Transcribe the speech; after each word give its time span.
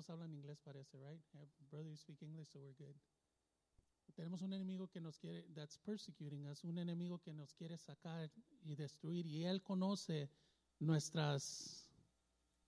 todos 0.00 0.10
hablan 0.10 0.32
inglés, 0.32 0.58
parece, 0.64 0.96
right? 0.98 1.20
Yeah, 1.34 1.44
brother, 1.70 1.90
you 1.90 1.96
speak 1.96 2.22
English, 2.22 2.48
so 2.48 2.60
we're 2.60 2.74
good. 2.78 2.96
Tenemos 4.14 4.40
un 4.42 4.52
enemigo 4.52 4.88
que 4.88 5.00
nos 5.00 5.18
quiere, 5.18 5.44
that's 5.54 5.78
persecuting 5.78 6.46
us, 6.46 6.62
un 6.64 6.78
enemigo 6.78 7.20
que 7.20 7.32
nos 7.32 7.54
quiere 7.54 7.76
sacar 7.76 8.30
y 8.64 8.76
destruir, 8.76 9.26
y 9.26 9.44
él 9.44 9.62
conoce 9.62 10.30
nuestras, 10.78 11.86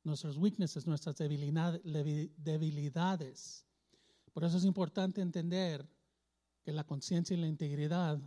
nuestras 0.04 0.36
weaknesses, 0.36 0.86
nuestras 0.86 1.16
debilidades. 1.16 3.66
Por 4.32 4.44
eso 4.44 4.58
es 4.58 4.64
importante 4.64 5.20
entender 5.20 5.84
que 6.62 6.72
la 6.72 6.84
conciencia 6.84 7.34
y 7.34 7.40
la 7.40 7.48
integridad 7.48 8.20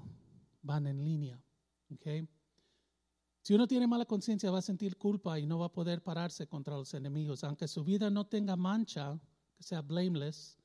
van 0.62 0.88
en 0.88 1.02
línea. 1.04 1.42
¿ok? 1.92 2.28
Si 3.46 3.54
uno 3.54 3.68
tiene 3.68 3.86
mala 3.86 4.06
conciencia, 4.06 4.50
va 4.50 4.58
a 4.58 4.62
sentir 4.64 4.98
culpa 4.98 5.38
y 5.38 5.46
no 5.46 5.60
va 5.60 5.68
a 5.68 5.72
poder 5.72 6.02
pararse 6.02 6.48
contra 6.48 6.76
los 6.76 6.96
enemigos. 6.96 7.44
Aunque 7.44 7.68
su 7.68 7.84
vida 7.84 8.10
no 8.10 8.26
tenga 8.26 8.56
mancha, 8.56 9.20
que 9.56 9.62
sea 9.62 9.84
blameless, 9.84 10.58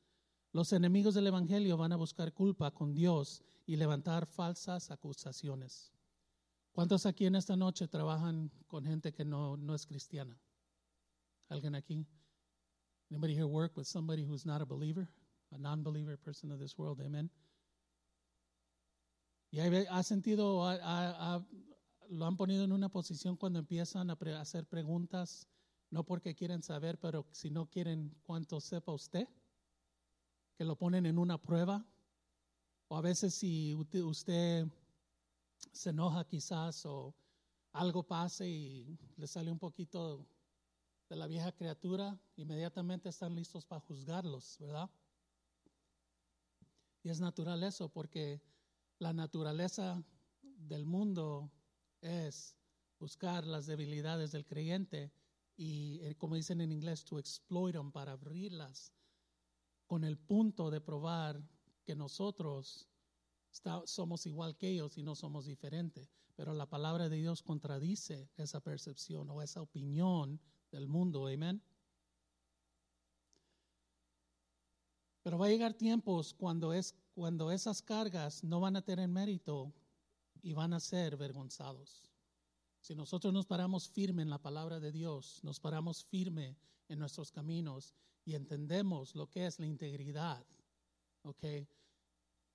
los 0.53 0.73
enemigos 0.73 1.13
del 1.13 1.27
Evangelio 1.27 1.77
van 1.77 1.93
a 1.93 1.97
buscar 1.97 2.33
culpa 2.33 2.71
con 2.71 2.95
Dios 2.95 3.43
y 3.67 3.77
levantar 3.77 4.25
falsas 4.25 4.91
acusaciones. 4.91 5.93
¿Cuántos 6.73 7.05
aquí 7.05 7.27
en 7.27 7.35
esta 7.35 7.55
noche 7.55 7.87
trabajan 7.87 8.51
con 8.67 8.87
gente 8.87 9.13
que 9.13 9.27
no, 9.27 9.59
no 9.59 9.75
es 9.75 9.85
cristiana? 9.85 10.41
¿Alguien 11.51 11.75
aquí? 11.75 12.07
Anybody 13.11 13.35
here 13.35 13.45
work 13.45 13.77
with 13.77 13.85
somebody 13.85 14.25
who's 14.25 14.47
not 14.47 14.63
a 14.63 14.65
believer? 14.65 15.07
A 15.51 15.59
non-believer 15.59 16.17
person 16.17 16.51
of 16.51 16.59
this 16.59 16.79
world? 16.79 17.03
Amen. 17.03 17.31
Y 19.51 19.59
ha 19.59 20.03
sentido, 20.03 20.65
ha- 20.67 20.79
ha- 20.81 21.47
lo 22.11 22.27
han 22.27 22.37
ponido 22.37 22.65
en 22.65 22.73
una 22.73 22.89
posición 22.89 23.37
cuando 23.37 23.61
empiezan 23.61 24.11
a 24.11 24.17
pre- 24.17 24.35
hacer 24.35 24.67
preguntas, 24.67 25.47
no 25.91 26.05
porque 26.05 26.35
quieren 26.35 26.63
saber, 26.63 26.99
pero 26.99 27.27
si 27.31 27.51
no 27.51 27.71
quieren 27.71 28.17
cuánto 28.23 28.61
sepa 28.61 28.93
usted, 28.93 29.29
que 30.57 30.65
lo 30.65 30.77
ponen 30.77 31.07
en 31.07 31.19
una 31.19 31.41
prueba. 31.41 31.87
O 32.89 32.97
a 32.97 33.01
veces 33.01 33.35
si 33.35 33.75
usted 33.75 34.67
se 35.73 35.91
enoja 35.91 36.25
quizás 36.27 36.85
o 36.85 37.15
algo 37.73 38.03
pase 38.03 38.49
y 38.49 38.99
le 39.17 39.29
sale 39.29 39.53
un 39.53 39.61
poquito 39.61 40.27
de 41.09 41.17
la 41.17 41.29
vieja 41.29 41.53
criatura, 41.53 42.19
inmediatamente 42.37 43.09
están 43.09 43.37
listos 43.37 43.65
para 43.65 43.81
juzgarlos, 43.81 44.57
¿verdad? 44.59 44.91
Y 47.05 47.11
es 47.11 47.21
natural 47.21 47.63
eso, 47.63 47.89
porque 47.89 48.43
la 48.99 49.13
naturaleza 49.13 50.03
del 50.43 50.85
mundo 50.85 51.51
buscar 52.99 53.47
las 53.47 53.67
debilidades 53.67 54.33
del 54.33 54.45
creyente 54.45 55.13
y, 55.57 56.01
eh, 56.03 56.15
como 56.17 56.37
dicen 56.37 56.61
en 56.61 56.73
inglés, 56.73 57.05
to 57.05 57.19
exploit 57.19 57.75
them, 57.75 57.93
para 57.93 58.13
abrirlas, 58.13 58.93
con 59.87 60.05
el 60.05 60.17
punto 60.17 60.71
de 60.71 60.81
probar 60.81 61.43
que 61.85 61.95
nosotros 61.97 62.89
está- 63.53 63.87
somos 63.87 64.27
igual 64.27 64.57
que 64.57 64.69
ellos 64.69 64.97
y 64.97 65.03
no 65.03 65.15
somos 65.15 65.47
diferentes. 65.47 66.11
Pero 66.37 66.55
la 66.55 66.67
palabra 66.67 67.09
de 67.09 67.17
Dios 67.17 67.43
contradice 67.43 68.31
esa 68.37 68.61
percepción 68.61 69.29
o 69.31 69.43
esa 69.43 69.61
opinión 69.61 70.41
del 70.71 70.87
mundo. 70.87 71.27
Amén. 71.27 71.63
Pero 75.23 75.39
va 75.39 75.47
a 75.47 75.51
llegar 75.51 75.75
tiempos 75.75 76.33
cuando, 76.33 76.73
es, 76.73 76.95
cuando 77.15 77.51
esas 77.51 77.83
cargas 77.83 78.43
no 78.43 78.61
van 78.61 78.77
a 78.77 78.83
tener 78.83 79.09
mérito 79.09 79.73
y 80.43 80.55
van 80.55 80.73
a 80.73 80.81
ser 80.81 81.17
vergonzados. 81.17 82.10
Si 82.81 82.95
nosotros 82.95 83.33
nos 83.33 83.47
paramos 83.47 83.89
firme 83.89 84.23
en 84.23 84.31
la 84.31 84.41
palabra 84.41 84.81
de 84.81 84.91
Dios, 84.91 85.41
nos 85.43 85.61
paramos 85.61 86.05
firme 86.05 86.57
en 86.89 86.99
nuestros 86.99 87.31
caminos 87.31 87.95
y 88.25 88.35
entendemos 88.35 89.15
lo 89.15 89.29
que 89.29 89.47
es 89.47 89.59
la 89.59 89.67
integridad, 89.67 90.45
¿ok? 91.23 91.45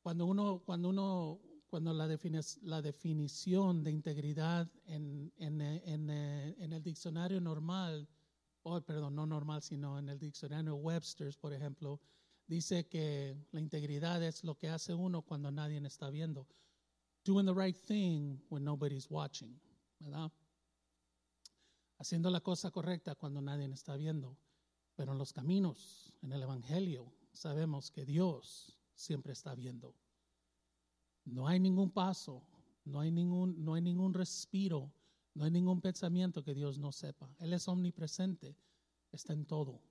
Cuando 0.01 0.25
uno, 0.25 0.61
cuando 0.65 0.89
uno, 0.89 1.39
cuando 1.67 1.93
la, 1.93 2.07
defini- 2.07 2.59
la 2.63 2.81
definición 2.81 3.83
de 3.83 3.91
integridad 3.91 4.69
en, 4.85 5.31
en, 5.37 5.61
en, 5.61 6.09
en 6.09 6.73
el 6.73 6.81
diccionario 6.83 7.39
normal, 7.39 8.07
oh, 8.63 8.81
perdón, 8.81 9.15
no 9.15 9.25
normal, 9.25 9.61
sino 9.61 9.97
en 9.99 10.09
el 10.09 10.19
diccionario 10.19 10.75
Webster's, 10.75 11.37
por 11.37 11.53
ejemplo, 11.53 11.99
dice 12.47 12.87
que 12.87 13.37
la 13.51 13.59
integridad 13.59 14.21
es 14.23 14.43
lo 14.43 14.55
que 14.55 14.69
hace 14.69 14.93
uno 14.93 15.21
cuando 15.21 15.51
nadie 15.51 15.77
está 15.85 16.09
viendo. 16.09 16.47
Doing 17.23 17.45
the 17.45 17.53
right 17.53 17.75
thing 17.75 18.39
when 18.49 18.63
nobody's 18.63 19.09
watching, 19.09 19.59
¿verdad? 19.99 20.31
Haciendo 21.97 22.29
la 22.29 22.41
cosa 22.41 22.71
correcta 22.71 23.15
cuando 23.15 23.41
nadie 23.41 23.65
está 23.65 23.95
viendo. 23.95 24.37
Pero 24.95 25.11
en 25.11 25.17
los 25.17 25.33
caminos, 25.33 26.13
en 26.21 26.31
el 26.31 26.43
Evangelio, 26.43 27.11
sabemos 27.33 27.91
que 27.91 28.05
Dios 28.05 28.77
siempre 28.93 29.33
está 29.33 29.53
viendo. 29.53 29.93
No 31.25 31.47
hay 31.47 31.59
ningún 31.59 31.91
paso, 31.91 32.43
no 32.85 32.99
hay 32.99 33.11
ningún, 33.11 33.63
no 33.63 33.73
hay 33.73 33.81
ningún 33.81 34.13
respiro, 34.13 34.91
no 35.33 35.43
hay 35.43 35.51
ningún 35.51 35.81
pensamiento 35.81 36.43
que 36.43 36.53
Dios 36.53 36.77
no 36.77 36.91
sepa. 36.91 37.29
Él 37.39 37.53
es 37.53 37.67
omnipresente, 37.67 38.55
está 39.11 39.33
en 39.33 39.45
todo. 39.45 39.81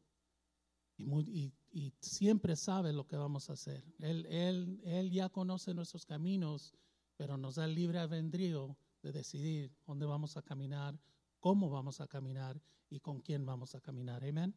Y, 0.96 1.52
siempre 1.98 2.54
sabe 2.54 2.92
lo 2.92 3.06
que 3.06 3.16
vamos 3.16 3.50
a 3.50 3.54
hacer. 3.54 3.84
Él, 3.98 4.26
él, 4.26 4.80
él 4.84 5.10
ya 5.10 5.28
conoce 5.28 5.74
nuestros 5.74 6.06
caminos, 6.06 6.72
pero 7.16 7.36
nos 7.36 7.56
da 7.56 7.66
libre 7.66 7.98
albedrío 7.98 8.76
de 9.04 9.12
decidir 9.12 9.70
dónde 9.86 10.06
vamos 10.06 10.36
a 10.36 10.42
caminar, 10.42 10.98
cómo 11.38 11.68
vamos 11.68 12.00
a 12.00 12.06
caminar 12.08 12.60
y 12.88 13.00
con 13.00 13.20
quién 13.20 13.44
vamos 13.44 13.74
a 13.74 13.80
caminar. 13.80 14.24
Amén. 14.24 14.54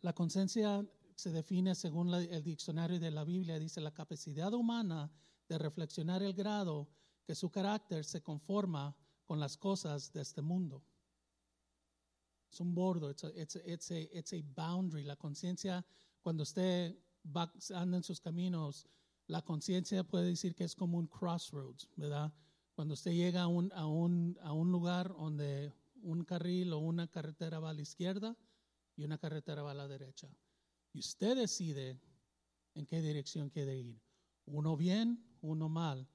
La 0.00 0.12
conciencia 0.12 0.86
se 1.16 1.30
define 1.32 1.74
según 1.74 2.14
el 2.14 2.42
diccionario 2.44 3.00
de 3.00 3.10
la 3.10 3.24
Biblia, 3.24 3.58
dice 3.58 3.80
la 3.80 3.92
capacidad 3.92 4.52
humana 4.54 5.10
de 5.48 5.58
reflexionar 5.58 6.22
el 6.22 6.34
grado 6.34 6.88
que 7.24 7.34
su 7.34 7.50
carácter 7.50 8.04
se 8.04 8.22
conforma 8.22 8.94
con 9.24 9.40
las 9.40 9.56
cosas 9.56 10.12
de 10.12 10.20
este 10.22 10.40
mundo. 10.40 10.84
Es 12.48 12.60
un 12.60 12.74
bordo, 12.74 13.08
a, 13.08 13.10
it's 13.10 13.56
it's 13.66 13.90
a- 13.90 14.18
it's 14.18 14.32
a 14.32 14.40
boundary. 14.54 15.02
La 15.02 15.16
conciencia, 15.16 15.84
cuando 16.20 16.44
usted 16.44 16.96
anda 17.74 17.96
en 17.96 18.04
sus 18.04 18.20
caminos, 18.20 18.86
la 19.26 19.42
conciencia 19.42 20.04
puede 20.04 20.26
decir 20.26 20.54
que 20.54 20.64
es 20.64 20.74
como 20.74 20.98
un 20.98 21.06
crossroads, 21.06 21.88
¿verdad? 21.96 22.32
Cuando 22.74 22.94
usted 22.94 23.12
llega 23.12 23.42
a 23.42 23.46
un, 23.46 23.72
a 23.72 23.86
un, 23.86 24.38
a 24.42 24.52
un 24.52 24.70
lugar 24.70 25.08
donde 25.08 25.72
un 26.02 26.24
carril 26.24 26.72
o 26.72 26.78
una 26.78 27.08
carretera 27.08 27.58
va 27.58 27.70
a 27.70 27.74
la 27.74 27.82
izquierda 27.82 28.36
y 28.96 29.04
una 29.04 29.18
carretera 29.18 29.62
va 29.62 29.72
a 29.72 29.74
la 29.74 29.88
derecha. 29.88 30.28
Y 30.92 31.00
usted 31.00 31.36
decide 31.36 32.00
en 32.74 32.86
qué 32.86 33.00
dirección 33.00 33.50
quiere 33.50 33.76
ir. 33.76 34.00
Uno 34.44 34.76
bien, 34.76 35.24
uno 35.40 35.68
mal. 35.68 36.08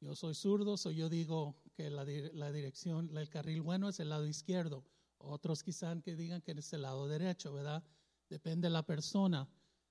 Yo 0.00 0.14
soy 0.14 0.34
zurdo, 0.34 0.76
so 0.76 0.90
yo 0.90 1.08
digo 1.08 1.56
que 1.74 1.88
la, 1.88 2.04
la 2.04 2.52
dirección, 2.52 3.16
el 3.16 3.30
carril 3.30 3.62
bueno 3.62 3.88
es 3.88 4.00
el 4.00 4.10
lado 4.10 4.26
izquierdo. 4.26 4.84
Otros 5.18 5.62
quizás 5.62 6.02
que 6.02 6.14
digan 6.14 6.42
que 6.42 6.52
es 6.52 6.72
el 6.74 6.82
lado 6.82 7.08
derecho, 7.08 7.52
¿verdad? 7.52 7.82
Depende 8.28 8.66
de 8.66 8.72
la 8.72 8.84
persona. 8.84 9.48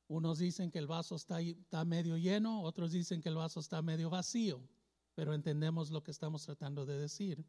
Unos 0.07 0.39
dicen 0.39 0.69
que 0.69 0.79
el 0.79 0.87
vaso 0.87 1.15
está, 1.15 1.41
está 1.41 1.85
medio 1.85 2.17
lleno, 2.17 2.61
otros 2.61 2.91
dicen 2.91 3.21
que 3.21 3.29
el 3.29 3.35
vaso 3.35 3.59
está 3.59 3.81
medio 3.81 4.09
vacío, 4.09 4.61
pero 5.15 5.33
entendemos 5.33 5.89
lo 5.91 6.03
que 6.03 6.11
estamos 6.11 6.43
tratando 6.45 6.85
de 6.85 6.99
decir. 6.99 7.45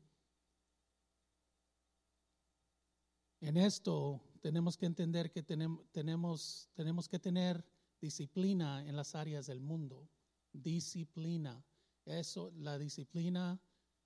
En 3.40 3.56
esto 3.56 4.22
tenemos 4.40 4.76
que 4.76 4.86
entender 4.86 5.30
que 5.30 5.44
tenem- 5.44 5.84
tenemos, 5.92 6.70
tenemos 6.74 7.08
que 7.08 7.18
tener 7.18 7.64
disciplina 8.00 8.86
en 8.86 8.96
las 8.96 9.14
áreas 9.14 9.46
del 9.46 9.60
mundo. 9.60 10.08
Disciplina. 10.52 11.62
Eso, 12.06 12.50
la 12.56 12.78
disciplina 12.78 13.60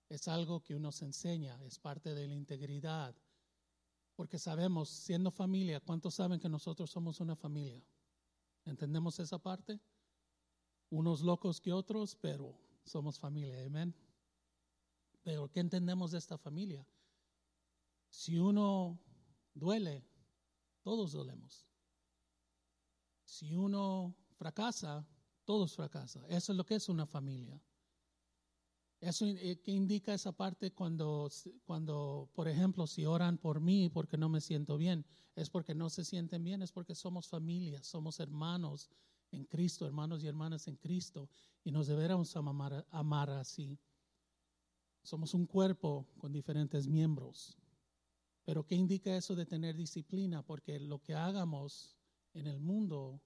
es 0.08 0.26
algo 0.26 0.62
que 0.62 0.74
uno 0.74 0.90
se 0.90 1.04
enseña, 1.04 1.62
es 1.64 1.78
parte 1.78 2.14
de 2.14 2.26
la 2.26 2.34
integridad. 2.34 3.14
Porque 4.16 4.38
sabemos, 4.38 4.88
siendo 4.88 5.30
familia, 5.30 5.80
¿cuántos 5.80 6.14
saben 6.14 6.40
que 6.40 6.48
nosotros 6.48 6.90
somos 6.90 7.20
una 7.20 7.36
familia? 7.36 7.84
¿Entendemos 8.68 9.18
esa 9.18 9.38
parte? 9.38 9.80
Unos 10.90 11.22
locos 11.22 11.60
que 11.60 11.72
otros, 11.72 12.16
pero 12.16 12.54
somos 12.84 13.18
familia, 13.18 13.64
amén. 13.64 13.94
Pero 15.22 15.50
¿qué 15.50 15.60
entendemos 15.60 16.12
de 16.12 16.18
esta 16.18 16.38
familia? 16.38 16.86
Si 18.10 18.38
uno 18.38 18.98
duele, 19.54 20.04
todos 20.82 21.12
dolemos. 21.12 21.66
Si 23.24 23.54
uno 23.54 24.14
fracasa, 24.36 25.06
todos 25.44 25.74
fracasan. 25.74 26.24
Eso 26.28 26.52
es 26.52 26.56
lo 26.56 26.64
que 26.64 26.76
es 26.76 26.88
una 26.88 27.06
familia. 27.06 27.60
Eso 29.00 29.26
eh, 29.26 29.60
que 29.62 29.70
indica 29.70 30.12
esa 30.12 30.32
parte 30.32 30.72
cuando, 30.72 31.30
cuando, 31.64 32.28
por 32.34 32.48
ejemplo, 32.48 32.86
si 32.86 33.06
oran 33.06 33.38
por 33.38 33.60
mí 33.60 33.88
porque 33.88 34.16
no 34.18 34.28
me 34.28 34.40
siento 34.40 34.76
bien, 34.76 35.06
es 35.36 35.50
porque 35.50 35.74
no 35.74 35.88
se 35.88 36.04
sienten 36.04 36.42
bien, 36.42 36.62
es 36.62 36.72
porque 36.72 36.96
somos 36.96 37.28
familia, 37.28 37.80
somos 37.82 38.18
hermanos 38.18 38.90
en 39.30 39.44
Cristo, 39.44 39.86
hermanos 39.86 40.24
y 40.24 40.26
hermanas 40.26 40.66
en 40.66 40.76
Cristo, 40.76 41.28
y 41.62 41.70
nos 41.70 41.86
deberíamos 41.86 42.34
amar, 42.36 42.86
amar 42.90 43.30
así. 43.30 43.78
Somos 45.02 45.32
un 45.32 45.46
cuerpo 45.46 46.06
con 46.18 46.32
diferentes 46.32 46.86
miembros, 46.88 47.56
Pero 48.44 48.64
¿qué 48.64 48.74
indica 48.74 49.14
eso 49.14 49.34
de 49.36 49.44
tener 49.44 49.76
disciplina? 49.76 50.42
Porque 50.42 50.80
lo 50.80 51.02
que 51.02 51.14
hagamos 51.14 51.98
en 52.32 52.46
el 52.46 52.58
mundo 52.58 53.20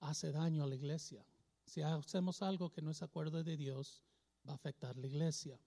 hace 0.00 0.30
daño 0.32 0.62
a 0.62 0.66
la 0.66 0.74
iglesia. 0.74 1.24
Si 1.64 1.80
hacemos 1.80 2.42
algo 2.42 2.70
que 2.70 2.82
no 2.82 2.90
es 2.90 3.02
acuerdo 3.02 3.42
de 3.42 3.56
Dios, 3.56 4.04
afectar 4.54 4.96
la 4.96 5.06
iglesia. 5.06 5.58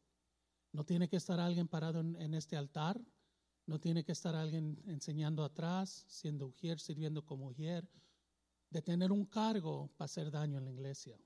No 0.72 0.84
tiene 0.84 1.08
que 1.08 1.18
estar 1.18 1.40
alguien 1.40 1.68
parado 1.68 2.00
en, 2.00 2.34
este 2.34 2.58
altar, 2.58 3.00
no 3.66 3.80
tiene 3.80 4.04
que 4.04 4.12
estar 4.12 4.36
alguien 4.36 4.82
enseñando 4.88 5.44
atrás, 5.44 6.06
siendo 6.08 6.48
ujier, 6.48 6.80
sirviendo 6.80 7.24
como 7.24 7.48
ujier, 7.48 7.88
de 8.70 8.82
tener 8.82 9.12
un 9.12 9.26
cargo 9.26 9.92
para 9.96 10.06
hacer 10.06 10.32
daño 10.32 10.58
en 10.58 10.66
la 10.66 10.72
iglesia. 10.72 11.20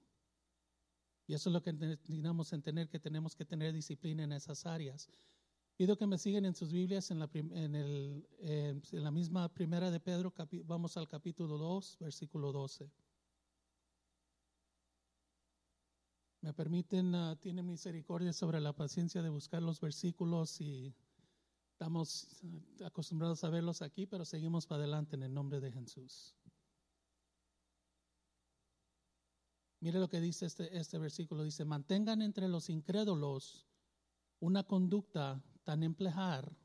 Y 1.27 1.33
eso 1.33 1.49
es 1.49 1.53
lo 1.53 1.61
que 1.61 1.73
necesitamos 1.73 2.51
entender, 2.53 2.89
que 2.89 2.99
tenemos 2.99 3.35
que 3.35 3.45
tener 3.45 3.73
disciplina 3.73 4.23
en 4.23 4.33
esas 4.33 4.65
áreas. 4.65 5.09
Pido 5.77 5.97
que 5.97 6.07
me 6.07 6.17
sigan 6.17 6.45
en 6.45 6.55
sus 6.55 6.71
Biblias 6.71 7.11
en 7.11 7.19
la, 7.19 7.29
en 7.33 7.75
el, 7.75 8.27
en 8.39 8.81
la 8.91 9.11
misma 9.11 9.47
primera 9.53 9.91
de 9.91 9.99
Pedro, 9.99 10.33
vamos 10.65 10.97
al 10.97 11.07
capítulo 11.07 11.57
2, 11.57 11.97
versículo 11.99 12.51
12. 12.51 12.91
Me 16.41 16.53
permiten, 16.53 17.15
uh, 17.15 17.35
misericordia 17.63 18.31
sobre 18.31 18.59
la 18.59 18.73
paciencia 18.73 19.21
de 19.21 19.29
buscar 19.29 19.61
los 19.61 19.81
versículos 19.81 20.61
y 20.61 20.93
estamos 21.71 22.41
acostumbrados 22.85 23.43
a 23.43 23.49
verlos 23.49 23.81
aquí, 23.81 24.05
pero 24.05 24.23
seguimos 24.23 24.65
para 24.67 24.83
adelante 24.83 25.15
en 25.15 25.23
el 25.23 25.33
nombre 25.33 25.59
de 25.59 25.71
Jesús. 25.71 26.35
Mire 29.79 29.99
lo 29.99 30.09
que 30.09 30.19
dice 30.19 30.45
este, 30.45 30.75
este 30.77 30.97
versículo, 30.97 31.43
dice, 31.43 31.65
mantengan 31.65 32.21
entre 32.21 32.47
los 32.47 32.69
incrédulos 32.69 33.67
una 34.39 34.63
conducta 34.63 35.43
tan 35.63 35.83
emplejar, 35.83 36.55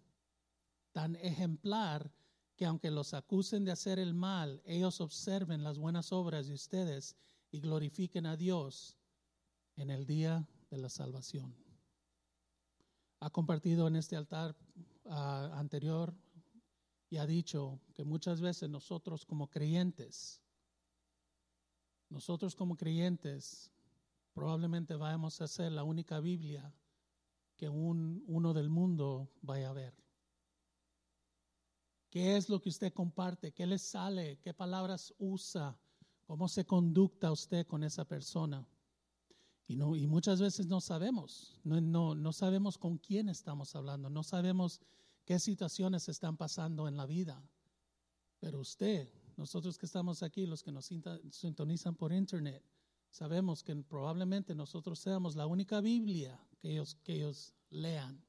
tan 0.92 1.16
ejemplar, 1.16 2.10
que 2.56 2.66
aunque 2.66 2.90
los 2.90 3.14
acusen 3.14 3.64
de 3.64 3.72
hacer 3.72 3.98
el 3.98 4.14
mal, 4.14 4.62
ellos 4.64 5.00
observen 5.00 5.64
las 5.64 5.78
buenas 5.78 6.12
obras 6.12 6.46
de 6.46 6.54
ustedes 6.54 7.16
y 7.50 7.60
glorifiquen 7.60 8.26
a 8.26 8.36
Dios 8.36 8.96
en 9.76 9.90
el 9.90 10.06
día 10.06 10.46
de 10.70 10.78
la 10.78 10.88
salvación. 10.88 11.54
Ha 13.20 13.30
compartido 13.30 13.86
en 13.88 13.96
este 13.96 14.16
altar 14.16 14.56
ah, 15.06 15.50
anterior 15.54 16.14
y 17.08 17.18
ha 17.18 17.26
dicho 17.26 17.80
que 17.94 18.04
muchas 18.04 18.40
veces 18.40 18.68
nosotros 18.70 19.24
como 19.24 19.48
creyentes, 19.48 20.42
nosotros 22.08 22.54
como 22.56 22.76
creyentes 22.76 23.70
probablemente 24.32 24.96
vamos 24.96 25.40
a 25.40 25.46
ser 25.46 25.72
la 25.72 25.84
única 25.84 26.20
Biblia 26.20 26.74
que 27.56 27.68
un, 27.68 28.24
uno 28.26 28.54
del 28.54 28.70
mundo 28.70 29.30
vaya 29.42 29.70
a 29.70 29.72
ver. 29.72 29.94
¿Qué 32.10 32.36
es 32.36 32.48
lo 32.48 32.60
que 32.60 32.68
usted 32.68 32.92
comparte? 32.92 33.52
¿Qué 33.52 33.66
le 33.66 33.78
sale? 33.78 34.38
¿Qué 34.40 34.52
palabras 34.52 35.14
usa? 35.18 35.78
¿Cómo 36.26 36.48
se 36.48 36.66
conducta 36.66 37.32
usted 37.32 37.66
con 37.66 37.84
esa 37.84 38.04
persona? 38.04 38.66
Y, 39.72 39.76
no, 39.76 39.96
y 39.96 40.06
muchas 40.06 40.38
veces 40.38 40.66
no 40.66 40.82
sabemos, 40.82 41.58
no, 41.64 41.80
no, 41.80 42.14
no 42.14 42.34
sabemos 42.34 42.76
con 42.76 42.98
quién 42.98 43.30
estamos 43.30 43.74
hablando, 43.74 44.10
no 44.10 44.22
sabemos 44.22 44.82
qué 45.24 45.38
situaciones 45.38 46.10
están 46.10 46.36
pasando 46.36 46.88
en 46.88 46.98
la 46.98 47.06
vida. 47.06 47.42
Pero 48.38 48.60
usted, 48.60 49.08
nosotros 49.38 49.78
que 49.78 49.86
estamos 49.86 50.22
aquí, 50.22 50.44
los 50.44 50.62
que 50.62 50.72
nos 50.72 50.90
sintonizan 51.30 51.94
por 51.94 52.12
internet, 52.12 52.62
sabemos 53.08 53.64
que 53.64 53.74
probablemente 53.76 54.54
nosotros 54.54 54.98
seamos 54.98 55.36
la 55.36 55.46
única 55.46 55.80
Biblia 55.80 56.38
que 56.60 56.72
ellos, 56.72 56.94
que 57.02 57.14
ellos 57.14 57.54
lean, 57.70 58.22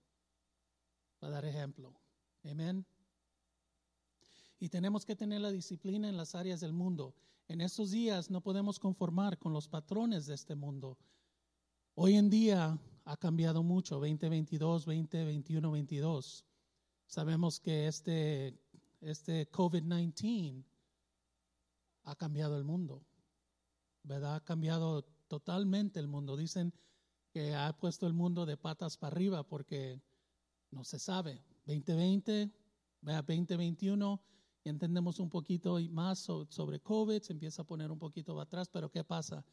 para 1.20 1.34
dar 1.34 1.46
ejemplo. 1.46 1.94
Amén. 2.50 2.86
Y 4.62 4.70
tenemos 4.70 5.04
que 5.04 5.18
tener 5.18 5.42
la 5.42 5.52
disciplina 5.52 6.08
en 6.08 6.16
las 6.16 6.36
áreas 6.36 6.62
del 6.62 6.72
mundo. 6.72 7.14
En 7.50 7.60
estos 7.60 7.92
días 7.92 8.30
no 8.30 8.40
podemos 8.40 8.80
conformar 8.80 9.38
con 9.38 9.52
los 9.52 9.68
patrones 9.68 10.26
de 10.26 10.36
este 10.36 10.56
mundo. 10.56 10.98
Hoy 11.96 12.16
en 12.16 12.32
día 12.32 12.80
ha 13.06 13.18
cambiado 13.18 13.62
mucho, 13.62 14.00
2022, 14.00 14.86
2021, 14.86 15.72
22. 15.72 16.44
Sabemos 17.06 17.60
que 17.60 17.88
este, 17.88 18.60
este 19.00 19.48
COVID-19 19.52 20.64
ha 22.06 22.16
cambiado 22.16 22.58
el 22.58 22.64
mundo, 22.64 23.06
¿verdad? 24.02 24.38
Ha 24.38 24.44
cambiado 24.44 25.04
totalmente 25.28 26.00
el 26.00 26.08
mundo. 26.08 26.36
Dicen 26.36 26.74
que 27.32 27.54
ha 27.54 27.78
puesto 27.78 28.08
el 28.08 28.14
mundo 28.14 28.48
de 28.48 28.58
patas 28.58 28.98
para 28.98 29.16
arriba 29.16 29.44
porque 29.44 30.02
no 30.72 30.84
se 30.84 30.98
sabe. 30.98 31.44
2020, 31.68 32.52
vea 33.02 33.22
2021, 33.22 34.20
y 34.64 34.70
entendemos 34.70 35.20
un 35.20 35.30
poquito 35.30 35.78
más 35.92 36.28
sobre 36.50 36.80
COVID, 36.80 37.22
se 37.22 37.34
empieza 37.34 37.62
a 37.62 37.66
poner 37.66 37.92
un 37.92 38.00
poquito 38.00 38.42
atrás, 38.42 38.68
pero 38.68 38.90
¿qué 38.90 39.04
pasa? 39.04 39.46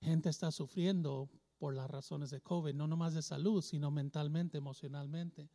Gente 0.00 0.28
está 0.28 0.50
sufriendo 0.50 1.30
por 1.58 1.74
las 1.74 1.90
razones 1.90 2.30
de 2.30 2.40
COVID, 2.40 2.74
no 2.74 2.86
nomás 2.86 3.14
de 3.14 3.22
salud, 3.22 3.62
sino 3.62 3.90
mentalmente, 3.90 4.58
emocionalmente. 4.58 5.50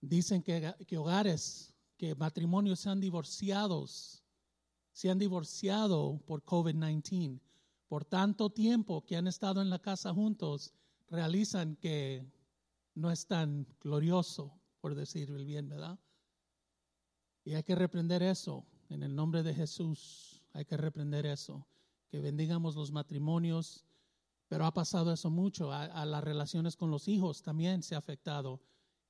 Dicen 0.00 0.42
que, 0.42 0.74
que 0.86 0.96
hogares, 0.96 1.74
que 1.96 2.14
matrimonios 2.14 2.80
se 2.80 2.88
han 2.88 3.00
divorciados, 3.00 4.24
se 4.92 5.10
han 5.10 5.18
divorciado 5.18 6.20
por 6.26 6.42
COVID-19. 6.44 7.40
Por 7.86 8.04
tanto 8.04 8.50
tiempo 8.50 9.04
que 9.04 9.16
han 9.16 9.26
estado 9.26 9.60
en 9.60 9.68
la 9.68 9.78
casa 9.78 10.12
juntos, 10.12 10.72
realizan 11.08 11.76
que 11.76 12.26
no 12.94 13.10
es 13.10 13.26
tan 13.26 13.66
glorioso, 13.80 14.58
por 14.80 14.94
decir 14.94 15.30
el 15.30 15.44
bien, 15.44 15.68
¿verdad? 15.68 15.98
Y 17.44 17.54
hay 17.54 17.62
que 17.62 17.74
reprender 17.74 18.22
eso 18.22 18.66
en 18.88 19.02
el 19.02 19.14
nombre 19.14 19.42
de 19.42 19.54
Jesús. 19.54 20.42
Hay 20.52 20.64
que 20.64 20.76
reprender 20.76 21.26
eso. 21.26 21.66
Que 22.14 22.20
bendigamos 22.20 22.76
los 22.76 22.92
matrimonios, 22.92 23.84
pero 24.46 24.66
ha 24.66 24.72
pasado 24.72 25.12
eso 25.12 25.30
mucho. 25.30 25.72
A, 25.72 26.06
las 26.06 26.22
relaciones 26.22 26.76
con 26.76 26.88
los 26.88 27.08
hijos 27.08 27.42
también 27.42 27.82
se 27.82 27.96
ha 27.96 27.98
afectado. 27.98 28.62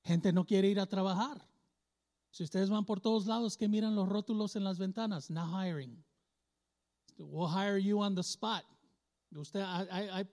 Gente 0.03 0.33
no 0.33 0.43
quiere 0.43 0.69
ir 0.69 0.79
a 0.79 0.87
trabajar. 0.87 1.47
Si 2.31 2.43
ustedes 2.43 2.71
van 2.71 2.83
por 2.83 3.01
todos 3.01 3.27
lados, 3.27 3.57
que 3.57 3.67
miran 3.67 3.93
los 3.93 4.09
rótulos 4.09 4.55
en 4.55 4.63
las 4.63 4.79
ventanas? 4.79 5.29
No 5.29 5.45
hiring. 5.45 6.03
We'll 7.19 7.47
hire 7.47 7.79
you 7.79 8.01
on 8.01 8.15
the 8.15 8.21
spot. 8.21 8.63
Usted, 9.35 9.63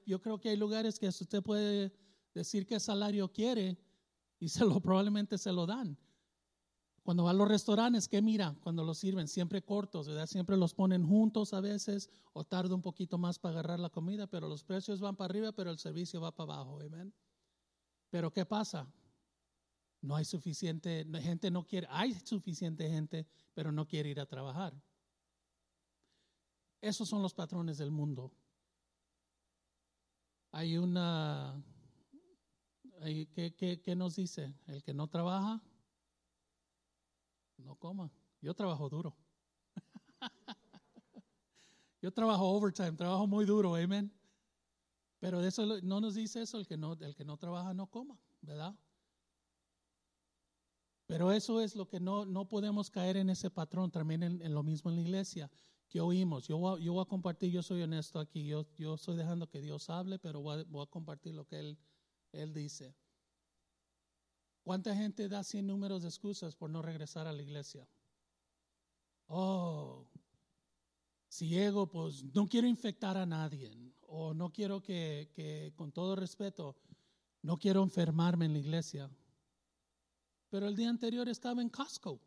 yo 0.07 0.23
creo 0.23 0.41
que 0.41 0.49
hay 0.49 0.57
lugares 0.57 0.99
que 0.99 1.09
usted 1.09 1.43
puede 1.43 1.93
decir 2.33 2.67
qué 2.67 2.81
salario 2.81 3.31
quiere 3.31 3.77
y 4.41 4.49
se 4.49 4.65
lo 4.65 4.81
probablemente 4.81 5.37
se 5.37 5.53
lo 5.53 5.67
dan. 5.67 5.99
Cuando 7.03 7.25
va 7.25 7.31
a 7.31 7.35
los 7.35 7.49
restaurantes, 7.49 8.07
¿qué 8.07 8.23
mira? 8.23 8.55
Cuando 8.63 8.85
los 8.85 8.99
sirven, 8.99 9.27
siempre 9.27 9.63
cortos, 9.63 10.07
¿verdad? 10.07 10.27
Siempre 10.27 10.57
los 10.57 10.73
ponen 10.73 11.05
juntos 11.05 11.53
a 11.53 11.61
veces 11.61 12.09
o 12.33 12.45
tarda 12.45 12.77
un 12.77 12.83
poquito 12.83 13.19
más 13.19 13.41
para 13.41 13.55
agarrar 13.55 13.81
la 13.81 13.91
comida, 13.91 14.29
pero 14.29 14.49
los 14.49 14.63
precios 14.63 15.01
van 15.01 15.17
para 15.17 15.31
arriba, 15.31 15.53
pero 15.53 15.71
el 15.71 15.79
servicio 15.79 16.21
va 16.21 16.35
para 16.35 16.55
abajo, 16.55 16.79
¿amén? 16.81 17.13
Pero 18.09 18.33
¿qué 18.33 18.47
pasa? 18.47 18.89
No 20.01 20.15
hay 20.15 20.25
suficiente, 20.25 21.05
gente 21.21 21.51
no 21.51 21.67
quiere, 21.67 21.89
hay 21.91 22.15
suficiente 22.25 22.89
gente, 22.89 23.27
pero 23.53 23.73
no 23.73 23.87
quiere 23.87 24.11
ir 24.11 24.21
a 24.21 24.27
trabajar. 24.27 24.73
Esos 26.81 27.09
son 27.09 27.21
los 27.21 27.35
patrones 27.35 27.79
del 27.79 27.91
mundo. 27.91 28.33
Hay 30.53 30.77
una, 30.77 31.65
¿qué, 33.35 33.81
qué 33.83 33.97
nos 33.97 34.15
dice? 34.17 34.55
El 34.67 34.85
que 34.85 34.95
no 34.95 35.09
trabaja 35.09 35.63
no 37.59 37.77
coma. 37.77 38.11
Yo 38.41 38.55
trabajo 38.55 38.89
duro. 38.89 39.17
Yo 42.03 42.13
trabajo 42.13 42.49
overtime, 42.49 42.93
trabajo 42.93 43.27
muy 43.27 43.45
duro, 43.45 43.77
amén. 43.77 44.13
Pero 45.21 45.41
eso 45.41 45.65
no 45.83 46.01
nos 46.01 46.17
dice 46.17 46.43
eso, 46.43 46.59
el 46.59 46.67
que 46.67 46.77
no, 46.77 46.95
el 46.95 47.15
que 47.15 47.25
no 47.25 47.37
trabaja 47.37 47.73
no 47.75 47.87
coma, 47.87 48.19
¿verdad? 48.41 48.75
Pero 51.07 51.31
eso 51.31 51.61
es 51.61 51.77
lo 51.77 51.87
que 51.87 52.01
no, 52.01 52.25
no 52.25 52.49
podemos 52.49 52.91
caer 52.91 53.17
en 53.19 53.31
ese 53.31 53.51
patrón, 53.51 53.91
también 53.93 54.23
en, 54.23 54.53
lo 54.53 54.65
mismo 54.65 54.91
en 54.91 54.97
la 54.97 55.03
iglesia, 55.03 55.51
que 55.89 56.01
oímos. 56.01 56.49
Yo 56.49 56.59
voy, 56.59 56.83
yo 56.83 56.95
voy, 56.95 57.03
a 57.03 57.09
compartir, 57.09 57.53
yo 57.53 57.63
soy 57.63 57.83
honesto 57.83 58.19
aquí, 58.19 58.47
yo, 58.47 58.67
yo 58.77 58.95
estoy 58.95 59.17
dejando 59.17 59.49
que 59.49 59.61
Dios 59.61 59.89
hable, 59.91 60.19
pero 60.19 60.41
voy 60.41 60.65
a, 60.83 60.87
compartir 60.87 61.35
lo 61.35 61.45
que 61.47 61.61
él, 61.61 61.79
él 62.33 62.53
dice. 62.53 62.97
¿Cuánta 64.63 64.95
gente 64.95 65.29
da 65.29 65.43
cien 65.43 65.67
números 65.67 66.03
de 66.03 66.09
excusas 66.09 66.55
por 66.55 66.71
no 66.71 66.83
regresar 66.83 67.27
a 67.27 67.33
la 67.33 67.43
iglesia? 67.43 67.89
Oh, 69.27 70.07
si 71.29 71.49
llego, 71.49 71.89
pues 71.89 72.23
no 72.35 72.47
quiero 72.47 72.69
infectar 72.69 73.17
a 73.17 73.27
nadie, 73.27 73.73
o 74.03 74.35
no 74.35 74.53
quiero 74.53 74.81
que, 74.81 75.31
que, 75.35 75.73
con 75.75 75.91
todo 75.91 76.15
respeto, 76.15 76.77
no 77.43 77.59
quiero 77.59 77.83
enfermarme 77.83 78.45
en 78.45 78.53
la 78.53 78.59
iglesia. 78.61 79.11
Pero 80.49 80.69
el 80.69 80.77
día 80.77 80.91
anterior 80.91 81.29
estaba 81.29 81.61
en 81.61 81.69
Costco, 81.69 82.21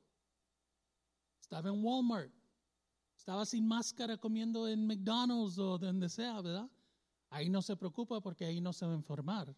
estaba 1.39 1.69
en 1.69 1.83
Walmart, 1.83 2.33
estaba 3.15 3.45
sin 3.45 3.65
máscara 3.65 4.17
comiendo 4.17 4.67
en 4.67 4.85
McDonald's 4.85 5.57
o 5.57 5.77
donde 5.77 6.09
sea, 6.09 6.41
¿verdad? 6.41 6.69
Ahí 7.29 7.49
no 7.49 7.61
se 7.61 7.77
preocupa 7.77 8.19
porque 8.19 8.45
ahí 8.45 8.59
no 8.59 8.73
se 8.73 8.85
va 8.85 8.91
a 8.91 8.95
enfermar 8.95 9.55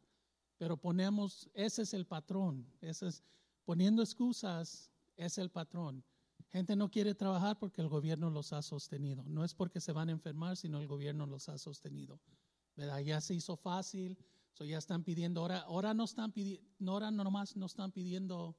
pero 0.57 0.77
ponemos, 0.77 1.49
ese 1.53 1.83
es 1.83 1.93
el 1.93 2.05
patrón, 2.05 2.67
ese 2.81 3.07
es, 3.07 3.23
poniendo 3.65 4.01
excusas 4.01 4.91
es 5.15 5.37
el 5.37 5.49
patrón. 5.49 6.03
Gente 6.49 6.75
no 6.75 6.89
quiere 6.89 7.13
trabajar 7.13 7.59
porque 7.59 7.81
el 7.81 7.89
gobierno 7.89 8.29
los 8.29 8.53
ha 8.53 8.61
sostenido. 8.61 9.23
No 9.27 9.43
es 9.43 9.53
porque 9.53 9.81
se 9.81 9.91
van 9.91 10.09
a 10.09 10.13
enfermar, 10.13 10.55
sino 10.55 10.79
el 10.79 10.87
gobierno 10.87 11.25
los 11.25 11.49
ha 11.49 11.57
sostenido. 11.57 12.19
¿Verdad? 12.75 12.99
Ya 12.99 13.19
se 13.19 13.33
hizo 13.33 13.57
fácil, 13.57 14.17
so 14.53 14.63
ya 14.63 14.77
están 14.77 15.03
pidiendo, 15.03 15.41
ahora, 15.41 15.59
ahora 15.61 15.93
no 15.93 16.03
están 16.05 16.31
pidiendo, 16.31 16.91
ahora 16.91 17.11
nomás 17.11 17.55
no 17.55 17.65
están 17.65 17.91
pidiendo 17.91 18.55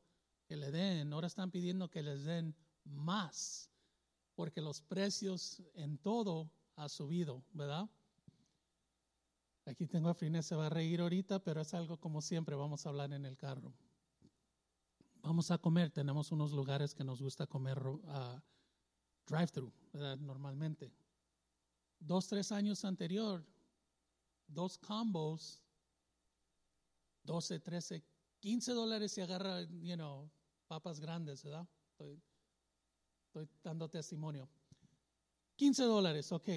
que 0.46 0.56
le 0.56 0.70
den, 0.70 1.12
ahora 1.12 1.26
están 1.26 1.50
pidiendo 1.50 1.88
que 1.88 2.02
les 2.02 2.24
den 2.24 2.54
más, 2.84 3.70
porque 4.34 4.60
los 4.60 4.80
precios 4.80 5.62
en 5.74 5.98
todo 5.98 6.50
ha 6.76 6.88
subido, 6.88 7.44
¿verdad? 7.52 7.88
Aquí 9.68 9.86
tengo 9.86 10.08
a 10.08 10.14
Frines, 10.14 10.46
se 10.46 10.56
va 10.56 10.66
a 10.66 10.70
reír 10.70 11.02
ahorita, 11.02 11.40
pero 11.40 11.60
es 11.60 11.74
algo 11.74 12.00
como 12.00 12.22
siempre, 12.22 12.56
vamos 12.56 12.86
a 12.86 12.88
hablar 12.88 13.12
en 13.12 13.26
el 13.26 13.36
carro. 13.36 13.74
Vamos 15.20 15.50
a 15.50 15.58
comer, 15.58 15.90
tenemos 15.90 16.32
unos 16.32 16.52
lugares 16.52 16.94
que 16.94 17.04
nos 17.04 17.20
gusta 17.20 17.46
comer 17.46 17.78
drive-thru, 19.26 19.70
normalmente. 20.20 20.90
Dos, 22.00 22.28
tres 22.28 22.50
años 22.50 22.82
anterior, 22.86 23.44
dos 24.46 24.78
combos, 24.78 25.60
12, 27.24 27.60
13, 27.60 28.02
15 28.40 28.72
dólares 28.72 29.12
se 29.12 29.22
agarra, 29.22 29.60
you 29.64 29.96
know, 29.96 30.30
papas 30.66 30.98
grandes, 30.98 31.44
¿verdad? 31.44 31.68
Estoy, 31.90 32.22
estoy 33.26 33.46
dando 33.62 33.86
testimonio. 33.90 34.48
15 35.56 35.82
dólares, 35.82 36.32
ok. 36.32 36.48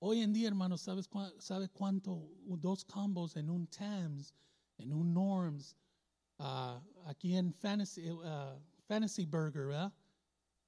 Hoy 0.00 0.20
en 0.20 0.32
día, 0.32 0.46
hermanos, 0.46 0.82
¿sabes 0.82 1.08
sabe 1.38 1.68
cuánto? 1.70 2.30
Dos 2.44 2.84
combos 2.84 3.36
en 3.36 3.50
un 3.50 3.66
Tams, 3.66 4.32
en 4.76 4.92
un 4.92 5.12
Norms, 5.12 5.74
uh, 6.38 6.78
aquí 7.06 7.34
en 7.34 7.52
Fantasy, 7.52 8.08
uh, 8.08 8.60
Fantasy 8.86 9.26
Burger, 9.26 9.66
¿verdad? 9.66 9.92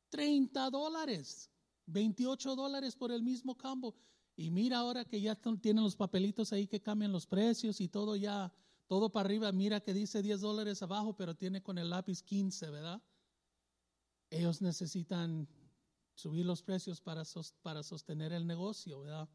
30 0.08 0.68
dólares, 0.70 1.48
28 1.86 2.56
dólares 2.56 2.96
por 2.96 3.12
el 3.12 3.22
mismo 3.22 3.56
combo. 3.56 3.94
Y 4.34 4.50
mira 4.50 4.78
ahora 4.78 5.04
que 5.04 5.20
ya 5.20 5.36
tienen 5.60 5.84
los 5.84 5.94
papelitos 5.94 6.52
ahí 6.52 6.66
que 6.66 6.80
cambian 6.80 7.12
los 7.12 7.26
precios 7.26 7.80
y 7.80 7.88
todo 7.88 8.16
ya, 8.16 8.52
todo 8.88 9.12
para 9.12 9.26
arriba, 9.26 9.52
mira 9.52 9.80
que 9.80 9.94
dice 9.94 10.22
10 10.22 10.40
dólares 10.40 10.82
abajo, 10.82 11.14
pero 11.14 11.36
tiene 11.36 11.62
con 11.62 11.78
el 11.78 11.90
lápiz 11.90 12.20
15, 12.22 12.68
¿verdad? 12.70 13.00
Ellos 14.28 14.60
necesitan 14.60 15.46
subir 16.14 16.46
los 16.46 16.62
precios 16.62 17.00
para, 17.00 17.22
para 17.62 17.82
sostener 17.82 18.32
el 18.32 18.46
negocio, 18.46 19.00
¿verdad? 19.00 19.28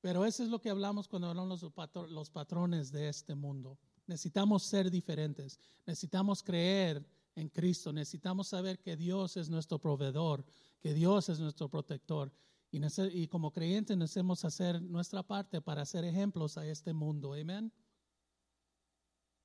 Pero 0.00 0.26
eso 0.26 0.42
es 0.42 0.50
lo 0.50 0.60
que 0.60 0.68
hablamos 0.68 1.08
cuando 1.08 1.28
hablamos 1.28 1.62
los, 1.62 2.10
los 2.10 2.30
patrones 2.30 2.92
de 2.92 3.08
este 3.08 3.34
mundo. 3.34 3.78
Necesitamos 4.06 4.62
ser 4.62 4.90
diferentes, 4.90 5.58
necesitamos 5.86 6.42
creer 6.42 7.08
en 7.36 7.48
Cristo, 7.48 7.92
necesitamos 7.92 8.48
saber 8.48 8.80
que 8.80 8.96
Dios 8.96 9.36
es 9.36 9.48
nuestro 9.48 9.78
proveedor, 9.78 10.44
que 10.80 10.92
Dios 10.92 11.28
es 11.30 11.40
nuestro 11.40 11.68
protector. 11.68 12.32
Y, 12.70 13.28
como 13.28 13.52
creyentes 13.52 13.96
necesitamos 13.96 14.44
hacer 14.44 14.82
nuestra 14.82 15.22
parte 15.22 15.60
para 15.60 15.86
ser 15.86 16.04
ejemplos 16.04 16.58
a 16.58 16.66
este 16.66 16.92
mundo. 16.92 17.32
Amén. 17.32 17.72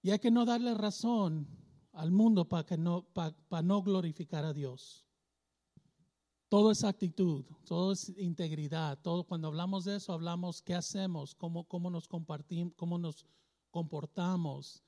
Y 0.01 0.09
hay 0.09 0.19
que 0.19 0.31
no 0.31 0.45
darle 0.45 0.73
razón 0.73 1.47
al 1.91 2.11
mundo 2.11 2.49
para, 2.49 2.65
que 2.65 2.77
no, 2.77 3.03
para 3.13 3.61
no 3.61 3.83
glorificar 3.83 4.45
a 4.45 4.53
Dios. 4.53 5.05
Todo 6.49 6.71
es 6.71 6.83
actitud, 6.83 7.45
todo 7.63 7.91
es 7.91 8.09
integridad, 8.17 8.97
todo 9.03 9.23
cuando 9.23 9.47
hablamos 9.47 9.85
de 9.85 9.97
eso 9.97 10.13
hablamos 10.13 10.63
qué 10.63 10.73
hacemos, 10.73 11.35
cómo, 11.35 11.65
cómo 11.65 11.91
nos 11.91 12.07
compartimos, 12.07 12.73
cómo 12.75 12.97
nos 12.97 13.27
comportamos 13.69 14.83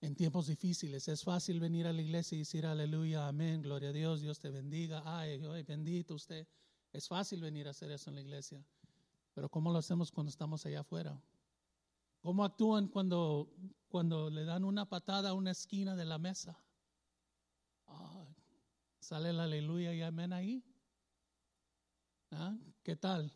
en 0.00 0.16
tiempos 0.16 0.46
difíciles. 0.46 1.06
Es 1.06 1.22
fácil 1.22 1.60
venir 1.60 1.86
a 1.86 1.92
la 1.92 2.00
iglesia 2.00 2.34
y 2.34 2.38
decir 2.38 2.64
aleluya, 2.64 3.28
amén, 3.28 3.60
gloria 3.60 3.90
a 3.90 3.92
Dios, 3.92 4.22
Dios 4.22 4.38
te 4.38 4.48
bendiga, 4.48 5.02
ay, 5.04 5.38
ay, 5.52 5.62
bendito 5.64 6.14
usted. 6.14 6.48
Es 6.94 7.06
fácil 7.06 7.42
venir 7.42 7.66
a 7.68 7.72
hacer 7.72 7.90
eso 7.90 8.08
en 8.08 8.16
la 8.16 8.22
iglesia, 8.22 8.64
pero 9.34 9.50
¿cómo 9.50 9.70
lo 9.70 9.78
hacemos 9.78 10.10
cuando 10.10 10.30
estamos 10.30 10.64
allá 10.64 10.80
afuera? 10.80 11.22
¿Cómo 12.20 12.42
actúan 12.42 12.88
cuando, 12.88 13.52
cuando 13.88 14.30
le 14.30 14.44
dan 14.44 14.64
una 14.64 14.88
patada 14.88 15.28
a 15.28 15.34
una 15.34 15.50
esquina 15.50 15.94
de 15.94 16.06
la 16.06 16.18
mesa? 16.18 16.58
¿Sale 18.98 19.30
el 19.30 19.40
aleluya 19.40 19.94
y 19.94 20.02
amén 20.02 20.32
ahí? 20.32 20.64
¿Ah? 22.30 22.56
¿Qué 22.82 22.96
tal? 22.96 23.32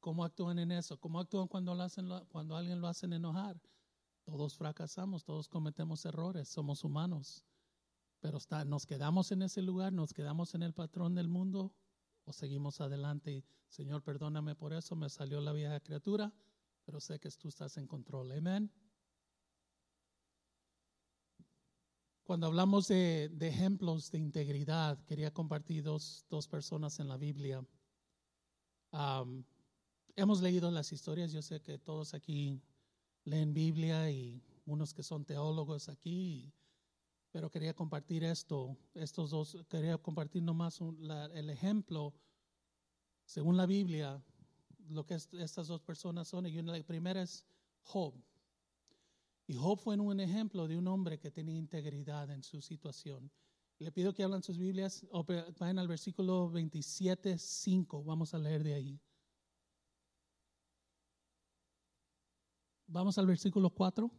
¿Cómo 0.00 0.24
actúan 0.24 0.58
en 0.58 0.72
eso? 0.72 0.98
¿Cómo 0.98 1.18
actúan 1.20 1.48
cuando, 1.48 1.74
lo 1.74 1.82
hacen, 1.82 2.08
cuando 2.28 2.56
alguien 2.56 2.80
lo 2.80 2.88
hacen 2.88 3.12
enojar? 3.12 3.60
Todos 4.24 4.56
fracasamos, 4.56 5.24
todos 5.24 5.48
cometemos 5.48 6.04
errores, 6.04 6.48
somos 6.48 6.84
humanos. 6.84 7.44
Pero 8.20 8.38
está, 8.38 8.64
nos 8.64 8.86
quedamos 8.86 9.32
en 9.32 9.42
ese 9.42 9.62
lugar, 9.62 9.92
nos 9.92 10.12
quedamos 10.12 10.54
en 10.54 10.62
el 10.62 10.72
patrón 10.72 11.14
del 11.14 11.28
mundo 11.28 11.72
o 12.24 12.32
seguimos 12.32 12.80
adelante 12.80 13.44
Señor, 13.68 14.02
perdóname 14.02 14.54
por 14.54 14.72
eso, 14.72 14.96
me 14.96 15.08
salió 15.08 15.40
la 15.40 15.52
vieja 15.52 15.80
criatura, 15.80 16.32
pero 16.84 17.00
sé 17.00 17.18
que 17.18 17.30
tú 17.30 17.48
estás 17.48 17.76
en 17.76 17.86
control. 17.86 18.32
Amén. 18.32 18.70
Cuando 22.22 22.46
hablamos 22.46 22.88
de, 22.88 23.30
ejemplos 23.40 24.10
de 24.10 24.18
integridad, 24.18 24.98
quería 25.04 25.32
compartir 25.32 25.84
dos, 25.84 26.24
dos 26.28 26.48
personas 26.48 26.98
en 26.98 27.08
la 27.08 27.16
Biblia 27.16 27.64
hemos 30.14 30.40
leído 30.40 30.70
las 30.70 30.92
historias, 30.92 31.32
yo 31.32 31.42
sé 31.42 31.60
que 31.60 31.78
todos 31.78 32.14
aquí 32.14 32.60
leen 33.24 33.52
Biblia 33.52 34.10
y 34.10 34.42
unos 34.64 34.94
que 34.94 35.02
son 35.02 35.24
teólogos 35.24 35.88
aquí, 35.88 36.52
pero 37.30 37.50
quería 37.50 37.74
compartir 37.74 38.24
esto, 38.24 38.76
estos 38.94 39.30
dos, 39.30 39.58
quería 39.68 39.98
compartir 39.98 40.42
nomás 40.42 40.80
el 40.80 41.50
ejemplo, 41.50 42.14
según 43.24 43.56
la 43.56 43.66
Biblia, 43.66 44.22
lo 44.88 45.04
que 45.04 45.14
estas 45.14 45.66
dos 45.66 45.82
personas 45.82 46.28
son. 46.28 46.46
Y 46.46 46.62
la 46.62 46.82
primera 46.82 47.22
es 47.22 47.44
Job. 47.82 48.14
Y 49.46 49.54
Job 49.54 49.78
fue 49.78 49.96
un 49.98 50.20
ejemplo 50.20 50.66
de 50.66 50.76
un 50.76 50.88
hombre 50.88 51.18
que 51.18 51.30
tenía 51.30 51.56
integridad 51.56 52.30
en 52.30 52.42
su 52.42 52.60
situación. 52.60 53.30
Le 53.78 53.92
pido 53.92 54.14
que 54.14 54.22
hablen 54.22 54.42
sus 54.42 54.56
Biblias, 54.56 55.06
vayan 55.58 55.78
al 55.78 55.88
versículo 55.88 56.50
27, 56.50 57.36
5. 57.36 58.04
Vamos 58.04 58.32
a 58.32 58.38
leer 58.38 58.62
de 58.64 58.74
ahí. 58.74 59.00
Vamos 62.86 63.18
al 63.18 63.26
versículo 63.26 63.68
4. 63.68 64.10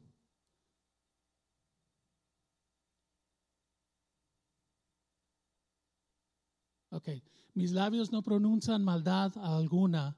Ok, 6.91 7.09
mis 7.53 7.71
labios 7.71 8.11
no 8.11 8.21
pronuncian 8.21 8.83
maldad 8.83 9.37
alguna, 9.37 10.17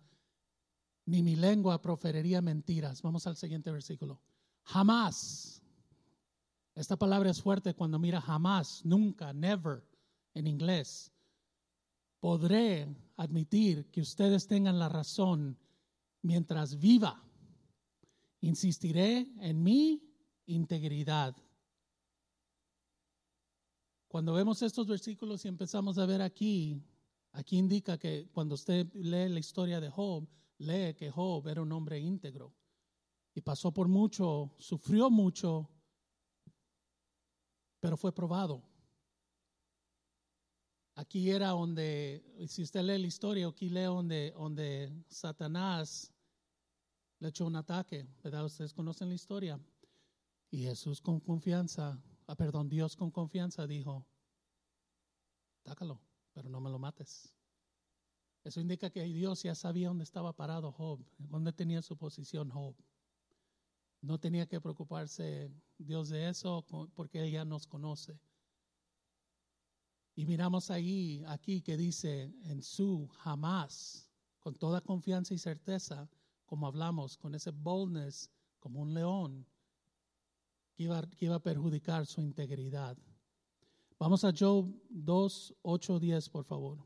ni 1.05 1.23
mi 1.23 1.35
lengua 1.35 1.81
proferiría 1.81 2.41
mentiras. 2.41 3.01
Vamos 3.01 3.25
al 3.25 3.37
siguiente 3.37 3.71
versículo. 3.71 4.21
Jamás 4.63 5.58
esta 6.79 6.95
palabra 6.95 7.29
es 7.29 7.41
fuerte 7.41 7.73
cuando 7.73 7.99
mira 7.99 8.21
jamás, 8.21 8.85
nunca, 8.85 9.33
never 9.33 9.83
en 10.33 10.47
inglés. 10.47 11.11
Podré 12.21 12.87
admitir 13.17 13.91
que 13.91 13.99
ustedes 13.99 14.47
tengan 14.47 14.79
la 14.79 14.87
razón 14.87 15.57
mientras 16.21 16.79
viva. 16.79 17.21
Insistiré 18.39 19.27
en 19.41 19.61
mi 19.61 20.01
integridad. 20.45 21.35
Cuando 24.07 24.31
vemos 24.31 24.61
estos 24.61 24.87
versículos 24.87 25.43
y 25.43 25.49
empezamos 25.49 25.97
a 25.97 26.05
ver 26.05 26.21
aquí, 26.21 26.81
aquí 27.33 27.57
indica 27.57 27.97
que 27.97 28.29
cuando 28.31 28.55
usted 28.55 28.87
lee 28.93 29.27
la 29.27 29.39
historia 29.39 29.81
de 29.81 29.89
Job, 29.89 30.25
lee 30.59 30.93
que 30.95 31.11
Job 31.11 31.45
era 31.49 31.61
un 31.61 31.73
hombre 31.73 31.99
íntegro 31.99 32.53
y 33.35 33.41
pasó 33.41 33.73
por 33.73 33.89
mucho, 33.89 34.55
sufrió 34.57 35.09
mucho 35.09 35.69
pero 37.79 37.97
fue 37.97 38.11
probado. 38.11 38.63
Aquí 40.95 41.29
era 41.31 41.49
donde, 41.49 42.23
si 42.47 42.61
usted 42.61 42.81
lee 42.81 42.97
la 42.97 43.07
historia, 43.07 43.47
aquí 43.47 43.69
lee 43.69 43.83
donde, 43.83 44.31
donde 44.31 44.91
Satanás 45.07 46.11
le 47.19 47.29
echó 47.29 47.45
un 47.45 47.55
ataque, 47.55 48.05
¿verdad? 48.23 48.45
Ustedes 48.45 48.73
conocen 48.73 49.09
la 49.09 49.15
historia. 49.15 49.59
Y 50.51 50.63
Jesús 50.63 50.99
con 50.99 51.19
confianza, 51.19 52.01
ah, 52.27 52.35
perdón, 52.35 52.67
Dios 52.67 52.95
con 52.95 53.11
confianza 53.11 53.67
dijo, 53.67 54.05
tácalo, 55.63 56.01
pero 56.33 56.49
no 56.49 56.59
me 56.59 56.69
lo 56.69 56.79
mates. 56.79 57.33
Eso 58.43 58.59
indica 58.59 58.89
que 58.89 59.03
Dios 59.03 59.43
ya 59.43 59.53
sabía 59.53 59.89
dónde 59.89 60.03
estaba 60.03 60.33
parado 60.33 60.71
Job, 60.71 61.05
dónde 61.17 61.53
tenía 61.53 61.81
su 61.81 61.97
posición 61.97 62.49
Job. 62.49 62.75
No 64.01 64.19
tenía 64.19 64.47
que 64.47 64.61
preocuparse 64.61 65.51
Dios 65.77 66.09
de 66.09 66.29
eso 66.29 66.65
porque 66.95 67.23
Él 67.23 67.31
ya 67.31 67.45
nos 67.45 67.67
conoce. 67.67 68.19
Y 70.15 70.25
miramos 70.25 70.69
ahí, 70.71 71.23
aquí 71.27 71.61
que 71.61 71.77
dice 71.77 72.33
en 72.43 72.61
su 72.61 73.07
jamás, 73.07 74.09
con 74.39 74.55
toda 74.55 74.81
confianza 74.81 75.33
y 75.33 75.37
certeza, 75.37 76.09
como 76.45 76.67
hablamos, 76.67 77.17
con 77.17 77.35
ese 77.35 77.51
boldness, 77.51 78.29
como 78.59 78.81
un 78.81 78.93
león, 78.93 79.45
que 80.73 80.83
iba, 80.83 81.01
que 81.09 81.27
a 81.27 81.39
perjudicar 81.39 82.05
su 82.05 82.21
integridad. 82.21 82.97
Vamos 83.97 84.23
a 84.23 84.31
Job 84.37 84.73
2, 84.89 85.55
8, 85.61 85.99
10, 85.99 86.29
por 86.29 86.45
favor. 86.45 86.79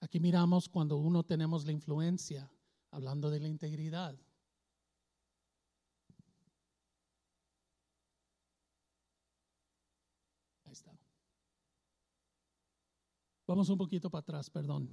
Aquí 0.00 0.20
miramos 0.20 0.68
cuando 0.68 0.96
uno 0.96 1.22
tenemos 1.22 1.64
la 1.64 1.72
influencia, 1.72 2.50
hablando 2.90 3.30
de 3.30 3.40
la 3.40 3.48
integridad. 3.48 4.16
Ahí 10.64 10.72
está. 10.72 10.98
Vamos 13.46 13.68
un 13.68 13.78
poquito 13.78 14.10
para 14.10 14.20
atrás, 14.20 14.50
perdón. 14.50 14.90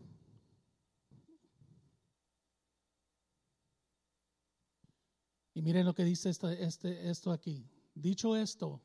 Y 5.55 5.61
miren 5.61 5.85
lo 5.85 5.93
que 5.93 6.03
dice 6.03 6.29
este, 6.29 7.09
esto 7.09 7.31
aquí. 7.31 7.67
Dicho 7.95 8.35
esto, 8.35 8.81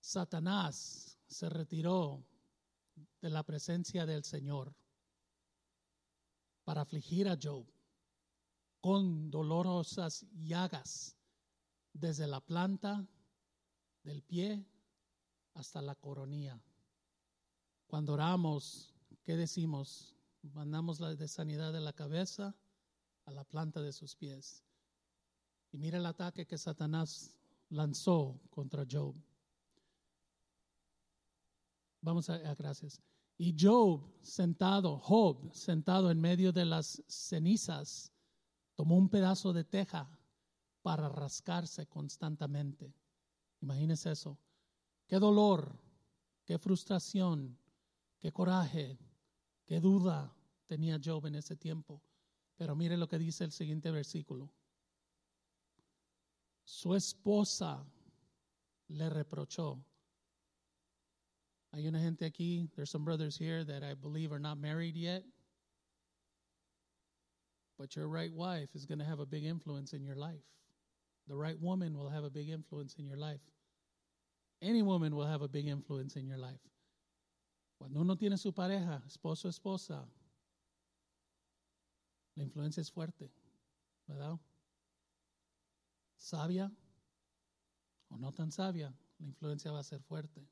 Satanás 0.00 1.18
se 1.26 1.48
retiró 1.48 2.24
de 3.20 3.30
la 3.30 3.42
presencia 3.44 4.06
del 4.06 4.24
Señor 4.24 4.74
para 6.64 6.82
afligir 6.82 7.28
a 7.28 7.38
Job 7.40 7.66
con 8.80 9.30
dolorosas 9.30 10.26
llagas 10.32 11.16
desde 11.92 12.26
la 12.26 12.40
planta 12.40 13.06
del 14.02 14.22
pie 14.22 14.66
hasta 15.54 15.82
la 15.82 15.94
coronilla. 15.94 16.60
Cuando 17.90 18.12
oramos, 18.12 18.94
¿qué 19.24 19.36
decimos? 19.36 20.14
Mandamos 20.42 21.00
la 21.00 21.16
de 21.16 21.26
sanidad 21.26 21.72
de 21.72 21.80
la 21.80 21.92
cabeza 21.92 22.54
a 23.24 23.32
la 23.32 23.42
planta 23.42 23.82
de 23.82 23.92
sus 23.92 24.14
pies. 24.14 24.62
Y 25.72 25.76
mira 25.76 25.98
el 25.98 26.06
ataque 26.06 26.46
que 26.46 26.56
Satanás 26.56 27.36
lanzó 27.68 28.40
contra 28.48 28.86
Job. 28.88 29.16
Vamos 32.00 32.30
a, 32.30 32.38
gracias. 32.54 33.02
Y 33.36 33.56
Job 33.58 34.08
sentado, 34.22 34.96
Job 35.00 35.52
sentado 35.52 36.12
en 36.12 36.20
medio 36.20 36.52
de 36.52 36.66
las 36.66 37.02
cenizas, 37.08 38.12
tomó 38.76 38.96
un 38.96 39.08
pedazo 39.08 39.52
de 39.52 39.64
teja 39.64 40.08
para 40.82 41.08
rascarse 41.08 41.88
constantemente. 41.88 42.94
Imagínese 43.60 44.12
eso. 44.12 44.38
Qué 45.08 45.18
dolor, 45.18 45.76
qué 46.44 46.56
frustración, 46.56 47.58
qué 48.20 48.30
coraje, 48.32 48.98
qué 49.66 49.80
duda 49.80 50.32
tenía 50.66 51.00
Job 51.02 51.26
en 51.26 51.34
ese 51.34 51.56
tiempo. 51.56 52.02
Pero 52.56 52.76
mire 52.76 52.96
lo 52.96 53.08
que 53.08 53.18
dice 53.18 53.44
el 53.44 53.52
siguiente 53.52 53.90
versículo. 53.90 54.52
Su 56.62 56.94
esposa 56.94 57.84
le 58.88 59.10
reprochó 59.10 59.82
hay 61.72 61.86
una 61.86 62.00
gente 62.00 62.24
aquí, 62.24 62.68
there's 62.74 62.90
some 62.90 63.04
brothers 63.04 63.36
here 63.36 63.62
that 63.64 63.84
I 63.84 63.94
believe 63.94 64.32
are 64.32 64.40
not 64.40 64.58
married 64.58 64.96
yet. 64.96 65.22
But 67.78 67.94
your 67.96 68.08
right 68.08 68.32
wife 68.32 68.74
is 68.74 68.84
going 68.84 68.98
to 68.98 69.04
have 69.04 69.20
a 69.20 69.26
big 69.26 69.44
influence 69.44 69.92
in 69.92 70.04
your 70.04 70.16
life. 70.16 70.42
The 71.28 71.36
right 71.36 71.58
woman 71.60 71.96
will 71.96 72.10
have 72.10 72.24
a 72.24 72.30
big 72.30 72.48
influence 72.48 72.96
in 72.98 73.06
your 73.06 73.16
life. 73.16 73.40
Any 74.60 74.82
woman 74.82 75.14
will 75.14 75.26
have 75.26 75.42
a 75.42 75.48
big 75.48 75.68
influence 75.68 76.16
in 76.16 76.26
your 76.26 76.36
life. 76.36 76.60
Cuando 77.80 78.02
uno 78.02 78.14
tiene 78.14 78.36
su 78.36 78.52
pareja, 78.52 79.02
esposo, 79.06 79.48
esposa, 79.48 80.06
la 82.34 82.42
influencia 82.42 82.82
es 82.82 82.92
fuerte, 82.92 83.32
¿verdad? 84.06 84.38
Sabia 86.14 86.70
o 88.10 88.18
no 88.18 88.34
tan 88.34 88.52
sabia, 88.52 88.94
la 89.18 89.26
influencia 89.26 89.72
va 89.72 89.78
a 89.78 89.82
ser 89.82 90.02
fuerte. 90.02 90.46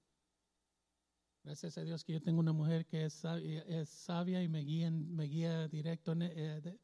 Gracias 1.44 1.76
a 1.76 1.82
Dios 1.82 2.02
que 2.02 2.14
yo 2.14 2.22
tengo 2.22 2.40
una 2.40 2.54
mujer 2.54 2.86
que 2.86 3.04
es 3.04 3.12
sabia, 3.12 4.42
y 4.42 4.48
me 4.48 4.60
guía, 4.60 4.90
me 4.90 5.68
directo. 5.68 6.14
Eh, 6.18 6.78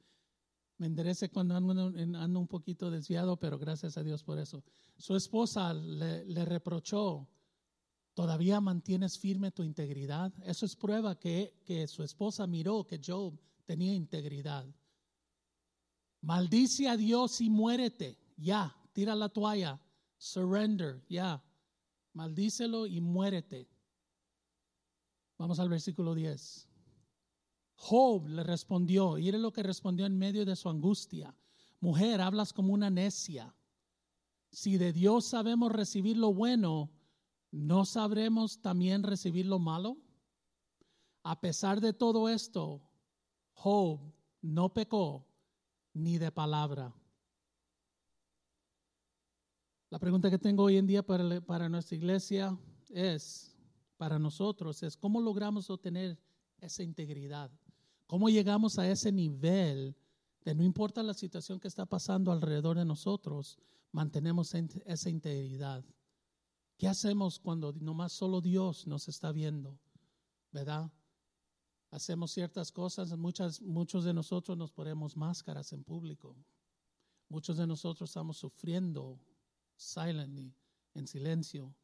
me 0.77 0.87
enderece 0.87 1.31
cuando 1.31 1.57
ando, 1.57 1.73
ando, 2.19 2.39
un 2.39 2.49
poquito 2.49 2.91
desviado, 2.91 3.39
pero 3.39 3.59
gracias 3.59 3.97
a 3.97 4.03
Dios 4.03 4.23
por 4.23 4.39
eso. 4.39 4.63
Su 4.99 5.17
esposa 5.17 5.73
le 5.73 6.45
reprochó, 6.45 7.31
¿todavía 8.15 8.61
mantienes 8.61 9.19
firme 9.19 9.51
tu 9.51 9.63
integridad? 9.63 10.33
Eso 10.45 10.65
es 10.65 10.77
prueba 10.77 11.19
que, 11.19 11.61
que 11.65 11.87
su 11.87 12.03
esposa 12.03 12.47
miró 12.47 12.87
que 12.87 13.01
Job 13.05 13.39
tenía 13.67 13.93
integridad. 13.93 14.67
Maldice 16.21 16.89
a 16.89 16.97
Dios 16.97 17.41
y 17.41 17.51
muérete. 17.51 18.19
Ya, 18.37 18.75
tira 18.93 19.15
la 19.15 19.29
toalla. 19.29 19.81
Surrender, 20.17 21.05
ya. 21.09 21.43
Maldícelo 22.15 22.87
y 22.87 23.01
muérete. 23.01 23.69
Vamos 25.37 25.59
al 25.59 25.69
versículo 25.69 26.15
10. 26.15 26.69
Job 27.77 28.29
le 28.29 28.43
respondió, 28.45 29.19
y 29.19 29.29
era 29.29 29.37
lo 29.37 29.53
que 29.53 29.63
respondió 29.63 30.07
en 30.07 30.17
medio 30.17 30.45
de 30.45 30.57
su 30.57 30.69
angustia. 30.69 31.37
Mujer, 31.81 32.21
hablas 32.21 32.53
como 32.53 32.73
una 32.73 32.89
necia. 32.89 33.55
Si 34.51 34.79
de 34.79 34.93
Dios 34.93 35.27
sabemos 35.27 35.73
recibir 35.73 36.17
lo 36.17 36.33
bueno, 36.33 36.91
¿no 37.55 37.85
sabremos 37.85 38.61
también 38.61 39.05
recibir 39.05 39.47
lo 39.47 39.61
malo? 39.61 39.97
A 41.23 41.41
pesar 41.41 41.81
de 41.81 41.93
todo 41.93 42.29
esto, 42.29 42.83
Job 43.53 44.01
no 44.43 44.75
pecó 44.75 45.25
ni 45.93 46.19
de 46.19 46.33
palabra. 46.33 46.93
La 49.89 50.01
pregunta 50.01 50.31
que 50.31 50.39
tengo 50.39 50.65
hoy 50.65 50.79
en 50.79 50.87
día 50.89 51.07
para, 51.07 51.41
para 51.43 51.69
nuestra 51.69 51.97
iglesia 51.97 52.59
es, 52.89 53.57
para 53.97 54.19
nosotros 54.19 54.83
es 54.83 54.97
cómo 54.97 55.21
logramos 55.21 55.71
obtener 55.71 56.19
esa 56.59 56.83
integridad, 56.83 57.53
cómo 58.09 58.29
llegamos 58.29 58.81
a 58.81 58.91
ese 58.91 59.13
nivel 59.13 59.97
de 60.45 60.57
no 60.57 60.65
importa 60.65 61.05
la 61.05 61.15
situación 61.15 61.61
que 61.61 61.69
está 61.69 61.87
pasando 61.87 62.33
alrededor 62.33 62.77
de 62.77 62.85
nosotros, 62.85 63.61
mantenemos 63.93 64.53
esa 64.55 65.09
integridad. 65.09 65.85
¿Qué 66.77 66.89
hacemos 66.89 67.39
cuando 67.39 67.73
nomás 67.73 68.13
solo 68.13 68.41
Dios 68.41 68.87
nos 68.87 69.09
está 69.09 69.33
viendo? 69.33 69.79
¿Verdad? 70.51 70.91
Hacemos 71.91 72.33
ciertas 72.33 72.73
cosas, 72.73 73.17
muchas, 73.17 73.61
muchos 73.61 74.05
de 74.05 74.13
nosotros 74.13 74.59
nos 74.59 74.73
ponemos 74.73 75.17
máscaras 75.17 75.73
en 75.73 75.85
público. 75.85 76.37
Muchos 77.29 77.57
de 77.57 77.67
nosotros 77.67 78.11
estamos 78.11 78.37
sufriendo 78.37 79.21
silently, 79.77 80.55
en 80.95 81.07
silencio 81.07 81.75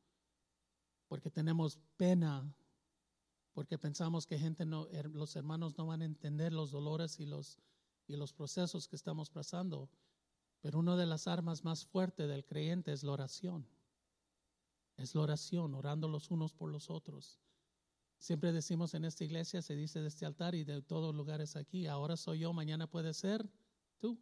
porque 1.10 1.28
tenemos 1.28 1.80
pena, 1.96 2.54
porque 3.52 3.76
pensamos 3.78 4.28
que 4.28 4.38
gente 4.38 4.64
no, 4.64 4.86
los 5.12 5.34
hermanos 5.34 5.76
no 5.76 5.86
van 5.86 6.02
a 6.02 6.04
entender 6.04 6.52
los 6.52 6.70
dolores 6.70 7.18
y 7.18 7.26
los, 7.26 7.58
y 8.06 8.14
los 8.14 8.32
procesos 8.32 8.86
que 8.86 8.94
estamos 8.94 9.28
pasando. 9.28 9.90
Pero 10.60 10.78
una 10.78 10.94
de 10.94 11.06
las 11.06 11.26
armas 11.26 11.64
más 11.64 11.84
fuertes 11.84 12.28
del 12.28 12.44
creyente 12.44 12.92
es 12.92 13.02
la 13.02 13.10
oración. 13.10 13.66
Es 15.00 15.14
la 15.14 15.22
oración, 15.22 15.74
orando 15.74 16.08
los 16.08 16.30
unos 16.30 16.52
por 16.52 16.70
los 16.70 16.90
otros. 16.90 17.40
Siempre 18.18 18.52
decimos 18.52 18.92
en 18.92 19.06
esta 19.06 19.24
iglesia, 19.24 19.62
se 19.62 19.74
dice 19.74 20.02
de 20.02 20.08
este 20.08 20.26
altar 20.26 20.54
y 20.54 20.62
de 20.62 20.82
todos 20.82 21.14
lugares 21.14 21.56
aquí, 21.56 21.86
ahora 21.86 22.18
soy 22.18 22.40
yo, 22.40 22.52
mañana 22.52 22.86
puede 22.86 23.14
ser 23.14 23.48
tú, 23.98 24.20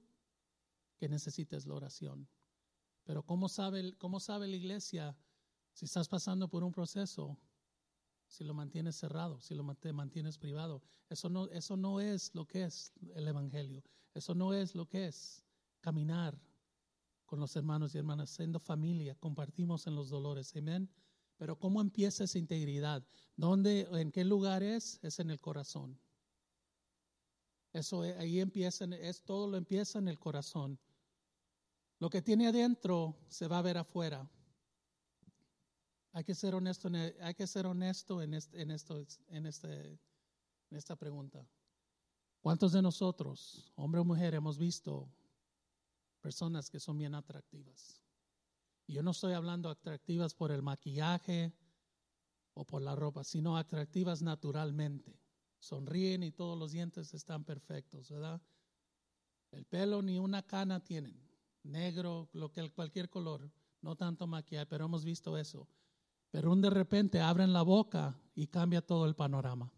que 0.97 1.09
necesites 1.09 1.67
la 1.67 1.75
oración. 1.75 2.29
Pero 3.03 3.25
¿cómo 3.25 3.49
sabe, 3.49 3.97
cómo 3.97 4.21
sabe 4.21 4.47
la 4.47 4.55
iglesia 4.55 5.17
si 5.73 5.87
estás 5.87 6.07
pasando 6.07 6.49
por 6.49 6.63
un 6.63 6.71
proceso, 6.71 7.37
si 8.29 8.45
lo 8.45 8.55
mantienes 8.55 8.95
cerrado, 8.95 9.41
si 9.41 9.57
lo 9.57 9.65
mantienes 9.65 10.39
privado, 10.39 10.81
eso 11.09 11.29
no, 11.29 11.49
eso 11.49 11.77
no 11.77 12.01
es 12.01 12.33
lo 12.37 12.47
que 12.47 12.63
es 12.63 12.93
el 13.17 13.27
Evangelio. 13.27 13.83
Eso 14.15 14.33
no 14.33 14.55
es 14.55 14.77
lo 14.77 14.87
que 14.87 15.09
es 15.09 15.45
caminar 15.81 16.41
con 17.29 17.39
los 17.41 17.55
hermanos 17.57 17.95
y 17.95 17.99
hermanas, 17.99 18.31
siendo 18.31 18.59
familia, 18.59 19.15
compartimos 19.15 19.87
en 19.87 19.95
los 19.95 20.09
dolores. 20.09 20.57
Amén. 20.57 20.91
Pero 21.37 21.59
¿cómo 21.59 21.83
empieza 21.83 22.25
esa 22.25 22.39
integridad? 22.39 23.07
¿Dónde, 23.37 23.87
en 23.93 24.11
qué 24.11 24.25
lugar 24.25 24.63
es? 24.63 24.99
Es 25.03 25.21
en 25.21 25.31
el 25.31 25.39
corazón. 25.39 26.01
Eso 27.75 28.01
ahí 28.01 28.41
empieza, 28.41 28.87
es 28.87 29.23
todo 29.23 29.47
lo 29.47 29.59
empieza 29.59 29.99
en 29.99 30.09
el 30.09 30.19
corazón. 30.19 30.79
Lo 31.99 32.09
que 32.09 32.23
tiene 32.23 32.49
adentro 32.49 33.15
se 33.29 33.47
va 33.47 33.59
a 33.59 33.63
ver 33.63 33.77
afuera. 33.77 34.27
Hay 36.13 36.25
que 36.25 36.35
ser 36.35 36.55
honesto, 36.55 36.89
hay 37.21 37.35
que 37.35 37.47
ser 37.47 37.67
honesto 37.67 38.23
en, 38.23 38.33
en, 38.33 38.71
esto, 38.71 39.05
en, 39.29 39.47
este, 39.47 40.01
en 40.71 40.77
esta 40.79 40.97
pregunta. 40.97 41.47
¿Cuántos 42.41 42.73
de 42.73 42.81
nosotros, 42.81 43.71
hombre 43.77 44.01
o 44.01 44.05
mujer, 44.05 44.35
hemos 44.35 44.57
visto 44.57 45.11
personas 46.29 46.69
que 46.69 46.79
son 46.79 46.99
bien 46.99 47.15
atractivas? 47.15 48.03
Yo 48.87 49.03
no 49.03 49.13
estoy 49.13 49.33
hablando 49.33 49.71
atractivas 49.71 50.35
por 50.35 50.53
el 50.53 50.63
maquillaje 50.63 51.55
o 52.53 52.67
por 52.67 52.83
la 52.83 52.95
ropa, 52.95 53.25
sino 53.25 53.57
atractivas 53.57 54.21
naturalmente. 54.21 55.19
Sonríen 55.59 56.23
y 56.23 56.31
todos 56.31 56.59
los 56.59 56.73
dientes 56.73 57.15
están 57.15 57.45
perfectos, 57.45 58.11
¿verdad? 58.11 58.43
El 59.53 59.65
pelo 59.65 60.03
ni 60.03 60.19
una 60.19 60.43
cana 60.43 60.85
tienen, 60.85 61.19
negro, 61.63 62.29
lo 62.35 62.53
que 62.53 62.71
cualquier 62.73 63.09
color, 63.09 63.51
no 63.81 63.97
tanto 63.97 64.27
maquillaje, 64.27 64.67
pero 64.67 64.85
hemos 64.85 65.07
visto 65.07 65.39
eso. 65.39 65.67
Pero 66.31 66.53
un 66.53 66.61
de 66.61 66.69
repente 66.69 67.23
abren 67.23 67.55
la 67.55 67.63
boca 67.63 68.21
y 68.35 68.49
cambia 68.49 68.83
todo 68.83 69.07
el 69.07 69.15
panorama. 69.15 69.73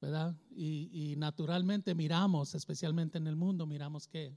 ¿Verdad? 0.00 0.34
Y, 0.50 0.90
y 0.92 1.16
naturalmente 1.16 1.94
miramos, 1.94 2.54
especialmente 2.54 3.18
en 3.18 3.26
el 3.26 3.36
mundo, 3.36 3.66
miramos 3.66 4.06
que 4.06 4.36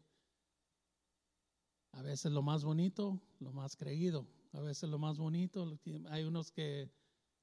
a 1.93 2.01
veces 2.01 2.31
lo 2.31 2.41
más 2.41 2.63
bonito, 2.63 3.21
lo 3.39 3.53
más 3.53 3.75
creído, 3.75 4.27
a 4.51 4.59
veces 4.59 4.89
lo 4.89 4.99
más 4.99 5.17
bonito, 5.17 5.79
hay 6.09 6.23
unos 6.23 6.51
que 6.51 6.91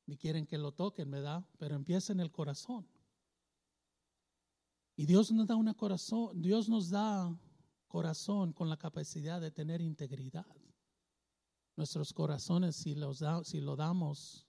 ni 0.07 0.17
quieren 0.17 0.47
que 0.47 0.59
lo 0.59 0.73
toquen, 0.73 1.11
¿verdad? 1.11 1.45
Pero 1.59 1.77
empieza 1.77 2.13
en 2.13 2.21
el 2.21 2.33
corazón. 2.33 2.87
Y 4.97 5.07
Dios 5.07 5.31
nos 5.31 5.47
da 5.47 5.57
una 5.57 5.75
corazón, 5.75 6.43
Dios 6.43 6.69
nos 6.69 6.91
da 6.91 7.35
corazón 7.87 8.53
con 8.53 8.69
la 8.69 8.77
capacidad 8.77 9.41
de 9.41 9.51
tener 9.51 9.81
integridad. 9.81 10.47
Nuestros 11.77 12.13
corazones, 12.13 12.77
si, 12.77 12.95
los 12.95 13.23
si 13.45 13.61
lo 13.61 13.77
damos 13.77 14.47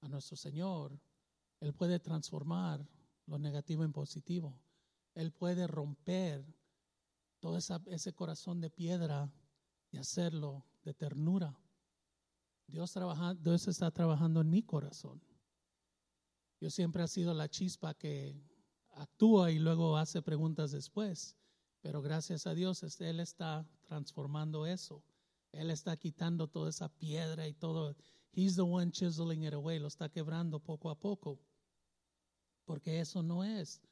a 0.00 0.08
nuestro 0.08 0.36
Señor, 0.36 1.00
Él 1.60 1.72
puede 1.72 1.98
transformar 1.98 2.86
lo 3.30 3.38
negativo 3.38 3.84
en 3.84 3.92
positivo. 3.92 4.60
Él 5.14 5.32
puede 5.32 5.68
romper 5.68 6.44
todo 7.38 7.56
ese 7.56 8.12
corazón 8.12 8.60
de 8.60 8.70
piedra 8.70 9.32
y 9.92 9.98
hacerlo 9.98 10.66
de 10.82 10.94
ternura. 10.94 11.56
Dios, 12.66 12.92
Dios 13.38 13.68
está 13.68 13.90
trabajando 13.92 14.40
en 14.40 14.50
mi 14.50 14.62
corazón. 14.62 15.22
Yo 16.60 16.70
siempre 16.70 17.04
he 17.04 17.08
sido 17.08 17.32
la 17.32 17.48
chispa 17.48 17.94
que 17.94 18.36
actúa 18.94 19.52
y 19.52 19.60
luego 19.60 19.96
hace 19.96 20.22
preguntas 20.22 20.72
después. 20.72 21.36
Pero 21.80 22.02
gracias 22.02 22.46
a 22.46 22.54
Dios, 22.54 22.82
Él 23.00 23.20
está 23.20 23.66
transformando 23.82 24.66
eso. 24.66 25.04
Él 25.52 25.70
está 25.70 25.96
quitando 25.96 26.48
toda 26.48 26.70
esa 26.70 26.88
piedra 26.88 27.46
y 27.46 27.54
todo. 27.54 27.96
He's 28.32 28.56
the 28.56 28.62
one 28.62 28.90
chiseling 28.90 29.44
it 29.44 29.54
away. 29.54 29.78
Lo 29.78 29.88
está 29.88 30.08
quebrando 30.08 30.58
poco 30.60 30.90
a 30.90 30.98
poco. 30.98 31.40
Porque 32.70 33.00
eso 33.00 33.20
no 33.24 33.42
es 33.42 33.82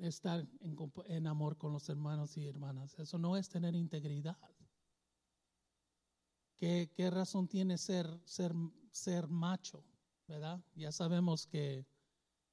estar 0.00 0.48
en, 0.60 1.26
amor 1.26 1.58
con 1.58 1.74
los 1.74 1.86
hermanos 1.90 2.34
y 2.38 2.46
hermanas. 2.46 2.98
Eso 2.98 3.18
no 3.18 3.36
es 3.36 3.50
tener 3.50 3.74
integridad. 3.74 4.38
¿Qué, 6.56 7.10
razón 7.10 7.46
tiene 7.48 7.76
ser, 7.76 8.08
ser, 8.24 8.54
ser 8.92 9.28
macho? 9.28 9.84
¿Verdad? 10.26 10.58
Ya 10.74 10.90
sabemos 10.90 11.46
que 11.46 11.84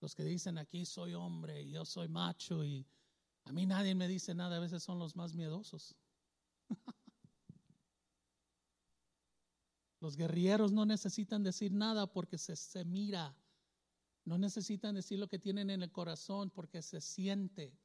los 0.01 0.13
que 0.13 0.25
dicen 0.25 0.57
aquí 0.57 0.85
soy 0.85 1.13
hombre 1.13 1.61
y 1.61 1.71
yo 1.71 1.85
soy 1.85 2.09
macho 2.09 2.65
y 2.65 2.85
a 3.45 3.53
mí 3.53 3.65
nadie 3.65 3.95
me 3.95 4.09
dice 4.09 4.35
nada, 4.35 4.57
a 4.57 4.59
veces 4.59 4.83
son 4.83 4.99
los 4.99 5.15
más 5.15 5.33
miedosos. 5.33 5.95
los 10.01 10.17
guerrilleros 10.17 10.73
no 10.73 10.85
necesitan 10.85 11.43
decir 11.43 11.71
nada 11.71 12.11
porque 12.11 12.37
se, 12.37 12.57
se 12.57 12.83
mira. 12.83 13.33
No 14.25 14.37
necesitan 14.37 14.95
decir 14.95 15.19
lo 15.19 15.27
que 15.27 15.39
tienen 15.39 15.69
en 15.69 15.83
el 15.83 15.91
corazón 15.91 16.49
porque 16.49 16.81
se 16.81 17.01
siente 17.01 17.77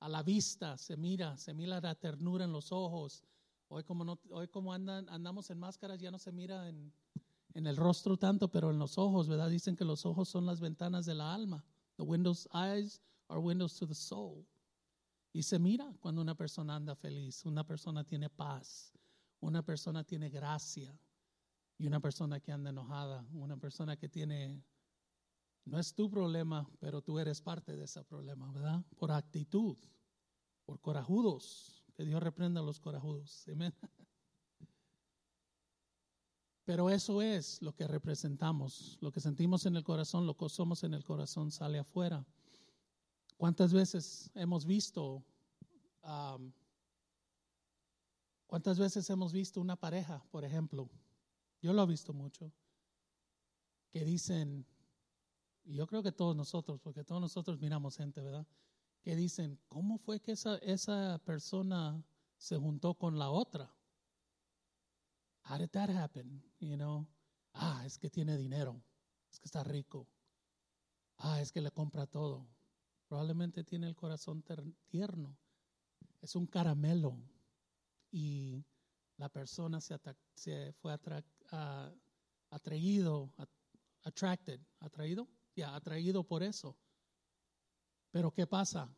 a 0.00 0.08
la 0.08 0.22
vista, 0.22 0.78
se 0.78 0.96
mira, 0.96 1.36
se 1.36 1.54
mira 1.54 1.80
la 1.80 1.94
ternura 1.94 2.44
en 2.44 2.52
los 2.52 2.72
ojos. 2.72 3.24
Hoy 3.68 3.84
como, 3.84 4.72
andan, 4.72 5.08
andamos 5.08 5.50
en 5.50 5.58
máscaras 5.58 6.00
ya 6.00 6.10
no 6.10 6.18
se 6.18 6.32
mira 6.32 6.68
en, 6.68 6.92
en 7.54 7.66
el 7.66 7.76
rostro 7.76 8.16
tanto, 8.18 8.50
pero 8.50 8.70
en 8.70 8.78
los 8.78 8.98
ojos, 8.98 9.28
¿verdad? 9.28 9.48
Dicen 9.48 9.76
que 9.76 9.84
los 9.84 10.04
ojos 10.04 10.28
son 10.28 10.44
las 10.46 10.60
ventanas 10.60 11.06
de 11.06 11.14
la 11.14 11.34
alma. 11.34 11.64
The 11.96 12.02
windows, 12.02 12.48
eyes 12.52 13.00
are 13.28 13.40
windows 13.40 13.78
to 13.78 13.86
the 13.86 13.94
soul. 13.94 14.46
Y 15.32 15.42
se 15.42 15.58
mira 15.58 15.94
cuando 16.00 16.20
una 16.20 16.34
persona 16.34 16.76
anda 16.76 16.94
feliz, 16.94 17.44
una 17.46 17.66
persona 17.66 18.04
tiene 18.04 18.28
paz, 18.28 18.92
una 19.40 19.62
persona 19.62 20.04
tiene 20.04 20.28
gracia 20.28 20.98
y 21.78 21.86
una 21.86 22.00
persona 22.00 22.38
que 22.40 22.52
anda 22.52 22.70
enojada, 22.70 23.26
una 23.32 23.56
persona 23.56 23.96
que 23.96 24.08
tiene, 24.08 24.62
no 25.64 25.78
es 25.78 25.94
tu 25.94 26.10
problema, 26.10 26.68
pero 26.80 27.02
tú 27.02 27.18
eres 27.18 27.40
parte 27.40 27.76
de 27.76 27.84
ese 27.84 28.02
problema, 28.04 28.50
¿verdad? 28.52 28.84
Por 28.96 29.12
actitud, 29.12 29.76
por 30.64 30.80
corajudos, 30.80 31.84
que 31.94 32.04
Dios 32.04 32.22
reprenda 32.22 32.60
a 32.60 32.64
los 32.64 32.80
corajudos. 32.80 33.46
Amén. 33.48 33.74
Pero 36.64 36.90
eso 36.90 37.20
es 37.20 37.60
lo 37.60 37.74
que 37.74 37.86
representamos, 37.86 38.96
lo 39.00 39.10
que 39.10 39.20
sentimos 39.20 39.66
en 39.66 39.76
el 39.76 39.82
corazón, 39.82 40.26
lo 40.26 40.36
que 40.36 40.48
somos 40.48 40.84
en 40.84 40.94
el 40.94 41.04
corazón 41.04 41.50
sale 41.50 41.78
afuera. 41.78 42.24
¿Cuántas 43.36 43.72
veces 43.72 44.30
hemos 44.34 44.64
visto, 44.64 45.24
cuántas 48.46 48.78
veces 48.78 49.10
hemos 49.10 49.32
visto 49.32 49.60
una 49.60 49.74
pareja, 49.74 50.24
por 50.30 50.44
ejemplo? 50.44 50.88
Yo 51.60 51.72
lo 51.72 51.82
he 51.82 51.86
visto 51.86 52.12
mucho, 52.12 52.52
que 53.90 54.04
dicen, 54.04 54.64
y 55.64 55.74
yo 55.74 55.86
creo 55.86 56.02
que 56.02 56.12
todos 56.12 56.36
nosotros, 56.36 56.80
porque 56.80 57.04
todos 57.04 57.20
nosotros 57.20 57.60
miramos 57.60 57.96
gente, 57.96 58.20
¿verdad? 58.20 58.46
Que 59.02 59.16
dicen, 59.16 59.58
¿cómo 59.68 59.98
fue 59.98 60.20
que 60.20 60.32
esa, 60.32 60.56
esa 60.58 61.20
persona 61.24 62.02
se 62.36 62.56
juntó 62.56 62.94
con 62.94 63.18
la 63.18 63.30
otra? 63.30 63.74
How 65.48 65.58
did 65.58 65.70
that 65.70 65.90
happen? 65.90 66.42
You 66.60 66.76
know, 66.76 67.06
ah, 67.54 67.82
es 67.84 67.98
que 67.98 68.10
tiene 68.10 68.36
dinero, 68.36 68.82
es 69.30 69.40
que 69.40 69.46
está 69.46 69.64
rico, 69.64 70.08
ah, 71.18 71.40
es 71.40 71.52
que 71.52 71.60
le 71.60 71.70
compra 71.70 72.06
todo. 72.06 72.48
Probablemente 73.08 73.64
tiene 73.64 73.88
el 73.88 73.96
corazón 73.96 74.44
tierno, 74.88 75.36
es 76.20 76.34
un 76.34 76.46
caramelo 76.46 77.18
y 78.10 78.64
la 79.16 79.28
persona 79.28 79.80
se, 79.80 79.98
se 80.34 80.72
fue 80.72 80.96
atraído, 82.50 83.34
attracted, 84.04 84.60
atraído, 84.80 85.28
ya, 85.54 85.74
atraído 85.74 86.24
por 86.24 86.42
eso. 86.42 86.76
Pero 88.10 88.30
¿qué 88.30 88.46
pasa? 88.46 88.94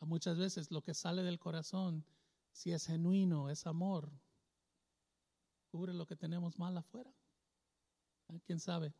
Muchas 0.00 0.36
veces 0.36 0.70
lo 0.70 0.82
que 0.82 0.94
sale 0.94 1.22
del 1.22 1.38
corazón, 1.38 2.04
si 2.50 2.72
es 2.72 2.86
genuino, 2.86 3.50
es 3.50 3.66
amor, 3.66 4.10
cubre 5.70 5.94
lo 5.94 6.06
que 6.06 6.16
tenemos 6.16 6.58
mal 6.58 6.76
afuera. 6.76 7.12
Ah, 8.28 8.38
¿Quién 8.44 8.58
sabe? 8.58 8.92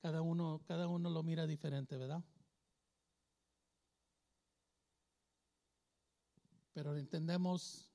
Cada 0.00 0.22
uno, 0.22 0.62
cada 0.66 0.88
uno 0.88 1.10
lo 1.10 1.22
mira 1.22 1.46
diferente, 1.46 1.96
¿verdad? 1.96 2.24
Pero 6.72 6.96
entendemos 6.96 7.90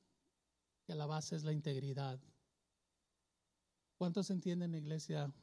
que 0.86 0.95
la 0.95 1.06
base 1.06 1.36
es 1.36 1.43
la 1.43 1.51
integridad. 1.51 2.19
¿Cuántos 3.97 4.30
entienden, 4.30 4.75
iglesia? 4.75 5.34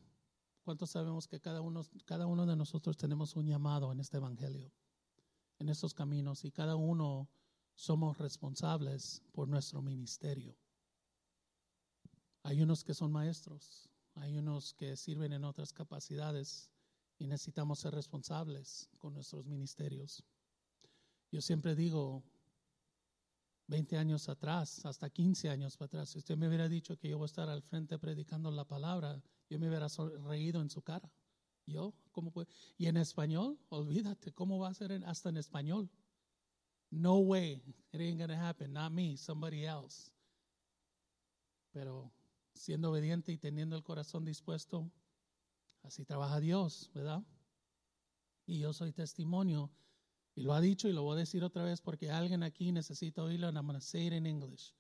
¿Cuántos 0.65 0.93
sabemos 0.93 1.29
que 1.29 1.41
cada 1.41 1.61
uno, 1.61 1.83
cada 2.07 2.27
uno 2.27 2.47
de 2.47 2.57
nosotros 2.57 2.97
tenemos 2.97 3.37
un 3.37 3.47
llamado 3.47 3.93
en 3.93 4.01
este 4.01 4.17
evangelio, 4.17 4.73
en 5.59 5.69
estos 5.69 5.93
caminos, 5.93 6.43
y 6.47 6.51
cada 6.51 6.75
uno 6.75 7.29
somos 7.75 8.17
responsables 8.17 9.23
por 9.33 9.47
nuestro 9.47 9.83
ministerio? 9.83 10.57
Hay 12.45 12.63
unos 12.63 12.83
que 12.83 12.95
son 12.95 13.13
maestros, 13.13 13.91
hay 14.15 14.39
unos 14.39 14.73
que 14.73 14.97
sirven 14.97 15.35
en 15.35 15.45
otras 15.45 15.75
capacidades 15.75 16.71
y 17.19 17.27
necesitamos 17.27 17.81
ser 17.81 17.95
responsables 17.95 18.89
con 18.97 19.13
nuestros 19.13 19.45
ministerios. 19.45 20.25
Yo 21.31 21.43
siempre 21.43 21.75
digo, 21.75 22.25
20 23.67 23.97
años 23.97 24.29
atrás, 24.29 24.85
hasta 24.85 25.09
15 25.09 25.49
años 25.49 25.81
atrás, 25.81 26.11
si 26.11 26.19
usted 26.19 26.37
me 26.37 26.49
hubiera 26.49 26.69
dicho 26.69 26.97
que 26.99 27.09
yo 27.09 27.19
voy 27.19 27.25
a 27.25 27.27
estar 27.27 27.49
al 27.49 27.63
frente 27.63 27.99
predicando 27.99 28.51
la 28.51 28.65
palabra, 28.65 29.23
yo 29.49 29.59
me 29.59 29.69
hubiera 29.69 29.89
reído 30.27 30.61
en 30.61 30.71
su 30.71 30.83
cara. 30.83 31.11
Yo, 31.67 31.95
¿cómo 32.13 32.31
puede? 32.31 32.49
Y 32.77 32.87
en 32.87 32.99
español, 32.99 33.59
olvídate, 33.71 34.33
¿cómo 34.33 34.59
va 34.59 34.69
a 34.69 34.75
ser 34.75 34.93
hasta 35.07 35.31
en 35.31 35.39
español? 35.39 35.91
No 36.91 37.19
way, 37.19 37.63
it 37.93 38.01
ain't 38.01 38.21
gonna 38.21 38.49
happen, 38.49 38.73
not 38.73 38.93
me, 38.93 39.17
somebody 39.17 39.65
else. 39.65 40.13
Pero 41.73 42.13
siendo 42.53 42.91
obediente 42.91 43.33
y 43.33 43.39
teniendo 43.39 43.77
el 43.77 43.83
corazón 43.83 44.25
dispuesto, 44.25 44.93
así 45.83 46.05
trabaja 46.05 46.39
Dios, 46.39 46.91
¿verdad? 46.95 47.25
Y 48.47 48.59
yo 48.59 48.73
soy 48.75 48.93
testimonio, 48.93 49.71
y 50.37 50.43
lo 50.43 50.53
ha 50.53 50.61
dicho 50.61 50.89
y 50.89 50.93
lo 50.93 51.03
voy 51.03 51.17
a 51.17 51.21
decir 51.21 51.43
otra 51.45 51.65
vez 51.65 51.81
porque 51.81 52.11
alguien 52.11 52.43
aquí 52.43 52.73
necesita 52.73 53.23
oírlo, 53.23 53.49
and 53.49 53.57
I'm 53.57 53.67
going 53.67 53.79
to 53.79 53.85
say 53.85 54.07
it 54.07 54.13
in 54.13 54.27
English. 54.27 54.73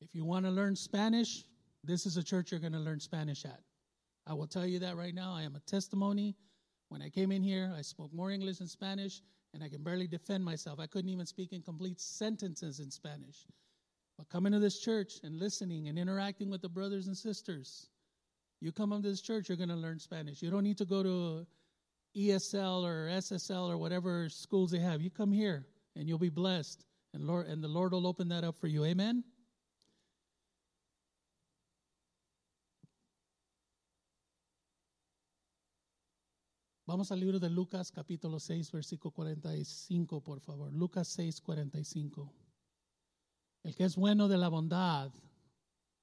If 0.00 0.14
you 0.14 0.24
want 0.24 0.44
to 0.44 0.50
learn 0.50 0.76
Spanish, 0.76 1.44
this 1.82 2.06
is 2.06 2.16
a 2.16 2.22
church 2.22 2.50
you're 2.50 2.60
going 2.60 2.72
to 2.72 2.78
learn 2.78 3.00
Spanish 3.00 3.44
at. 3.44 3.60
I 4.26 4.34
will 4.34 4.46
tell 4.46 4.66
you 4.66 4.78
that 4.80 4.96
right 4.96 5.14
now. 5.14 5.32
I 5.34 5.42
am 5.42 5.56
a 5.56 5.60
testimony. 5.60 6.36
When 6.88 7.02
I 7.02 7.08
came 7.08 7.32
in 7.32 7.42
here, 7.42 7.72
I 7.76 7.82
spoke 7.82 8.12
more 8.12 8.30
English 8.30 8.58
than 8.58 8.68
Spanish, 8.68 9.22
and 9.52 9.62
I 9.62 9.68
can 9.68 9.82
barely 9.82 10.06
defend 10.06 10.44
myself. 10.44 10.78
I 10.80 10.86
couldn't 10.86 11.10
even 11.10 11.26
speak 11.26 11.52
in 11.52 11.62
complete 11.62 12.00
sentences 12.00 12.80
in 12.80 12.90
Spanish. 12.90 13.46
But 14.18 14.28
coming 14.28 14.52
to 14.52 14.58
this 14.58 14.80
church 14.80 15.14
and 15.22 15.38
listening 15.38 15.88
and 15.88 15.98
interacting 15.98 16.50
with 16.50 16.62
the 16.62 16.68
brothers 16.68 17.06
and 17.06 17.16
sisters, 17.16 17.88
you 18.60 18.72
come 18.72 18.90
to 18.90 18.98
this 18.98 19.20
church, 19.20 19.48
you're 19.48 19.58
going 19.58 19.68
to 19.68 19.76
learn 19.76 19.98
Spanish. 19.98 20.42
You 20.42 20.50
don't 20.50 20.64
need 20.64 20.78
to 20.78 20.84
go 20.84 21.02
to 21.02 21.46
ESL 22.16 22.84
or 22.84 23.08
SSL 23.08 23.68
or 23.68 23.76
whatever 23.76 24.28
schools 24.28 24.70
they 24.70 24.78
have. 24.78 25.00
You 25.00 25.10
come 25.10 25.32
here 25.32 25.66
and 25.96 26.08
you'll 26.08 26.18
be 26.18 26.28
blessed 26.28 26.84
And, 27.14 27.28
Lord, 27.28 27.46
and 27.46 27.62
the 27.62 27.68
Lord 27.68 27.92
will 27.92 28.08
open 28.08 28.28
that 28.30 28.42
up 28.42 28.56
for 28.56 28.66
you. 28.66 28.84
Amen. 28.84 29.22
Vamos 36.86 37.12
al 37.12 37.20
libro 37.20 37.38
de 37.38 37.48
Lucas 37.48 37.92
capítulo 37.92 38.40
6, 38.40 38.72
versículo 38.72 39.12
45, 39.12 40.22
por 40.22 40.40
favor. 40.40 40.72
Lucas 40.72 41.06
6, 41.08 41.40
45. 41.40 42.34
El 43.62 43.74
que 43.76 43.84
es 43.84 43.94
bueno 43.94 44.26
de 44.26 44.36
la 44.36 44.48
bondad, 44.48 45.12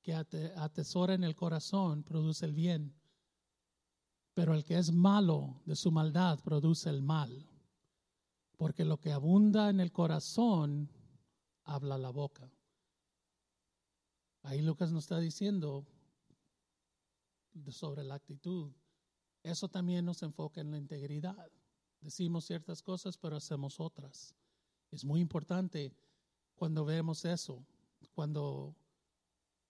que 0.02 0.14
atesora 0.14 1.14
en 1.14 1.26
el 1.26 1.36
corazón, 1.36 2.04
produce 2.04 2.46
el 2.46 2.54
bien. 2.54 2.96
Pero 4.42 4.56
el 4.56 4.64
que 4.64 4.76
es 4.76 4.92
malo 4.92 5.62
de 5.68 5.76
su 5.76 5.92
maldad, 5.92 6.40
produce 6.40 6.90
el 6.90 7.04
mal. 7.04 7.48
Porque 8.58 8.84
lo 8.84 8.98
que 9.00 9.12
abunda 9.12 9.70
en 9.70 9.80
el 9.80 9.92
corazón, 9.92 10.90
habla 11.64 12.00
la 12.00 12.10
boca. 12.10 12.52
Ahí 14.42 14.64
Lucas 14.64 14.92
nos 14.92 15.04
está 15.04 15.20
diciendo 15.20 15.86
sobre 17.70 18.04
la 18.04 18.16
actitud 18.16 18.72
eso 19.44 19.68
también 19.68 20.06
nos 20.06 20.24
enfoca 20.24 20.60
en 20.60 20.72
la 20.72 20.80
integridad. 20.80 21.52
Decimos 22.00 22.46
ciertas 22.46 22.82
cosas, 22.82 23.18
pero 23.20 23.36
hacemos 23.36 23.80
otras. 23.80 24.34
Es 24.90 25.06
muy 25.06 25.22
importante 25.22 25.96
cuando 26.56 26.84
vemos 26.84 27.26
eso, 27.26 27.64
cuando 28.16 28.76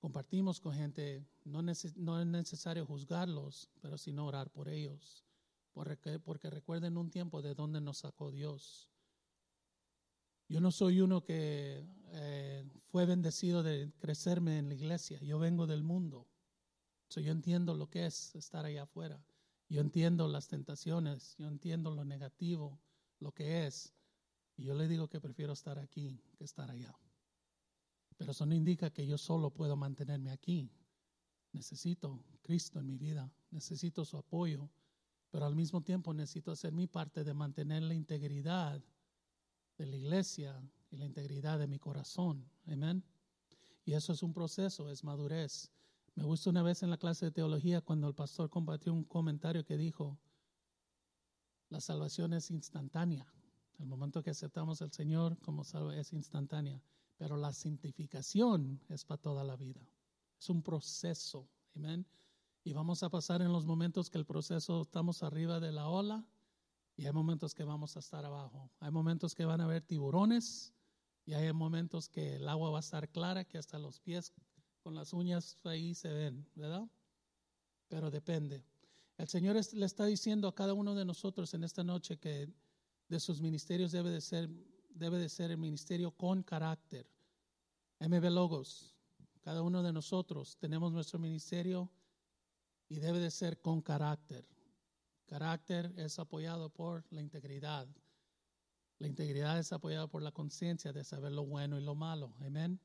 compartimos 0.02 0.60
con 0.60 0.74
gente, 0.74 1.24
no, 1.46 1.62
no 1.62 2.20
es 2.20 2.28
necesario 2.28 2.88
juzgarlos, 2.88 3.70
pero 3.82 4.00
sino 4.00 4.26
orar 4.26 4.50
por 4.50 4.68
ellos, 4.68 5.24
porque, 5.74 6.50
recuerden 6.50 6.98
un 6.98 7.12
tiempo 7.12 7.44
de 7.44 7.54
donde 7.54 7.80
nos 7.80 8.00
sacó 8.00 8.32
Dios. 8.32 8.90
Yo 10.50 10.60
no 10.60 10.72
soy 10.72 11.02
uno 11.02 11.24
que 11.24 11.86
eh, 12.14 12.68
fue 12.88 13.06
bendecido 13.06 13.62
de 13.62 13.94
crecerme 14.00 14.58
en 14.58 14.70
la 14.70 14.74
iglesia, 14.74 15.20
yo 15.22 15.38
vengo 15.38 15.68
del 15.68 15.84
mundo, 15.84 16.28
so 17.08 17.22
yo 17.22 17.32
entiendo 17.32 17.76
lo 17.76 17.88
que 17.88 18.08
es 18.08 18.36
estar 18.36 18.66
allá 18.66 18.84
afuera. 18.84 19.24
Yo 19.70 19.80
entiendo 19.80 20.28
las 20.28 20.50
tentaciones, 20.50 21.36
yo 21.38 21.48
entiendo 21.48 21.92
lo 21.92 22.04
negativo, 22.04 22.82
lo 23.20 23.32
que 23.32 23.66
es. 23.68 23.94
Y 24.58 24.64
yo 24.64 24.74
le 24.74 24.90
digo 24.90 25.08
que 25.08 25.22
prefiero 25.22 25.54
estar 25.54 25.80
aquí 25.80 26.20
que 26.38 26.44
estar 26.44 26.70
allá. 26.70 26.94
Pero 28.22 28.34
eso 28.34 28.46
no 28.46 28.54
indica 28.54 28.92
que 28.92 29.08
yo 29.08 29.18
solo 29.18 29.50
puedo 29.50 29.76
mantenerme 29.76 30.30
aquí. 30.30 30.70
Necesito 31.54 32.24
Cristo 32.44 32.80
en 32.80 32.86
mi 32.86 32.96
vida, 32.96 33.34
necesito 33.50 34.06
su 34.06 34.16
apoyo, 34.16 34.70
pero 35.32 35.48
al 35.48 35.56
mismo 35.56 35.82
tiempo 35.82 36.14
necesito 36.14 36.52
hacer 36.52 36.72
mi 36.72 36.86
parte 36.86 37.24
de 37.24 37.34
mantener 37.34 37.82
la 37.82 37.96
integridad 37.96 38.80
de 39.76 39.86
la 39.88 39.96
iglesia 39.96 40.62
y 40.92 40.98
la 40.98 41.06
integridad 41.06 41.58
de 41.58 41.66
mi 41.66 41.80
corazón. 41.80 42.48
Amén. 42.68 43.04
Y 43.86 43.94
eso 43.94 44.14
es 44.14 44.22
un 44.22 44.34
proceso, 44.34 44.92
es 44.92 45.04
madurez. 45.04 45.72
Me 46.14 46.24
gustó 46.24 46.52
una 46.52 46.62
vez 46.62 46.84
en 46.84 46.92
la 46.92 46.98
clase 46.98 47.26
de 47.26 47.32
teología 47.32 47.82
cuando 47.82 48.08
el 48.08 48.14
pastor 48.14 48.52
compartió 48.52 48.94
un 48.94 49.04
comentario 49.04 49.66
que 49.66 49.78
dijo, 49.78 50.20
la 51.70 51.82
salvación 51.82 52.34
es 52.34 52.52
instantánea. 52.52 53.26
El 53.80 53.88
momento 53.88 54.22
que 54.22 54.30
aceptamos 54.30 54.84
al 54.84 54.92
Señor 54.92 55.40
como 55.40 55.64
salvo 55.64 55.92
es 55.92 56.14
instantánea, 56.14 56.84
pero 57.22 57.38
la 57.38 57.54
santificación 57.54 58.82
es 58.90 59.06
para 59.06 59.22
toda 59.22 59.44
la 59.44 59.56
vida. 59.56 59.88
Es 60.40 60.50
un 60.50 60.64
proceso, 60.64 61.48
amén. 61.76 62.04
Y 62.64 62.74
vamos 62.74 63.04
a 63.04 63.12
pasar 63.12 63.44
en 63.44 63.54
los 63.54 63.64
momentos 63.64 64.10
que 64.10 64.18
el 64.18 64.26
proceso 64.26 64.82
estamos 64.82 65.22
arriba 65.22 65.60
de 65.60 65.72
la 65.72 65.88
ola 65.88 66.26
y 66.98 67.06
hay 67.06 67.14
momentos 67.14 67.54
que 67.54 67.64
vamos 67.64 67.96
a 67.96 68.00
estar 68.00 68.26
abajo. 68.26 68.72
Hay 68.80 68.90
momentos 68.90 69.36
que 69.36 69.46
van 69.46 69.62
a 69.62 69.66
haber 69.66 69.84
tiburones 69.84 70.74
y 71.24 71.34
hay 71.34 71.54
momentos 71.54 72.10
que 72.10 72.38
el 72.38 72.50
agua 72.50 72.72
va 72.72 72.78
a 72.78 72.88
estar 72.88 73.08
clara, 73.08 73.46
que 73.46 73.60
hasta 73.60 73.78
los 73.78 74.00
pies 74.00 74.34
con 74.82 74.96
las 74.96 75.14
uñas 75.14 75.60
ahí 75.64 75.94
se 75.94 76.12
ven, 76.12 76.50
¿verdad? 76.56 76.90
Pero 77.88 78.10
depende. 78.10 78.66
El 79.20 79.28
Señor 79.28 79.58
le 79.74 79.86
está 79.86 80.06
diciendo 80.06 80.48
a 80.48 80.56
cada 80.56 80.74
uno 80.74 80.96
de 80.96 81.06
nosotros 81.06 81.54
en 81.54 81.66
esta 81.66 81.84
noche 81.84 82.18
que 82.18 82.52
de 83.10 83.20
sus 83.20 83.42
ministerios 83.42 83.92
debe 83.92 84.10
de 84.10 84.22
ser, 84.22 84.50
debe 84.94 85.18
de 85.18 85.30
ser 85.30 85.52
el 85.52 85.58
ministerio 85.58 86.12
con 86.12 86.44
carácter. 86.44 87.08
MB 88.00 88.24
Logos, 88.30 88.96
cada 89.42 89.62
uno 89.62 89.84
de 89.84 89.94
nosotros 89.94 90.58
tenemos 90.58 90.92
nuestro 90.92 91.20
ministerio 91.20 91.90
y 92.90 93.00
debe 93.00 93.20
de 93.20 93.32
ser 93.32 93.60
con 93.60 93.82
carácter. 93.82 94.48
Carácter 95.26 95.94
es 95.98 96.20
apoyado 96.20 96.70
por 96.70 97.06
la 97.10 97.22
integridad. 97.22 97.88
La 98.98 99.08
integridad 99.08 99.58
es 99.58 99.72
apoyada 99.72 100.08
por 100.08 100.22
la 100.22 100.32
conciencia 100.32 100.94
de 100.94 101.04
saber 101.04 101.32
lo 101.32 101.46
bueno 101.46 101.80
y 101.80 101.84
lo 101.84 101.96
malo. 101.96 102.36
Amén. 102.42 102.80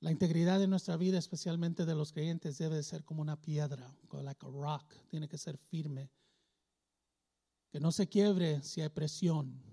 La 0.00 0.10
integridad 0.10 0.58
de 0.58 0.66
nuestra 0.66 0.96
vida, 0.96 1.18
especialmente 1.18 1.86
de 1.86 1.94
los 1.94 2.12
creyentes, 2.12 2.58
debe 2.58 2.74
de 2.74 2.82
ser 2.82 3.04
como 3.04 3.22
una 3.22 3.40
piedra, 3.40 3.94
like 4.10 4.44
a 4.44 4.48
rock, 4.48 4.92
tiene 5.08 5.28
que 5.28 5.38
ser 5.38 5.56
firme. 5.56 6.10
Que 7.70 7.78
no 7.78 7.92
se 7.92 8.08
quiebre 8.08 8.62
si 8.64 8.80
hay 8.80 8.88
presión. 8.88 9.71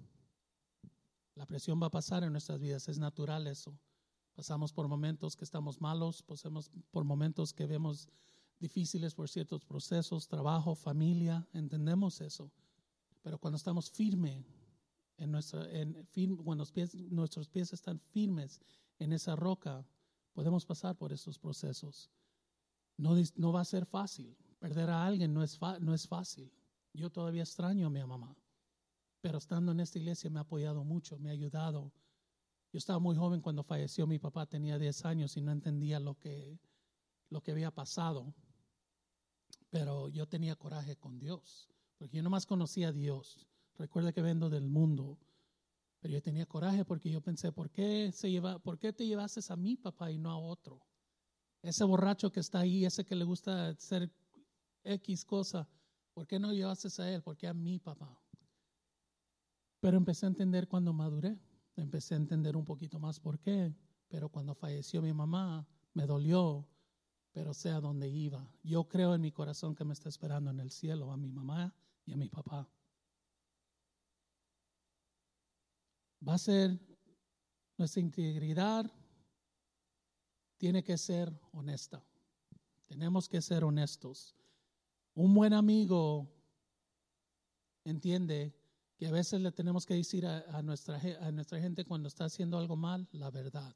La 1.40 1.46
presión 1.46 1.82
va 1.82 1.88
a 1.88 1.90
pasar 1.90 2.26
en 2.26 2.34
nuestras 2.34 2.60
vidas, 2.60 2.90
es 2.90 3.00
natural 3.00 3.48
eso. 3.48 3.80
Pasamos 4.36 4.74
por 4.74 4.90
momentos 4.90 5.38
que 5.38 5.46
estamos 5.46 5.80
malos, 5.80 6.22
pasamos 6.22 6.70
por 6.92 7.06
momentos 7.06 7.54
que 7.54 7.66
vemos 7.66 8.10
difíciles 8.60 9.16
por 9.16 9.30
ciertos 9.30 9.64
procesos, 9.64 10.28
trabajo, 10.28 10.76
familia, 10.76 11.48
entendemos 11.54 12.20
eso. 12.20 12.52
Pero 13.22 13.40
cuando 13.40 13.56
estamos 13.56 13.90
firmes, 13.90 14.44
en 15.16 15.32
cuando 16.44 16.66
nuestros 17.10 17.48
pies 17.48 17.72
están 17.72 18.00
firmes 18.00 18.60
en 19.00 19.14
esa 19.14 19.38
roca, 19.38 19.88
Podemos 20.34 20.66
pasar 20.66 20.96
por 20.96 21.12
esos 21.12 21.40
procesos. 21.40 22.10
No, 22.98 23.16
no 23.36 23.52
va 23.52 23.62
a 23.62 23.66
ser 23.66 23.86
fácil. 23.86 24.38
Perder 24.60 24.90
a 24.90 25.06
alguien 25.06 25.34
no 25.34 25.42
es, 25.44 25.60
no 25.80 25.94
es 25.94 26.08
fácil. 26.08 26.52
Yo 26.94 27.10
todavía 27.10 27.44
extraño 27.44 27.88
a 27.88 27.90
mi 27.90 28.04
mamá, 28.04 28.36
pero 29.22 29.38
estando 29.38 29.72
en 29.72 29.80
esta 29.80 30.00
iglesia 30.00 30.30
me 30.30 30.40
ha 30.40 30.44
apoyado 30.44 30.84
mucho, 30.84 31.18
me 31.20 31.30
ha 31.30 31.34
ayudado. 31.34 31.92
Yo 32.72 32.78
estaba 32.78 33.00
muy 33.00 33.16
joven 33.16 33.42
cuando 33.42 33.64
falleció 33.64 34.08
mi 34.08 34.20
papá, 34.20 34.46
tenía 34.46 34.78
10 34.78 35.06
años 35.06 35.38
y 35.38 35.42
no 35.42 35.52
entendía 35.52 36.00
lo 36.00 36.16
que, 36.16 36.60
lo 37.30 37.42
que 37.42 37.52
había 37.52 37.72
pasado. 37.72 38.34
Pero 39.70 40.10
yo 40.10 40.28
tenía 40.28 40.56
coraje 40.56 40.96
con 40.96 41.20
Dios, 41.20 41.70
porque 41.98 42.18
yo 42.18 42.24
nomás 42.24 42.46
conocía 42.46 42.90
a 42.90 42.92
Dios. 42.92 43.48
Recuerda 43.78 44.12
que 44.14 44.22
vengo 44.22 44.50
del 44.50 44.68
mundo 44.68 45.20
pero 46.00 46.14
yo 46.14 46.22
tenía 46.22 46.46
coraje 46.46 46.86
porque 46.86 47.10
yo 47.10 47.22
pensé, 47.22 47.52
¿por 47.52 47.70
qué, 47.70 48.12
se 48.14 48.32
lleva, 48.32 48.60
¿por 48.60 48.80
qué 48.80 48.94
te 48.94 49.06
llevaste 49.06 49.42
a 49.52 49.56
mi 49.56 49.76
papá 49.76 50.12
y 50.12 50.18
no 50.18 50.32
a 50.32 50.38
otro? 50.38 50.82
Ese 51.62 51.84
borracho 51.84 52.32
que 52.32 52.40
está 52.40 52.60
ahí, 52.60 52.86
ese 52.86 53.04
que 53.04 53.16
le 53.16 53.26
gusta 53.26 53.70
hacer 53.70 54.10
X 54.84 55.26
cosa, 55.26 55.68
¿por 56.14 56.26
qué 56.26 56.40
no 56.40 56.54
llevaste 56.54 56.88
a 57.02 57.10
él? 57.10 57.22
¿Por 57.22 57.36
qué 57.36 57.48
a 57.48 57.54
mi 57.54 57.80
papá? 57.80 58.18
Pero 59.80 59.98
empecé 59.98 60.26
a 60.26 60.30
entender 60.30 60.68
cuando 60.68 60.94
maduré, 60.94 61.40
empecé 61.76 62.14
a 62.14 62.18
entender 62.18 62.58
un 62.58 62.66
poquito 62.66 63.00
más 63.00 63.20
por 63.20 63.40
qué. 63.40 63.74
Pero 64.08 64.30
cuando 64.30 64.56
falleció 64.56 65.02
mi 65.02 65.14
mamá, 65.14 65.68
me 65.94 66.06
dolió, 66.06 66.68
pero 67.32 67.54
sé 67.54 67.70
a 67.70 67.80
dónde 67.80 68.10
iba. 68.10 68.52
Yo 68.64 68.88
creo 68.88 69.16
en 69.16 69.22
mi 69.22 69.32
corazón 69.32 69.76
que 69.76 69.86
me 69.86 69.94
está 69.94 70.10
esperando 70.10 70.52
en 70.52 70.60
el 70.60 70.72
cielo 70.72 71.12
a 71.12 71.18
mi 71.18 71.32
mamá 71.32 71.74
y 72.06 72.14
a 72.14 72.18
mi 72.18 72.30
papá. 72.30 72.70
va 76.28 76.34
a 76.34 76.38
ser 76.38 76.80
nuestra 77.78 78.02
integridad 78.02 78.92
tiene 80.58 80.84
que 80.84 80.98
ser 80.98 81.32
honesta. 81.54 82.04
Tenemos 82.88 83.30
que 83.30 83.42
ser 83.42 83.64
honestos. 83.64 84.36
Un 85.14 85.34
buen 85.34 85.54
amigo 85.54 86.30
entiende 87.86 88.54
que 89.00 89.08
a 89.08 89.12
veces 89.12 89.40
le 89.40 89.54
tenemos 89.54 89.86
que 89.86 89.94
decir 89.94 90.28
a, 90.28 90.62
nuestra, 90.62 91.00
a 91.22 91.32
nuestra 91.32 91.62
gente 91.62 91.86
cuando 91.86 92.10
está 92.10 92.26
haciendo 92.26 92.58
algo 92.58 92.76
mal 92.76 93.08
la 93.14 93.32
verdad. 93.32 93.74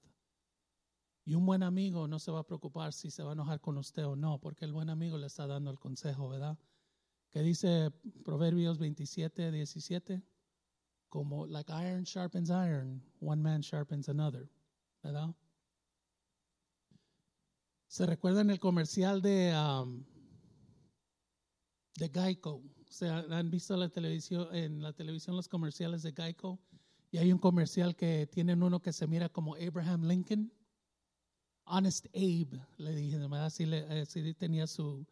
Y 1.24 1.34
un 1.36 1.46
buen 1.46 1.64
amigo 1.64 2.10
no 2.10 2.20
se 2.20 2.30
va 2.30 2.42
a 2.42 2.46
preocupar 2.46 2.92
si 2.92 3.10
se 3.10 3.24
va 3.24 3.30
a 3.30 3.34
enojar 3.34 3.62
con 3.62 3.78
usted 3.78 4.06
o 4.06 4.18
no, 4.18 4.42
porque 4.42 4.66
el 4.66 4.74
buen 4.74 4.90
amigo 4.90 5.18
le 5.18 5.28
está 5.28 5.48
dando 5.48 5.72
el 5.72 5.80
consejo, 5.80 6.28
¿verdad? 6.28 6.60
Que 7.30 7.42
dice 7.42 7.90
Proverbios 8.26 8.80
27, 8.80 9.54
17 9.54 10.22
como 11.08 11.46
like 11.46 11.72
iron 11.72 12.04
sharpens 12.04 12.50
iron, 12.50 13.02
one 13.22 13.42
man 13.42 13.62
sharpens 13.62 14.10
another, 14.10 14.50
¿verdad? 15.04 15.34
¿Se 17.88 18.06
recuerdan 18.06 18.50
el 18.50 18.60
comercial 18.60 19.22
de, 19.22 19.56
um, 19.56 20.04
de 21.96 22.10
Geico? 22.10 22.62
O 22.94 22.96
sea, 22.96 23.26
han 23.32 23.50
visto 23.50 23.76
la 23.76 23.90
televisión, 23.90 24.56
en 24.56 24.80
la 24.80 24.94
televisión 24.94 25.36
los 25.36 25.48
comerciales 25.48 26.04
de 26.04 26.14
Geico 26.14 26.60
y 27.10 27.18
hay 27.18 27.34
un 27.34 27.40
comercial 27.40 27.96
que 27.96 28.28
tienen 28.28 28.62
uno 28.62 28.84
que 28.84 28.94
se 28.94 29.08
mira 29.08 29.30
como 29.30 29.56
Abraham 29.56 30.04
Lincoln. 30.04 30.54
Honest 31.66 32.06
Abe, 32.14 32.64
le 32.78 32.94
dije, 32.94 33.18
así, 33.32 33.66
le, 33.66 34.36
tenía 34.36 34.68
su, 34.68 35.08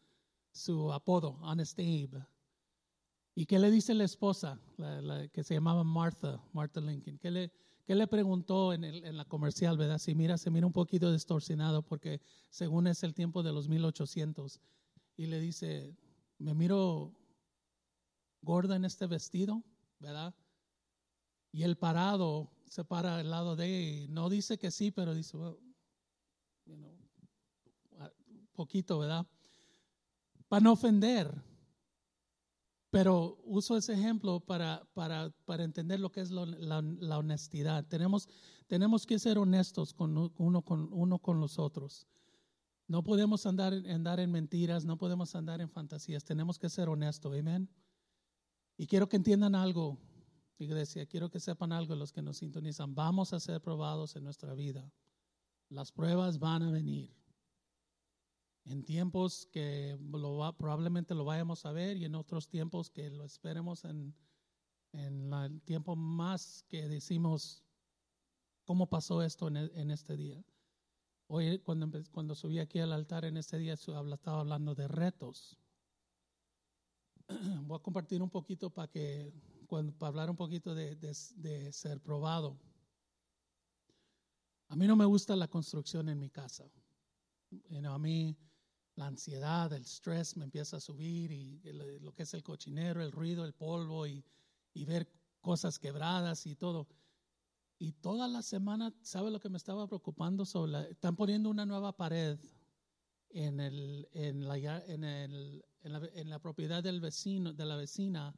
su 0.51 0.93
apodo, 0.93 1.39
Honest 1.41 1.79
Abe. 1.79 2.23
¿Y 3.33 3.47
qué 3.47 3.57
le 3.57 3.71
dice 3.71 3.95
la 3.95 4.03
esposa, 4.03 4.61
la, 4.77 5.27
que 5.29 5.43
se 5.43 5.55
llamaba 5.55 5.83
Martha, 5.83 6.39
Martha 6.53 6.81
Lincoln? 6.81 7.17
¿Qué 7.17 7.31
le, 7.31 7.51
¿Qué 7.83 7.95
le 7.95 8.05
preguntó 8.05 8.73
en, 8.73 8.83
el, 8.83 9.03
en 9.05 9.17
la 9.17 9.25
comercial, 9.25 9.75
verdad? 9.75 9.97
Si 9.97 10.13
mira, 10.13 10.37
se 10.37 10.51
mira 10.51 10.67
un 10.67 10.73
poquito 10.73 11.11
distorsionado 11.11 11.81
porque 11.81 12.21
según 12.51 12.85
es 12.85 13.01
el 13.01 13.15
tiempo 13.15 13.41
de 13.41 13.53
los 13.53 13.67
1800. 13.69 14.59
Y 15.17 15.25
le 15.25 15.39
dice, 15.39 15.97
me 16.37 16.53
miro 16.53 17.15
gorda 18.41 18.75
en 18.75 18.85
este 18.85 19.07
vestido, 19.07 19.63
¿verdad? 19.99 20.33
Y 21.51 21.63
el 21.63 21.77
parado 21.77 22.51
se 22.67 22.85
para 22.85 23.17
al 23.17 23.29
lado 23.29 23.55
de 23.55 23.65
ella 23.65 24.03
y 24.03 24.07
no 24.07 24.29
dice 24.29 24.57
que 24.57 24.71
sí, 24.71 24.91
pero 24.91 25.13
dice, 25.13 25.37
poquito, 28.53 28.99
¿verdad? 28.99 29.25
Para 30.47 30.61
no 30.61 30.73
ofender. 30.73 31.43
Pero 32.89 33.39
uso 33.45 33.77
ese 33.77 33.93
ejemplo 33.93 34.41
para, 34.41 34.83
para, 34.93 35.29
para 35.45 35.63
entender 35.63 35.99
lo 35.99 36.11
que 36.11 36.21
es 36.21 36.29
la, 36.29 36.45
la, 36.45 37.17
honestidad. 37.17 37.85
Tenemos, 37.87 38.27
tenemos 38.67 39.05
que 39.05 39.17
ser 39.17 39.37
honestos 39.37 39.93
con 39.93 40.31
uno, 40.37 40.61
con 40.61 40.89
uno 40.91 41.19
con 41.19 41.39
los 41.39 41.57
otros. 41.57 42.05
No 42.87 43.01
podemos 43.01 43.45
andar, 43.45 43.73
andar 43.73 44.19
en 44.19 44.31
mentiras, 44.31 44.83
no 44.83 44.97
podemos 44.97 45.33
andar 45.35 45.61
en 45.61 45.69
fantasías. 45.69 46.25
Tenemos 46.25 46.59
que 46.59 46.69
ser 46.69 46.89
honestos. 46.89 47.33
Amén. 47.33 47.69
Y 48.77 48.87
quiero 48.87 49.07
que 49.07 49.17
entiendan 49.17 49.55
algo, 49.55 49.97
iglesia. 50.57 51.05
Quiero 51.05 51.29
que 51.29 51.39
sepan 51.39 51.71
algo 51.71 51.95
los 51.95 52.11
que 52.11 52.21
nos 52.21 52.37
sintonizan. 52.37 52.95
Vamos 52.95 53.33
a 53.33 53.39
ser 53.39 53.61
probados 53.61 54.15
en 54.15 54.23
nuestra 54.23 54.53
vida. 54.53 54.91
Las 55.69 55.91
pruebas 55.91 56.39
van 56.39 56.63
a 56.63 56.71
venir 56.71 57.15
en 58.65 58.83
tiempos 58.83 59.47
que 59.51 59.97
lo 60.11 60.55
probablemente 60.57 61.15
lo 61.15 61.25
vayamos 61.25 61.65
a 61.65 61.71
ver 61.71 61.97
y 61.97 62.05
en 62.05 62.15
otros 62.15 62.47
tiempos 62.47 62.89
que 62.89 63.09
lo 63.09 63.25
esperemos 63.25 63.85
en, 63.85 64.15
en 64.93 65.33
el 65.33 65.61
tiempo 65.61 65.95
más 65.95 66.63
que 66.67 66.87
decimos 66.87 67.63
cómo 68.65 68.87
pasó 68.87 69.23
esto 69.23 69.47
en, 69.47 69.57
e, 69.57 69.71
en 69.73 69.91
este 69.91 70.15
día. 70.15 70.43
Hoy 71.27 71.59
cuando, 71.59 71.89
cuando 72.11 72.35
subí 72.35 72.59
aquí 72.59 72.79
al 72.79 72.91
altar 72.91 73.25
en 73.25 73.37
este 73.37 73.57
día 73.57 73.73
estaba 73.73 74.39
hablando 74.41 74.75
de 74.75 74.87
retos. 74.87 75.57
Voy 77.67 77.77
a 77.77 77.81
compartir 77.81 78.21
un 78.21 78.29
poquito 78.29 78.69
para 78.69 78.87
que 78.87 79.33
cuando, 79.67 79.93
para 79.93 80.09
hablar 80.09 80.29
un 80.29 80.35
poquito 80.35 80.75
de, 80.75 80.95
de, 80.95 81.15
de 81.35 81.71
ser 81.71 82.01
probado. 82.01 82.57
A 84.67 84.75
mí 84.75 84.87
no 84.87 84.95
me 84.95 85.05
gusta 85.05 85.35
la 85.35 85.47
construcción 85.47 86.09
en 86.09 86.19
mi 86.19 86.29
casa. 86.29 86.65
a 87.85 87.97
mí 87.99 88.37
la 88.95 89.07
ansiedad, 89.07 89.71
el 89.73 89.83
estrés 89.83 90.37
me 90.37 90.45
empieza 90.45 90.77
a 90.77 90.79
subir 90.79 91.31
y 91.31 91.61
lo 91.99 92.13
que 92.13 92.23
es 92.23 92.33
el 92.33 92.43
cochinero, 92.43 93.01
el 93.01 93.11
ruido, 93.11 93.45
el 93.45 93.53
polvo 93.53 94.07
y, 94.07 94.23
ver 94.85 95.09
cosas 95.41 95.79
quebradas 95.79 96.45
y 96.45 96.55
todo. 96.55 96.87
Y 97.79 97.93
toda 97.93 98.27
la 98.27 98.41
semana, 98.41 98.93
¿sabe 99.01 99.31
lo 99.31 99.39
que 99.39 99.49
me 99.49 99.57
estaba 99.57 99.87
preocupando? 99.87 100.45
Sobre 100.45 100.91
están 100.91 101.15
poniendo 101.15 101.49
una 101.49 101.65
nueva 101.65 101.97
pared 101.97 102.39
en, 103.29 103.59
el, 103.59 104.07
en, 104.13 104.47
la, 104.47 104.57
en, 104.85 105.03
el, 105.03 105.65
en, 105.83 106.29
la, 106.29 106.39
propiedad 106.39 106.83
del 106.83 107.01
vecino, 107.01 107.53
de 107.53 107.65
la 107.65 107.75
vecina. 107.75 108.33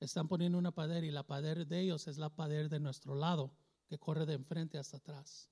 Están 0.00 0.28
poniendo 0.28 0.58
una 0.58 0.72
pared 0.72 1.02
y 1.02 1.10
la 1.10 1.22
pared 1.22 1.66
de 1.66 1.80
ellos 1.80 2.06
es 2.06 2.18
la 2.18 2.30
pared 2.30 2.68
de 2.68 2.80
nuestro 2.80 3.14
lado, 3.14 3.52
que 3.88 3.98
corre 3.98 4.26
de 4.26 4.34
enfrente 4.34 4.78
hasta 4.78 4.98
atrás. 4.98 5.48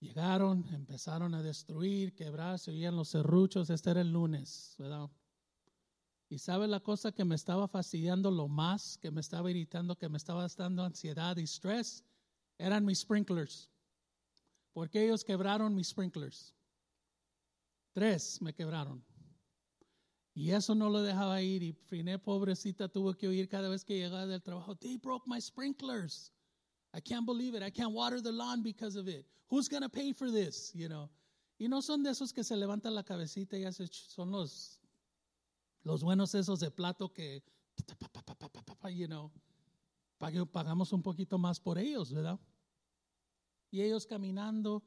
Llegaron, 0.00 0.66
empezaron 0.72 1.34
a 1.34 1.42
destruir, 1.42 2.14
quebrar, 2.14 2.58
se 2.58 2.70
oían 2.70 2.96
los 2.96 3.08
serruchos. 3.08 3.68
Este 3.68 3.90
era 3.90 4.00
el 4.00 4.12
lunes, 4.12 4.74
¿verdad? 4.78 5.10
Y 6.30 6.38
sabe 6.38 6.68
la 6.68 6.80
cosa 6.80 7.12
que 7.12 7.24
me 7.24 7.34
estaba 7.34 7.68
fastidiando 7.68 8.30
lo 8.30 8.48
más, 8.48 8.96
que 8.98 9.10
me 9.10 9.20
estaba 9.20 9.50
irritando, 9.50 9.98
que 9.98 10.08
me 10.08 10.16
estaba 10.16 10.46
dando 10.56 10.84
ansiedad 10.84 11.36
y 11.36 11.42
estrés, 11.42 12.04
eran 12.56 12.84
mis 12.84 13.00
sprinklers. 13.00 13.70
Porque 14.72 15.04
ellos 15.04 15.24
quebraron 15.24 15.74
mis 15.74 15.88
sprinklers. 15.88 16.54
Tres 17.92 18.40
me 18.40 18.52
quebraron. 18.52 19.04
Y 20.34 20.52
eso 20.52 20.74
no 20.74 20.88
lo 20.88 21.02
dejaba 21.02 21.42
ir. 21.42 21.62
Y 21.62 21.72
Friné, 21.72 22.18
pobrecita, 22.18 22.88
tuvo 22.88 23.14
que 23.14 23.28
oír 23.28 23.48
cada 23.48 23.68
vez 23.68 23.84
que 23.84 23.98
llegaba 23.98 24.26
del 24.26 24.42
trabajo, 24.42 24.76
they 24.76 24.96
broke 24.96 25.26
my 25.26 25.40
sprinklers. 25.40 26.32
I 26.92 27.00
can't 27.00 27.26
believe 27.26 27.54
it. 27.54 27.62
I 27.62 27.70
can't 27.70 27.92
water 27.92 28.20
the 28.20 28.32
lawn 28.32 28.62
because 28.62 28.96
of 28.96 29.08
it. 29.08 29.26
Who's 29.48 29.68
going 29.68 29.82
to 29.82 29.88
pay 29.88 30.12
for 30.12 30.30
this? 30.30 30.72
You 30.74 30.88
know. 30.88 31.10
Y 31.58 31.68
no 31.68 31.82
son 31.82 32.02
de 32.02 32.10
esos 32.10 32.32
que 32.32 32.42
se 32.42 32.56
levantan 32.56 32.94
la 32.94 33.02
cabecita 33.02 33.58
y 33.58 33.64
hacen, 33.64 33.86
son 33.92 34.30
los, 34.30 34.80
los 35.82 36.02
buenos 36.02 36.34
esos 36.34 36.58
de 36.58 36.70
plato 36.70 37.12
que, 37.12 37.42
you 38.94 39.06
know, 39.06 39.30
pagamos 40.52 40.92
un 40.92 41.02
poquito 41.02 41.36
más 41.38 41.60
por 41.60 41.78
ellos, 41.78 42.14
¿verdad? 42.14 42.40
Y 43.70 43.82
ellos 43.82 44.06
caminando 44.06 44.82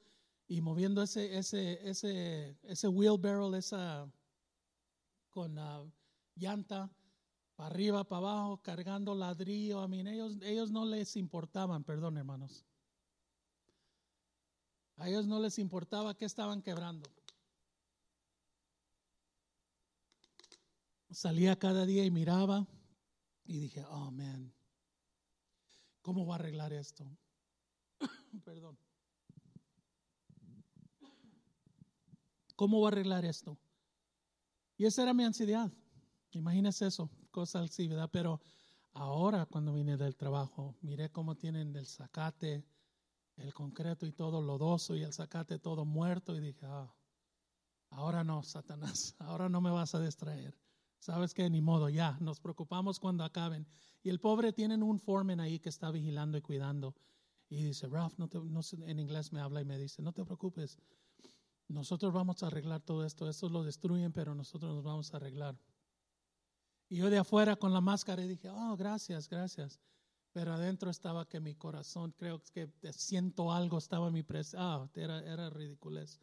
y 0.53 0.61
moviendo 0.61 1.01
ese, 1.01 1.35
ese, 1.35 1.89
ese, 1.89 2.59
ese 2.61 2.87
wheelbarrow, 2.87 3.55
esa 3.55 4.07
con 5.31 5.57
uh, 5.57 5.91
llanta 6.35 6.91
para 7.55 7.69
arriba, 7.71 8.03
para 8.03 8.19
abajo, 8.19 8.61
cargando 8.61 9.15
ladrillo. 9.15 9.79
A 9.81 9.87
mí, 9.87 10.01
ellos, 10.01 10.37
ellos 10.43 10.69
no 10.69 10.85
les 10.85 11.15
importaban, 11.15 11.83
perdón, 11.83 12.19
hermanos. 12.19 12.63
A 14.97 15.09
ellos 15.09 15.25
no 15.25 15.39
les 15.39 15.57
importaba 15.57 16.15
qué 16.15 16.25
estaban 16.25 16.61
quebrando. 16.61 17.09
Salía 21.09 21.57
cada 21.57 21.83
día 21.87 22.05
y 22.05 22.11
miraba 22.11 22.67
y 23.43 23.57
dije, 23.57 23.83
oh 23.85 24.11
man, 24.11 24.53
¿cómo 26.03 26.27
va 26.27 26.35
a 26.35 26.37
arreglar 26.37 26.73
esto? 26.73 27.07
Perdón. 28.45 28.77
¿Cómo 32.55 32.81
va 32.81 32.89
a 32.89 32.91
arreglar 32.91 33.25
esto? 33.25 33.57
Y 34.77 34.85
esa 34.85 35.03
era 35.03 35.13
mi 35.13 35.23
ansiedad. 35.23 35.71
Imagínese 36.31 36.87
eso 36.87 37.09
cosas 37.33 37.69
así, 37.69 37.87
¿verdad? 37.87 38.09
Pero 38.13 38.39
ahora 38.93 39.45
cuando 39.45 39.73
vine 39.73 39.97
del 39.97 40.15
trabajo, 40.15 40.77
miré 40.81 41.11
cómo 41.11 41.35
tienen 41.35 41.75
el 41.75 41.85
zacate, 41.85 42.63
el 43.35 43.53
concreto 43.53 44.05
y 44.05 44.13
todo 44.13 44.41
lodoso 44.41 44.95
y 44.95 45.01
el 45.01 45.11
zacate 45.11 45.59
todo 45.59 45.83
muerto 45.83 46.35
y 46.35 46.39
dije, 46.39 46.65
ah, 46.65 46.93
ahora 47.89 48.23
no, 48.23 48.43
Satanás, 48.43 49.15
ahora 49.19 49.49
no 49.49 49.59
me 49.59 49.71
vas 49.71 49.95
a 49.95 49.99
distraer. 49.99 50.57
Sabes 50.99 51.33
que 51.33 51.49
ni 51.49 51.61
modo, 51.61 51.89
ya, 51.89 52.17
nos 52.21 52.39
preocupamos 52.39 52.97
cuando 52.99 53.25
acaben. 53.25 53.67
Y 54.03 54.09
el 54.09 54.21
pobre 54.21 54.53
tienen 54.53 54.81
un 54.81 54.99
foreman 54.99 55.41
ahí 55.41 55.59
que 55.59 55.67
está 55.67 55.91
vigilando 55.91 56.37
y 56.37 56.41
cuidando. 56.41 56.95
Y 57.49 57.61
dice, 57.61 57.87
Ralph, 57.87 58.17
no, 58.17 58.29
te, 58.29 58.39
no 58.39 58.61
en 58.85 58.99
inglés 58.99 59.33
me 59.33 59.41
habla 59.41 59.59
y 59.59 59.65
me 59.65 59.77
dice, 59.77 60.01
no 60.01 60.13
te 60.13 60.23
preocupes, 60.23 60.79
nosotros 61.67 62.13
vamos 62.13 62.43
a 62.43 62.47
arreglar 62.47 62.81
todo 62.81 63.05
esto. 63.05 63.29
Estos 63.29 63.51
lo 63.51 63.63
destruyen, 63.63 64.11
pero 64.11 64.35
nosotros 64.35 64.73
nos 64.75 64.83
vamos 64.83 65.13
a 65.13 65.17
arreglar. 65.17 65.57
Y 66.89 66.97
yo 66.97 67.09
de 67.09 67.17
afuera 67.17 67.55
con 67.55 67.73
la 67.73 67.81
máscara 67.81 68.23
dije, 68.23 68.49
oh, 68.49 68.75
gracias, 68.77 69.27
gracias. 69.27 69.79
Pero 70.31 70.53
adentro 70.53 70.89
estaba 70.89 71.27
que 71.27 71.39
mi 71.39 71.55
corazón, 71.55 72.11
creo 72.17 72.41
que 72.51 72.69
siento 72.91 73.51
algo, 73.51 73.77
estaba 73.77 74.09
mi 74.09 74.23
presencia. 74.23 74.59
Ah, 74.61 74.89
era, 74.95 75.19
era 75.19 75.49
ridiculez. 75.49 76.19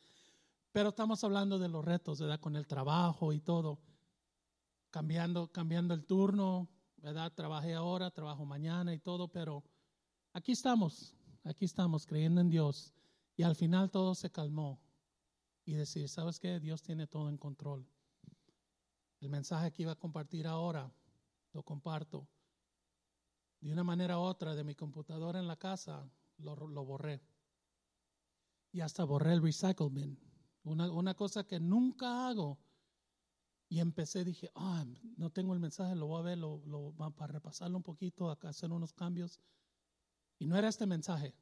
Pero 0.73 0.91
estamos 0.91 1.25
hablando 1.25 1.59
de 1.59 1.69
los 1.69 1.85
retos, 1.85 2.21
¿verdad? 2.21 2.41
Con 2.41 2.57
el 2.57 2.67
trabajo 2.67 3.33
y 3.33 3.41
todo. 3.41 3.81
Cambiando, 4.91 5.51
cambiando 5.51 5.95
el 5.95 6.05
turno, 6.05 6.69
¿verdad? 6.97 7.33
Trabajé 7.33 7.75
ahora, 7.75 8.11
trabajo 8.11 8.45
mañana 8.45 8.95
y 8.95 8.99
todo, 8.99 9.29
pero 9.29 9.65
aquí 10.33 10.53
estamos, 10.53 11.15
aquí 11.45 11.65
estamos 11.65 12.07
creyendo 12.07 12.41
en 12.41 12.51
Dios. 12.51 12.93
Y 13.37 13.43
al 13.43 13.57
final 13.57 13.91
todo 13.91 14.15
se 14.15 14.31
calmó. 14.31 14.81
Y 15.65 15.75
decir, 15.75 16.09
¿sabes 16.09 16.39
qué? 16.39 16.59
Dios 16.61 16.83
tiene 16.83 17.07
todo 17.07 17.29
en 17.29 17.37
control. 17.37 17.87
El 19.21 19.29
mensaje 19.29 19.71
que 19.71 19.83
iba 19.83 19.93
a 19.93 19.99
compartir 19.99 20.47
ahora, 20.47 20.93
lo 21.53 21.63
comparto. 21.63 22.27
De 23.61 23.73
una 23.73 23.85
manera 23.85 24.19
u 24.19 24.23
otra, 24.23 24.55
de 24.55 24.65
mi 24.65 24.75
computadora 24.75 25.39
en 25.39 25.47
la 25.47 25.57
casa, 25.57 26.11
lo, 26.39 26.85
borré. 26.85 27.23
Y 28.73 28.81
hasta 28.81 29.05
borré 29.05 29.35
el 29.35 29.43
recycle 29.43 29.91
bin. 29.91 30.19
Una, 30.63 30.91
una, 30.91 31.15
cosa 31.15 31.45
que 31.45 31.61
nunca 31.61 32.29
hago. 32.29 32.59
Y 33.69 33.81
empecé, 33.81 34.25
dije, 34.25 34.51
ah, 34.55 34.85
no 35.17 35.31
tengo 35.31 35.53
el 35.53 35.61
mensaje, 35.61 35.95
lo 35.95 36.07
voy 36.07 36.21
a 36.21 36.23
ver, 36.23 36.39
lo, 36.39 36.63
lo, 36.67 36.93
para 37.15 37.35
repasarlo 37.35 37.77
un 37.77 37.83
poquito, 37.83 38.31
hacer 38.31 38.73
unos 38.73 38.93
cambios. 38.95 39.39
Y 40.39 40.47
no 40.47 40.57
era 40.57 40.69
este 40.69 40.87
mensaje. 40.87 41.35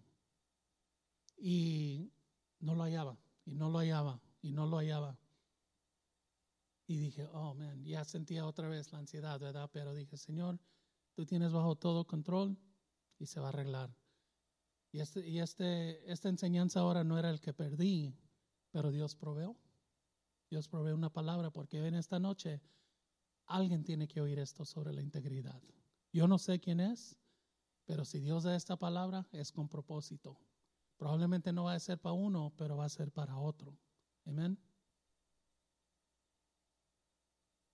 Y 1.37 2.11
no 2.59 2.75
lo 2.75 2.83
hallaba, 2.83 3.17
y 3.49 3.55
no 3.55 3.71
lo 3.71 3.79
hallaba, 3.79 4.21
y 4.43 4.53
no 4.53 4.67
lo 4.67 4.77
hallaba. 4.77 5.19
Y 6.87 6.99
dije, 6.99 7.27
oh, 7.33 7.55
man, 7.55 7.83
ya 7.85 8.05
sentía 8.05 8.47
otra 8.47 8.69
vez 8.69 8.93
la 8.93 8.99
ansiedad, 8.99 9.41
¿verdad? 9.41 9.71
Pero 9.73 9.95
dije, 9.95 10.17
Señor, 10.17 10.59
tú 11.15 11.25
tienes 11.25 11.53
bajo 11.53 11.77
todo 11.77 12.07
control 12.07 12.59
y 13.19 13.27
se 13.27 13.41
va 13.41 13.47
a 13.47 13.49
arreglar. 13.51 13.95
Y, 14.93 15.01
este, 15.01 15.27
y 15.27 15.41
este, 15.41 16.11
esta 16.11 16.29
enseñanza 16.29 16.81
ahora 16.81 17.05
no 17.05 17.19
era 17.19 17.31
el 17.31 17.41
que 17.41 17.53
perdí, 17.53 18.15
pero 18.71 18.91
Dios 18.91 19.15
proveó. 19.15 19.57
Dios 20.51 20.69
provee 20.69 20.93
una 20.93 21.13
palabra 21.13 21.51
porque 21.51 21.87
en 21.87 21.95
esta 21.95 22.19
noche 22.19 22.63
alguien 23.47 23.83
tiene 23.83 24.09
que 24.09 24.21
oír 24.21 24.39
esto 24.39 24.65
sobre 24.65 24.93
la 24.93 25.03
integridad. 25.03 25.63
Yo 26.13 26.27
no 26.27 26.39
sé 26.39 26.61
quién 26.61 26.81
es, 26.81 27.19
Pero 27.87 28.05
si 28.05 28.21
Dios 28.21 28.43
da 28.43 28.55
esta 28.55 28.77
palabra, 28.77 29.27
es 29.33 29.51
con 29.51 29.67
propósito. 29.67 30.39
Probablemente 30.99 31.53
no 31.53 31.65
va 31.65 31.75
a 31.75 31.81
ser 31.81 31.99
para 31.99 32.13
uno, 32.13 32.53
pero 32.57 32.77
va 32.77 32.85
a 32.85 32.89
ser 32.89 33.13
para 33.13 33.39
otro. 33.39 33.79
Amén. 34.27 34.59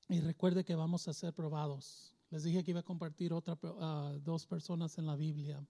Y 0.08 0.20
recuerde 0.20 0.64
que 0.64 0.74
vamos 0.74 1.08
a 1.08 1.14
ser 1.14 1.32
probados. 1.32 2.14
Les 2.28 2.42
dije 2.42 2.62
que 2.62 2.72
iba 2.72 2.80
a 2.80 2.84
compartir 2.84 3.32
otra, 3.32 3.54
uh, 3.54 4.20
dos 4.20 4.46
personas 4.46 4.98
en 4.98 5.06
la 5.06 5.16
Biblia. 5.16 5.66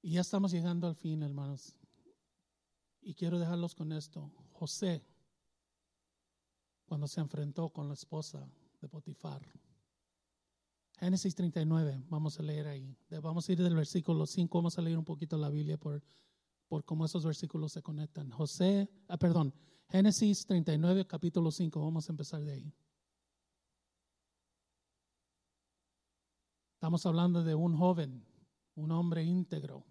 Y 0.00 0.12
ya 0.12 0.20
estamos 0.20 0.52
llegando 0.52 0.86
al 0.86 0.94
fin, 0.94 1.22
hermanos. 1.22 1.74
Y 3.02 3.14
quiero 3.14 3.38
dejarlos 3.38 3.74
con 3.74 3.92
esto. 3.92 4.30
José, 4.52 5.04
cuando 6.86 7.08
se 7.08 7.20
enfrentó 7.20 7.70
con 7.70 7.88
la 7.88 7.94
esposa 7.94 8.48
de 8.80 8.88
Potifar. 8.88 9.42
Génesis 11.00 11.34
39, 11.34 12.04
vamos 12.10 12.38
a 12.38 12.42
leer 12.42 12.66
ahí. 12.68 12.94
Vamos 13.22 13.48
a 13.48 13.52
ir 13.52 13.62
del 13.62 13.74
versículo 13.74 14.26
5, 14.26 14.58
vamos 14.58 14.78
a 14.78 14.82
leer 14.82 14.98
un 14.98 15.04
poquito 15.04 15.38
la 15.38 15.48
Biblia 15.48 15.78
por, 15.78 16.02
por 16.68 16.84
cómo 16.84 17.06
esos 17.06 17.24
versículos 17.24 17.72
se 17.72 17.80
conectan. 17.80 18.30
José, 18.30 18.86
ah, 19.08 19.16
perdón, 19.16 19.54
Génesis 19.88 20.44
39, 20.44 21.06
capítulo 21.06 21.50
5, 21.50 21.80
vamos 21.80 22.06
a 22.06 22.12
empezar 22.12 22.44
de 22.44 22.52
ahí. 22.52 22.74
Estamos 26.74 27.06
hablando 27.06 27.42
de 27.44 27.54
un 27.54 27.78
joven, 27.78 28.22
un 28.74 28.92
hombre 28.92 29.24
íntegro, 29.24 29.86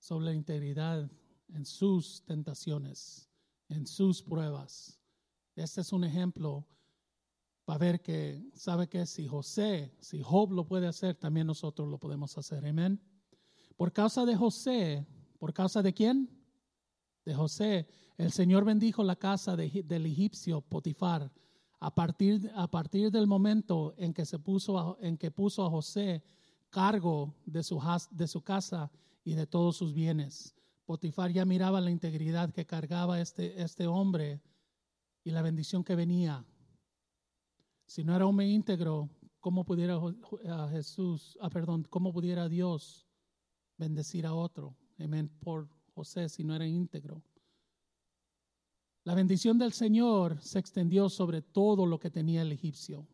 sobre 0.00 0.24
la 0.24 0.34
integridad 0.34 1.08
en 1.50 1.64
sus 1.64 2.24
tentaciones, 2.24 3.30
en 3.68 3.86
sus 3.86 4.20
pruebas. 4.20 5.00
Este 5.54 5.80
es 5.80 5.92
un 5.92 6.02
ejemplo 6.02 6.66
para 7.64 7.78
ver 7.78 8.02
que 8.02 8.42
sabe 8.54 8.88
que 8.88 9.06
si 9.06 9.26
José, 9.26 9.94
si 10.00 10.22
Job 10.22 10.52
lo 10.52 10.66
puede 10.66 10.86
hacer, 10.86 11.14
también 11.16 11.46
nosotros 11.46 11.88
lo 11.88 11.98
podemos 11.98 12.36
hacer. 12.36 12.66
Amén. 12.66 13.00
Por 13.76 13.92
causa 13.92 14.24
de 14.24 14.36
José, 14.36 15.06
¿por 15.38 15.52
causa 15.52 15.82
de 15.82 15.92
quién? 15.92 16.28
De 17.24 17.34
José. 17.34 17.86
El 18.16 18.32
Señor 18.32 18.64
bendijo 18.64 19.02
la 19.02 19.16
casa 19.16 19.56
del 19.56 20.06
egipcio 20.06 20.60
Potifar. 20.60 21.32
A 21.80 21.92
partir, 21.92 22.48
a 22.54 22.70
partir 22.70 23.10
del 23.10 23.26
momento 23.26 23.94
en 23.96 24.14
que, 24.14 24.24
se 24.24 24.38
puso 24.38 24.96
en 25.00 25.18
que 25.18 25.32
puso 25.32 25.66
a 25.66 25.70
José 25.70 26.22
cargo 26.70 27.34
de 27.44 27.64
su, 27.64 27.80
de 28.12 28.28
su 28.28 28.42
casa 28.42 28.90
y 29.24 29.34
de 29.34 29.46
todos 29.46 29.76
sus 29.76 29.92
bienes. 29.92 30.54
Potifar 30.84 31.32
ya 31.32 31.44
miraba 31.44 31.80
la 31.80 31.90
integridad 31.90 32.52
que 32.52 32.66
cargaba 32.66 33.20
este, 33.20 33.60
este 33.62 33.86
hombre 33.86 34.40
y 35.24 35.30
la 35.30 35.42
bendición 35.42 35.82
que 35.82 35.96
venía. 35.96 36.44
Si 37.92 38.02
no 38.02 38.16
era 38.16 38.26
hombre 38.26 38.48
íntegro, 38.48 39.10
¿cómo 39.38 39.66
pudiera 39.66 40.00
Jesús, 40.70 41.36
ah, 41.42 41.50
perdón, 41.50 41.86
cómo 41.90 42.10
pudiera 42.10 42.48
Dios 42.48 43.06
bendecir 43.76 44.24
a 44.24 44.32
otro? 44.32 44.74
Amén. 44.98 45.28
Por 45.40 45.68
José, 45.94 46.30
si 46.30 46.42
no 46.42 46.56
era 46.56 46.66
íntegro. 46.66 47.22
La 49.04 49.14
bendición 49.14 49.58
del 49.58 49.74
Señor 49.74 50.40
se 50.40 50.58
extendió 50.58 51.10
sobre 51.10 51.42
todo 51.42 51.84
lo 51.84 52.00
que 52.00 52.10
tenía 52.10 52.40
el 52.40 52.52
egipcio, 52.52 53.06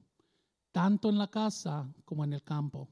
tanto 0.70 1.08
en 1.08 1.18
la 1.18 1.26
casa 1.26 1.92
como 2.04 2.22
en 2.22 2.34
el 2.34 2.44
campo. 2.44 2.88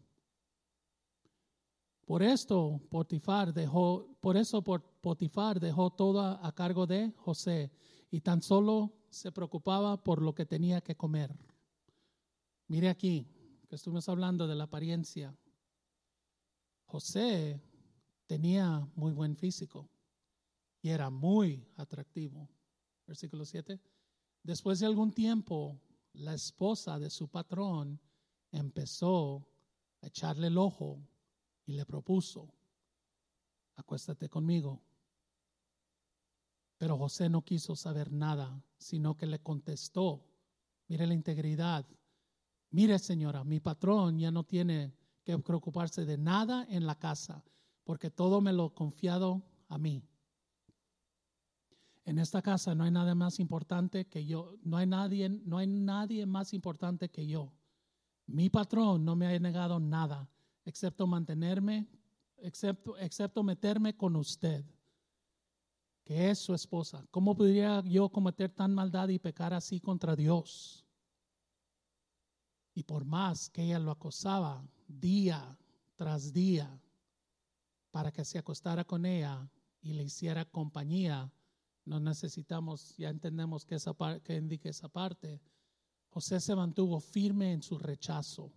Por 2.05 2.21
esto 2.21 2.81
Potifar 2.91 3.55
dejó, 3.55 4.19
por 4.21 4.37
eso 4.37 4.61
Potifar 4.61 5.61
dejó 5.61 5.91
todo 5.91 6.21
a 6.21 6.53
cargo 6.53 6.85
de 6.85 7.13
José 7.17 7.71
y 8.11 8.23
tan 8.23 8.43
solo 8.43 8.93
se 9.09 9.31
preocupaba 9.31 10.03
por 10.03 10.21
lo 10.21 10.35
que 10.35 10.47
tenía 10.47 10.81
que 10.81 10.97
comer. 10.97 11.33
Mire 12.69 12.89
aquí, 12.89 13.25
que 13.69 13.77
estuvimos 13.77 14.09
hablando 14.09 14.49
de 14.49 14.57
la 14.57 14.65
apariencia. 14.65 15.37
José 16.87 17.61
tenía 18.27 18.89
muy 18.97 19.13
buen 19.13 19.37
físico 19.37 19.89
y 20.83 20.91
era 20.91 21.11
muy 21.11 21.65
atractivo. 21.77 22.49
Versículo 23.07 23.45
7. 23.45 23.81
Después 24.43 24.81
de 24.81 24.87
algún 24.87 25.13
tiempo, 25.13 25.81
la 26.15 26.35
esposa 26.35 26.99
de 26.99 27.09
su 27.09 27.29
patrón 27.29 28.01
empezó 28.51 29.49
a 30.03 30.09
echarle 30.09 30.49
el 30.49 30.59
ojo 30.59 31.07
y 31.67 31.73
le 31.73 31.87
propuso, 31.87 32.53
acuéstate 33.77 34.29
conmigo. 34.29 34.83
Pero 36.79 36.99
José 36.99 37.29
no 37.29 37.43
quiso 37.43 37.77
saber 37.77 38.13
nada, 38.13 38.61
sino 38.77 39.17
que 39.17 39.27
le 39.27 39.39
contestó, 39.39 40.25
mire 40.89 41.07
la 41.07 41.15
integridad, 41.15 41.87
mire 42.77 42.99
señora, 42.99 43.43
mi 43.43 43.59
patrón 43.59 44.19
ya 44.19 44.31
no 44.31 44.45
tiene 44.45 44.93
que 45.25 45.39
preocuparse 45.39 46.05
de 46.05 46.19
nada 46.19 46.67
en 46.69 46.85
la 46.85 46.95
casa, 46.95 47.43
porque 47.85 48.11
todo 48.11 48.43
me 48.43 48.53
lo 48.53 48.75
confiado 48.75 49.43
a 49.69 49.79
mí. 49.79 50.05
En 52.05 52.19
esta 52.19 52.43
casa 52.43 52.75
no 52.75 52.85
hay 52.85 52.91
nada 52.91 53.15
más 53.15 53.41
importante 53.41 54.07
que 54.09 54.27
yo, 54.27 54.59
no 54.63 54.77
hay 54.77 54.87
nadie, 54.87 55.31
no 55.31 55.57
hay 55.57 55.67
nadie 55.67 56.27
más 56.27 56.53
importante 56.53 57.09
que 57.09 57.27
yo. 57.27 57.51
Mi 58.27 58.51
patrón 58.51 59.07
no 59.07 59.17
me 59.17 59.27
ha 59.27 59.39
negado 59.39 59.81
nada 59.81 60.29
excepto 60.67 61.07
mantenerme, 61.07 61.89
excepto, 62.37 62.99
excepto 62.99 63.43
meterme 63.43 63.97
con 63.97 64.17
usted, 64.17 64.67
que 66.05 66.29
es 66.29 66.41
su 66.41 66.53
esposa. 66.53 67.07
¿Cómo 67.11 67.35
podría 67.35 67.83
yo 67.87 68.11
cometer 68.11 68.51
tan 68.51 68.75
maldad 68.75 69.09
y 69.09 69.19
pecar 69.19 69.55
así 69.55 69.81
contra 69.81 70.15
Dios? 70.15 70.86
Y 72.77 72.83
por 72.83 73.07
más 73.07 73.49
que 73.49 73.65
ella 73.65 73.79
lo 73.79 73.91
acosaba 73.91 74.63
día 74.87 75.57
tras 75.95 76.31
día 76.35 76.79
para 77.91 78.13
que 78.13 78.23
se 78.23 78.37
acostara 78.37 78.85
con 78.85 79.07
ella 79.07 79.51
y 79.81 79.95
le 79.95 80.05
hiciera 80.05 80.45
compañía, 80.45 81.33
no 81.87 81.99
necesitamos, 82.01 82.95
ya 82.99 83.09
entendemos 83.09 83.65
que, 83.65 83.77
esa, 83.77 83.97
que 84.23 84.37
indica 84.37 84.69
esa 84.69 84.91
parte. 84.91 85.41
José 86.11 86.39
se 86.39 86.55
mantuvo 86.55 87.01
firme 87.01 87.55
en 87.55 87.63
su 87.63 87.79
rechazo. 87.79 88.53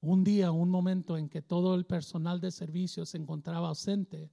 Un 0.00 0.24
día, 0.24 0.50
un 0.50 0.70
momento 0.70 1.18
en 1.18 1.28
que 1.28 1.42
todo 1.42 1.74
el 1.74 1.84
personal 1.84 2.40
de 2.40 2.50
servicio 2.50 3.04
se 3.04 3.18
encontraba 3.18 3.68
ausente, 3.68 4.30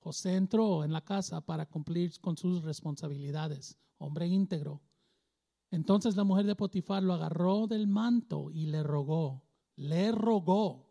José 0.00 0.36
entró 0.36 0.84
en 0.84 0.92
la 0.92 1.00
casa 1.00 1.40
para 1.40 1.64
cumplir 1.64 2.20
con 2.20 2.36
sus 2.36 2.62
responsabilidades, 2.62 3.78
hombre 3.96 4.26
íntegro. 4.26 4.82
Entonces 5.70 6.16
la 6.16 6.24
mujer 6.24 6.46
de 6.46 6.56
Potifar 6.56 7.02
lo 7.02 7.14
agarró 7.14 7.66
del 7.66 7.86
manto 7.86 8.50
y 8.50 8.66
le 8.66 8.82
rogó, 8.82 9.44
le 9.76 10.10
rogó, 10.10 10.90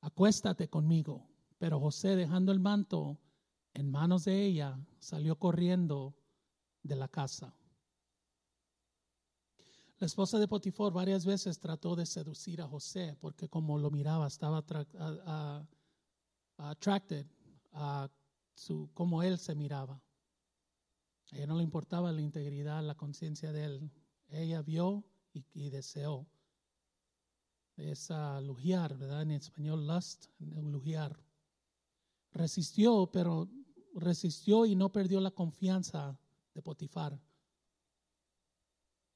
acuéstate 0.00 0.68
conmigo. 0.68 1.28
Pero 1.58 1.80
José, 1.80 2.16
dejando 2.16 2.52
el 2.52 2.60
manto 2.60 3.18
en 3.72 3.90
manos 3.90 4.24
de 4.24 4.44
ella, 4.44 4.78
salió 4.98 5.38
corriendo 5.38 6.14
de 6.82 6.96
la 6.96 7.08
casa. 7.08 7.54
La 9.98 10.06
esposa 10.06 10.38
de 10.38 10.48
Potifar 10.48 10.92
varias 10.92 11.26
veces 11.26 11.58
trató 11.58 11.94
de 11.94 12.06
seducir 12.06 12.62
a 12.62 12.68
José 12.68 13.16
porque 13.20 13.48
como 13.48 13.78
lo 13.78 13.90
miraba 13.90 14.26
estaba 14.26 14.64
attracted 16.56 17.26
a 17.72 18.10
su, 18.54 18.90
cómo 18.94 19.22
él 19.22 19.38
se 19.38 19.54
miraba. 19.54 20.02
A 21.32 21.36
ella 21.36 21.46
no 21.46 21.56
le 21.56 21.62
importaba 21.62 22.12
la 22.12 22.20
integridad, 22.20 22.82
la 22.82 22.96
conciencia 22.96 23.52
de 23.52 23.64
él. 23.64 23.90
Ella 24.28 24.62
vio 24.62 25.04
y, 25.32 25.70
deseó. 25.70 26.26
Es 27.76 28.10
lujiar, 28.42 28.96
¿verdad? 28.96 29.22
En 29.22 29.32
español, 29.32 29.86
lust, 29.86 30.26
lujiar. 30.38 31.18
Resistió, 32.32 33.10
pero 33.12 33.48
resistió 33.94 34.66
y 34.66 34.76
no 34.76 34.90
perdió 34.92 35.20
la 35.20 35.30
confianza 35.30 36.18
de 36.54 36.62
Potifar 36.62 37.18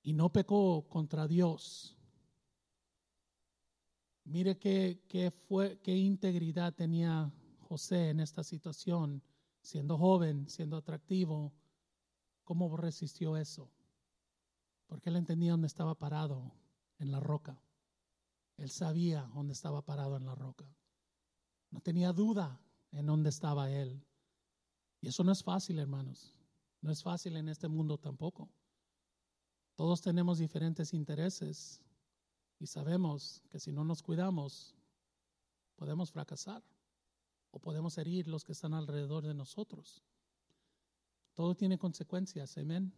y 0.05 0.13
no 0.13 0.31
pecó 0.31 0.87
contra 0.89 1.27
Dios. 1.27 1.97
Mire 4.25 4.59
qué, 4.59 5.33
fue, 5.49 5.79
qué 5.81 5.97
integridad 5.97 6.75
tenía 6.75 7.33
José 7.61 8.11
en 8.11 8.21
esta 8.21 8.45
situación, 8.45 9.23
siendo 9.63 9.97
joven, 9.97 10.49
siendo 10.49 10.77
atractivo. 10.77 11.53
¿Cómo 12.45 12.77
resistió 12.77 13.37
eso? 13.37 13.71
Porque 14.87 15.11
él 15.11 15.17
entendía 15.17 15.53
dónde 15.53 15.67
estaba 15.67 15.95
parado, 15.95 16.53
en 16.99 17.11
la 17.11 17.21
roca. 17.21 17.61
Él 18.57 18.71
sabía 18.71 19.23
dónde 19.35 19.53
estaba 19.53 19.83
parado 19.83 20.17
en 20.17 20.27
la 20.27 20.35
roca. 20.35 20.65
No 21.71 21.81
tenía 21.81 22.13
duda 22.13 22.61
en 22.93 23.07
dónde 23.07 23.31
estaba 23.31 23.71
él. 23.71 24.05
Y 25.01 25.09
eso 25.09 25.25
no 25.25 25.33
es 25.33 25.43
fácil, 25.43 25.79
hermanos. 25.79 26.35
No 26.81 26.91
es 26.93 27.03
fácil 27.03 27.37
en 27.37 27.49
este 27.49 27.69
mundo 27.69 27.99
tampoco. 27.99 28.49
Todos 29.75 30.03
tenemos 30.03 30.39
diferentes 30.39 30.95
intereses 30.95 31.81
y 32.61 32.67
sabemos 32.67 33.43
que 33.51 33.59
si 33.59 33.73
no 33.73 33.85
nos 33.85 34.03
cuidamos, 34.03 34.77
podemos 35.75 36.13
fracasar 36.13 36.63
o 37.51 37.59
podemos 37.59 37.99
herir 37.99 38.29
los 38.29 38.45
que 38.45 38.53
están 38.53 38.73
alrededor 38.73 39.27
de 39.27 39.35
nosotros. 39.35 40.05
Todo 41.35 41.57
tiene 41.57 41.79
consecuencias, 41.79 42.57
amén. 42.57 42.93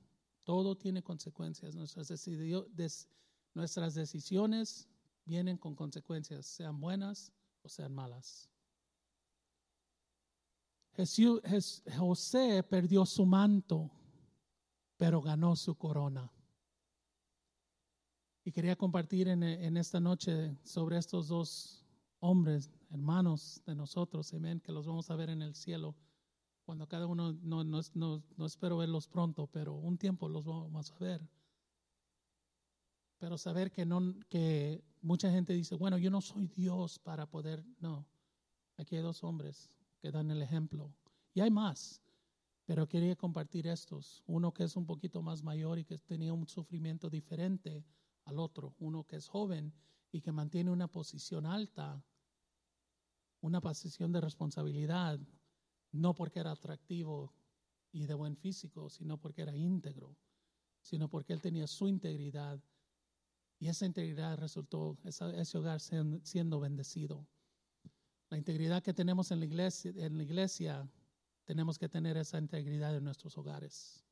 Todo 0.45 0.77
tiene 0.77 1.03
consecuencias. 1.03 1.75
Nuestras, 1.75 2.09
decisiones 3.95 4.89
vienen 5.25 5.57
con 5.57 5.75
consecuencias, 5.75 6.47
sean 6.47 6.81
buenas 6.81 7.33
o 7.63 7.69
sean 7.69 7.95
malas. 7.95 8.49
José 11.99 12.63
perdió 12.63 13.05
su 13.05 13.27
manto, 13.27 13.91
pero 14.97 15.21
ganó 15.21 15.57
su 15.57 15.75
corona. 15.75 16.31
Y 18.45 18.53
quería 18.53 18.77
compartir 18.77 19.29
en, 19.29 19.77
esta 19.77 19.99
noche 19.99 20.57
sobre 20.63 20.99
estos 20.99 21.27
dos 21.27 21.85
hombres, 22.21 22.71
hermanos 22.91 23.61
de 23.67 23.75
nosotros, 23.75 24.33
amén, 24.33 24.61
que 24.61 24.73
los 24.73 24.87
vamos 24.87 25.11
a 25.11 25.17
ver 25.17 25.31
en 25.31 25.43
el 25.43 25.55
cielo. 25.55 25.97
Cuando 26.67 26.89
cada 26.89 27.07
uno, 27.07 27.33
no, 27.43 27.63
no, 27.63 27.81
no 27.95 28.45
espero 28.45 28.77
verlos 28.77 29.07
pronto, 29.07 29.47
pero 29.47 29.75
un 29.75 29.97
tiempo 29.97 30.29
los 30.29 30.45
vamos 30.45 30.91
a 30.91 30.99
ver. 30.99 31.31
Pero 33.19 33.39
saber 33.39 33.71
que, 33.71 33.87
no, 33.87 34.19
que 34.29 34.83
mucha 35.01 35.31
gente 35.31 35.53
dice, 35.53 35.77
bueno, 35.77 35.97
yo 35.97 36.11
no 36.11 36.21
soy 36.21 36.49
Dios 36.49 36.99
para 36.99 37.27
poder, 37.27 37.65
no. 37.79 38.05
Aquí 38.77 38.97
hay 38.97 39.03
dos 39.03 39.23
hombres 39.23 39.71
que 40.01 40.11
dan 40.11 40.29
el 40.33 40.43
ejemplo. 40.43 40.93
Y 41.35 41.41
hay 41.41 41.53
más, 41.53 42.03
pero 42.65 42.89
quería 42.89 43.15
compartir 43.15 43.69
estos. 43.69 44.25
Uno 44.27 44.53
que 44.53 44.65
es 44.65 44.75
un 44.75 44.87
poquito 44.87 45.23
más 45.23 45.45
mayor 45.45 45.79
y 45.79 45.85
que 45.85 45.99
tenía 45.99 46.33
un 46.33 46.49
sufrimiento 46.49 47.09
diferente 47.09 47.85
al 48.25 48.41
otro, 48.41 48.75
uno 48.81 49.05
que 49.05 49.15
es 49.15 49.29
joven 49.29 49.73
y 50.11 50.21
que 50.21 50.33
mantiene 50.33 50.73
una 50.73 50.89
posición 50.89 51.47
alta, 51.47 52.03
una 53.41 53.61
posición 53.61 54.11
de 54.11 54.21
responsabilidad, 54.21 55.21
no 55.97 56.15
porque 56.15 56.41
era 56.41 56.53
atractivo 56.53 57.33
y 57.93 58.07
de 58.07 58.15
buen 58.15 58.37
físico, 58.37 58.89
sino 58.91 59.19
porque 59.19 59.43
era 59.43 59.57
íntegro, 59.57 60.17
sino 60.81 61.09
porque 61.09 61.33
él 61.33 61.41
tenía 61.41 61.67
su 61.67 61.89
integridad 61.89 62.61
y 63.59 63.69
esa 63.69 63.87
integridad 63.87 64.37
resultó, 64.37 64.99
ese 65.05 65.59
hogar 65.59 65.81
siendo 65.81 66.61
bendecido. 66.61 67.27
La 68.29 68.37
integridad 68.37 68.83
que 68.83 68.93
tenemos 68.93 69.31
en 69.31 69.41
la 69.41 69.47
iglesia, 69.47 69.93
en 69.97 70.17
la 70.17 70.23
iglesia 70.23 70.91
tenemos 71.45 71.79
que 71.79 71.89
tener 71.89 72.17
esa 72.17 72.39
integridad 72.39 72.95
en 72.95 73.05
nuestros 73.05 73.39
hogares. 73.39 74.05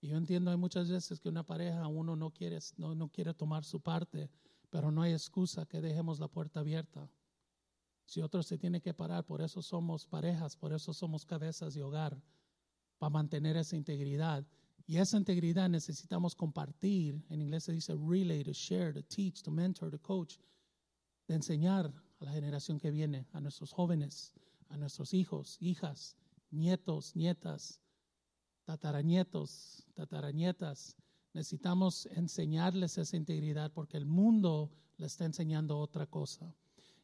Y 0.00 0.08
yo 0.08 0.16
entiendo, 0.16 0.50
hay 0.52 0.56
muchas 0.56 0.88
veces 0.88 1.18
que 1.18 1.28
una 1.28 1.44
pareja, 1.44 1.88
uno 1.88 2.14
no 2.14 2.30
quiere, 2.30 2.58
no, 2.76 2.94
no 2.94 3.08
quiere 3.08 3.34
tomar 3.34 3.64
su 3.64 3.80
parte, 3.80 4.30
pero 4.70 4.92
no 4.92 5.02
hay 5.02 5.12
excusa 5.12 5.66
que 5.66 5.80
dejemos 5.80 6.20
la 6.20 6.28
puerta 6.28 6.60
abierta. 6.60 7.10
Si 8.08 8.22
otro 8.22 8.42
se 8.42 8.56
tiene 8.56 8.80
que 8.80 8.94
parar, 8.94 9.26
por 9.26 9.42
eso 9.42 9.60
somos 9.60 10.06
parejas, 10.06 10.56
por 10.56 10.72
eso 10.72 10.94
somos 10.94 11.26
cabezas 11.26 11.74
de 11.74 11.82
hogar, 11.82 12.18
para 12.96 13.10
mantener 13.10 13.58
esa 13.58 13.76
integridad. 13.76 14.46
Y 14.86 14.96
esa 14.96 15.18
integridad 15.18 15.68
necesitamos 15.68 16.34
compartir. 16.34 17.22
En 17.28 17.42
inglés 17.42 17.64
se 17.64 17.72
dice 17.72 17.94
relay, 17.94 18.42
to 18.42 18.52
share, 18.54 18.94
to 18.94 19.02
teach, 19.02 19.42
to 19.42 19.50
mentor, 19.50 19.90
to 19.90 20.00
coach, 20.00 20.38
de 21.26 21.34
enseñar 21.34 21.92
a 22.18 22.24
la 22.24 22.32
generación 22.32 22.78
que 22.78 22.90
viene, 22.90 23.26
a 23.34 23.42
nuestros 23.42 23.72
jóvenes, 23.72 24.32
a 24.70 24.78
nuestros 24.78 25.12
hijos, 25.12 25.58
hijas, 25.60 26.16
nietos, 26.50 27.14
nietas, 27.14 27.82
tataranietos, 28.64 29.86
tataranietas. 29.92 30.96
Necesitamos 31.34 32.06
enseñarles 32.06 32.96
esa 32.96 33.18
integridad 33.18 33.70
porque 33.70 33.98
el 33.98 34.06
mundo 34.06 34.70
le 34.96 35.04
está 35.04 35.26
enseñando 35.26 35.78
otra 35.78 36.06
cosa. 36.06 36.54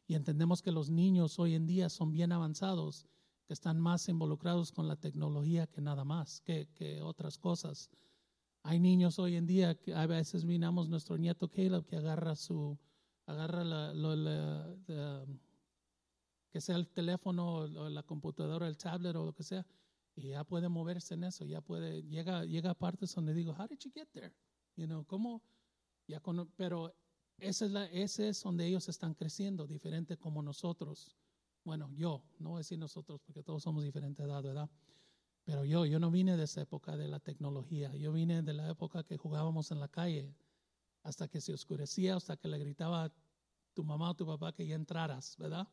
Y 0.07 0.15
entendemos 0.15 0.61
que 0.61 0.71
los 0.71 0.89
niños 0.89 1.39
hoy 1.39 1.55
en 1.55 1.65
día 1.65 1.89
son 1.89 2.11
bien 2.11 2.31
avanzados, 2.31 3.07
que 3.47 3.53
están 3.53 3.79
más 3.79 4.07
involucrados 4.09 4.71
con 4.71 4.87
la 4.87 4.95
tecnología 4.95 5.67
que 5.67 5.81
nada 5.81 6.03
más, 6.03 6.41
que, 6.41 6.67
que 6.73 7.01
otras 7.01 7.37
cosas. 7.37 7.89
Hay 8.63 8.79
niños 8.79 9.19
hoy 9.19 9.35
en 9.35 9.45
día 9.45 9.75
que 9.75 9.93
a 9.93 10.07
veces 10.07 10.45
miramos 10.45 10.89
nuestro 10.89 11.17
nieto 11.17 11.49
Caleb 11.49 11.85
que 11.85 11.97
agarra 11.97 12.35
su, 12.35 12.77
agarra 13.25 13.63
la, 13.63 13.93
la, 13.93 15.25
que 16.51 16.61
sea 16.61 16.75
el 16.75 16.87
teléfono 16.87 17.55
o 17.55 17.89
la 17.89 18.03
computadora, 18.03 18.67
el 18.67 18.77
tablet 18.77 19.15
o 19.15 19.25
lo 19.25 19.33
que 19.33 19.43
sea, 19.43 19.65
y 20.15 20.29
ya 20.29 20.43
puede 20.43 20.69
moverse 20.69 21.15
en 21.15 21.25
eso, 21.25 21.45
ya 21.45 21.61
puede, 21.61 22.03
llega, 22.03 22.45
llega 22.45 22.71
a 22.71 22.75
partes 22.75 23.13
donde 23.13 23.33
digo, 23.33 23.55
how 23.57 23.67
did 23.67 23.79
you 23.79 23.91
get 23.91 24.07
there? 24.13 24.33
You 24.75 24.85
know, 24.85 25.05
¿cómo? 25.05 25.43
Ya 26.07 26.21
pero 26.55 26.95
es 27.37 27.61
ese 27.61 28.29
es 28.29 28.41
donde 28.41 28.65
ellos 28.65 28.89
están 28.89 29.13
creciendo, 29.13 29.67
diferente 29.67 30.17
como 30.17 30.41
nosotros. 30.41 31.15
Bueno, 31.63 31.91
yo, 31.95 32.23
no 32.39 32.49
voy 32.51 32.57
a 32.57 32.59
decir 32.59 32.79
nosotros 32.79 33.21
porque 33.25 33.43
todos 33.43 33.63
somos 33.63 33.83
diferentes 33.83 34.25
edad, 34.25 34.43
¿verdad? 34.43 34.69
Pero 35.43 35.63
yo, 35.63 35.85
yo 35.85 35.99
no 35.99 36.11
vine 36.11 36.37
de 36.37 36.43
esa 36.43 36.61
época 36.61 36.97
de 36.97 37.07
la 37.07 37.19
tecnología, 37.19 37.95
yo 37.95 38.11
vine 38.11 38.41
de 38.41 38.53
la 38.53 38.69
época 38.69 39.03
que 39.03 39.17
jugábamos 39.17 39.71
en 39.71 39.79
la 39.79 39.87
calle 39.87 40.35
hasta 41.03 41.27
que 41.27 41.39
se 41.39 41.53
oscurecía, 41.53 42.15
hasta 42.15 42.35
que 42.37 42.47
le 42.47 42.57
gritaba 42.57 43.11
tu 43.73 43.83
mamá 43.83 44.11
o 44.11 44.15
tu 44.15 44.25
papá 44.25 44.53
que 44.53 44.65
ya 44.65 44.75
entraras, 44.75 45.37
¿verdad? 45.37 45.67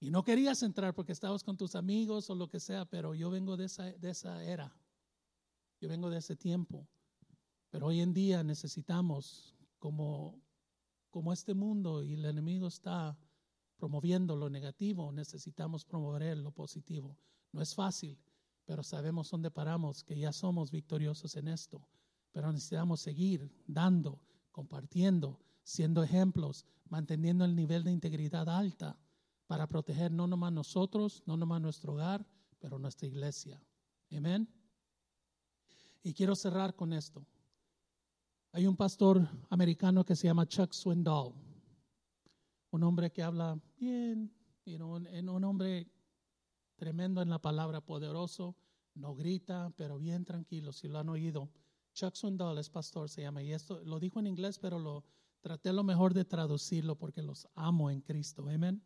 Y 0.00 0.10
no 0.10 0.24
querías 0.24 0.62
entrar 0.62 0.94
porque 0.94 1.12
estabas 1.12 1.42
con 1.42 1.56
tus 1.56 1.74
amigos 1.74 2.28
o 2.28 2.34
lo 2.34 2.48
que 2.48 2.60
sea, 2.60 2.84
pero 2.84 3.14
yo 3.14 3.30
vengo 3.30 3.56
de 3.56 3.66
esa, 3.66 3.84
de 3.84 4.10
esa 4.10 4.42
era. 4.44 4.76
Yo 5.80 5.88
vengo 5.88 6.10
de 6.10 6.18
ese 6.18 6.36
tiempo. 6.36 6.88
Pero 7.70 7.86
hoy 7.86 8.00
en 8.00 8.12
día 8.12 8.42
necesitamos, 8.42 9.54
como, 9.78 10.42
como 11.16 11.32
este 11.32 11.54
mundo 11.54 12.02
y 12.02 12.12
el 12.12 12.26
enemigo 12.26 12.66
está 12.66 13.18
promoviendo 13.78 14.36
lo 14.36 14.50
negativo, 14.50 15.10
necesitamos 15.12 15.82
promover 15.82 16.36
lo 16.36 16.50
positivo. 16.50 17.16
No 17.52 17.62
es 17.62 17.74
fácil, 17.74 18.18
pero 18.66 18.82
sabemos 18.82 19.30
dónde 19.30 19.50
paramos, 19.50 20.04
que 20.04 20.18
ya 20.18 20.30
somos 20.30 20.70
victoriosos 20.70 21.34
en 21.36 21.48
esto. 21.48 21.88
Pero 22.32 22.52
necesitamos 22.52 23.00
seguir 23.00 23.50
dando, 23.66 24.20
compartiendo, 24.52 25.40
siendo 25.62 26.02
ejemplos, 26.02 26.66
manteniendo 26.90 27.46
el 27.46 27.56
nivel 27.56 27.82
de 27.82 27.92
integridad 27.92 28.50
alta 28.50 29.00
para 29.46 29.66
proteger 29.66 30.12
no 30.12 30.26
nomás 30.26 30.52
nosotros, 30.52 31.22
no 31.24 31.38
nomás 31.38 31.62
nuestro 31.62 31.94
hogar, 31.94 32.26
pero 32.58 32.78
nuestra 32.78 33.08
iglesia. 33.08 33.58
Amén. 34.14 34.46
Y 36.02 36.12
quiero 36.12 36.36
cerrar 36.36 36.76
con 36.76 36.92
esto. 36.92 37.26
Hay 38.56 38.66
un 38.66 38.74
pastor 38.74 39.28
americano 39.50 40.02
que 40.02 40.16
se 40.16 40.28
llama 40.28 40.46
Chuck 40.46 40.72
Swindoll, 40.72 41.34
un 42.70 42.82
hombre 42.84 43.12
que 43.12 43.22
habla 43.22 43.60
bien, 43.76 44.32
un 44.64 45.44
hombre 45.44 45.86
tremendo 46.74 47.20
en 47.20 47.28
la 47.28 47.38
palabra, 47.38 47.82
poderoso, 47.82 48.56
no 48.94 49.14
grita, 49.14 49.70
pero 49.76 49.98
bien 49.98 50.24
tranquilo, 50.24 50.72
si 50.72 50.88
lo 50.88 50.98
han 50.98 51.10
oído. 51.10 51.50
Chuck 51.92 52.14
Swindoll 52.14 52.56
es 52.56 52.70
pastor, 52.70 53.10
se 53.10 53.20
llama, 53.20 53.42
y 53.42 53.52
esto 53.52 53.84
lo 53.84 54.00
dijo 54.00 54.20
en 54.20 54.26
inglés, 54.26 54.58
pero 54.58 54.78
lo 54.78 55.04
traté 55.42 55.70
lo 55.74 55.84
mejor 55.84 56.14
de 56.14 56.24
traducirlo 56.24 56.96
porque 56.96 57.20
los 57.20 57.46
amo 57.56 57.90
en 57.90 58.00
Cristo. 58.00 58.48
Amén. 58.48 58.82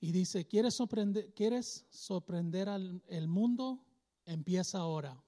Y 0.00 0.12
dice, 0.12 0.46
¿quieres 0.46 0.72
sorprender, 0.72 1.34
¿quieres 1.34 1.84
sorprender 1.90 2.70
al 2.70 3.02
el 3.06 3.28
mundo? 3.28 3.84
Empieza 4.24 4.78
ahora. 4.78 5.22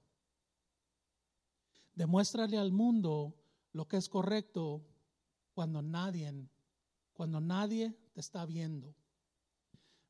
Demuéstrale 1.95 2.57
al 2.57 2.71
mundo 2.71 3.35
lo 3.71 3.87
que 3.87 3.97
es 3.97 4.09
correcto 4.09 4.85
cuando 5.53 5.81
nadie, 5.81 6.49
cuando 7.13 7.39
nadie 7.39 7.95
te 8.13 8.19
está 8.19 8.45
viendo. 8.45 8.95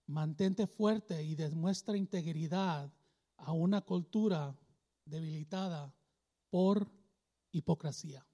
Mantente 0.05 0.67
fuerte 0.67 1.23
y 1.23 1.35
demuestra 1.35 1.97
integridad 1.97 2.91
a 3.37 3.51
una 3.51 3.81
cultura 3.81 4.57
debilitada 5.05 5.93
por 6.49 6.89
hipocresía. 7.51 8.25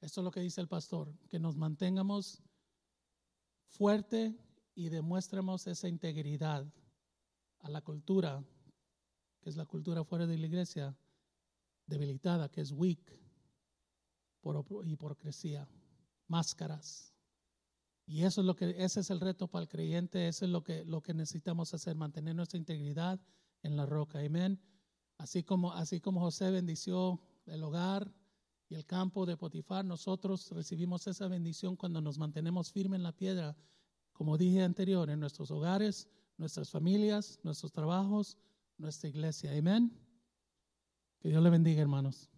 Esto 0.00 0.20
es 0.20 0.24
lo 0.24 0.30
que 0.30 0.40
dice 0.40 0.60
el 0.60 0.68
pastor, 0.68 1.16
que 1.28 1.38
nos 1.38 1.56
mantengamos 1.56 2.42
fuerte 3.68 4.36
y 4.74 4.88
demuéstramos 4.88 5.66
esa 5.66 5.88
integridad 5.88 6.66
a 7.60 7.70
la 7.70 7.80
cultura, 7.80 8.44
que 9.40 9.50
es 9.50 9.56
la 9.56 9.66
cultura 9.66 10.04
fuera 10.04 10.26
de 10.26 10.38
la 10.38 10.46
iglesia, 10.46 10.96
debilitada, 11.86 12.50
que 12.50 12.60
es 12.60 12.72
weak, 12.72 13.18
por 14.40 14.64
hipocresía, 14.86 15.68
máscaras. 16.28 17.12
Y 18.06 18.22
eso 18.22 18.40
es 18.40 18.46
lo 18.46 18.54
que, 18.54 18.74
ese 18.78 19.00
es 19.00 19.10
el 19.10 19.20
reto 19.20 19.48
para 19.48 19.62
el 19.62 19.68
creyente, 19.68 20.28
eso 20.28 20.44
es 20.44 20.50
lo 20.50 20.62
que, 20.62 20.84
lo 20.84 21.02
que 21.02 21.14
necesitamos 21.14 21.74
hacer, 21.74 21.96
mantener 21.96 22.36
nuestra 22.36 22.58
integridad 22.58 23.20
en 23.62 23.76
la 23.76 23.86
roca. 23.86 24.20
Amén. 24.20 24.60
Así 25.18 25.42
como, 25.42 25.72
así 25.72 26.00
como 26.00 26.20
José 26.20 26.50
bendició 26.50 27.20
el 27.46 27.62
hogar 27.64 28.12
y 28.68 28.74
el 28.74 28.84
campo 28.84 29.26
de 29.26 29.36
Potifar, 29.36 29.84
nosotros 29.84 30.50
recibimos 30.50 31.06
esa 31.06 31.26
bendición 31.26 31.76
cuando 31.76 32.00
nos 32.00 32.18
mantenemos 32.18 32.70
firmes 32.70 32.98
en 32.98 33.02
la 33.02 33.12
piedra 33.12 33.56
como 34.16 34.38
dije 34.38 34.62
anterior, 34.62 35.10
en 35.10 35.20
nuestros 35.20 35.50
hogares, 35.50 36.08
nuestras 36.38 36.70
familias, 36.70 37.38
nuestros 37.42 37.70
trabajos, 37.70 38.38
nuestra 38.78 39.10
iglesia. 39.10 39.52
Amén. 39.56 40.05
Dios 41.28 41.42
le 41.42 41.50
bendiga, 41.50 41.82
hermanos. 41.82 42.30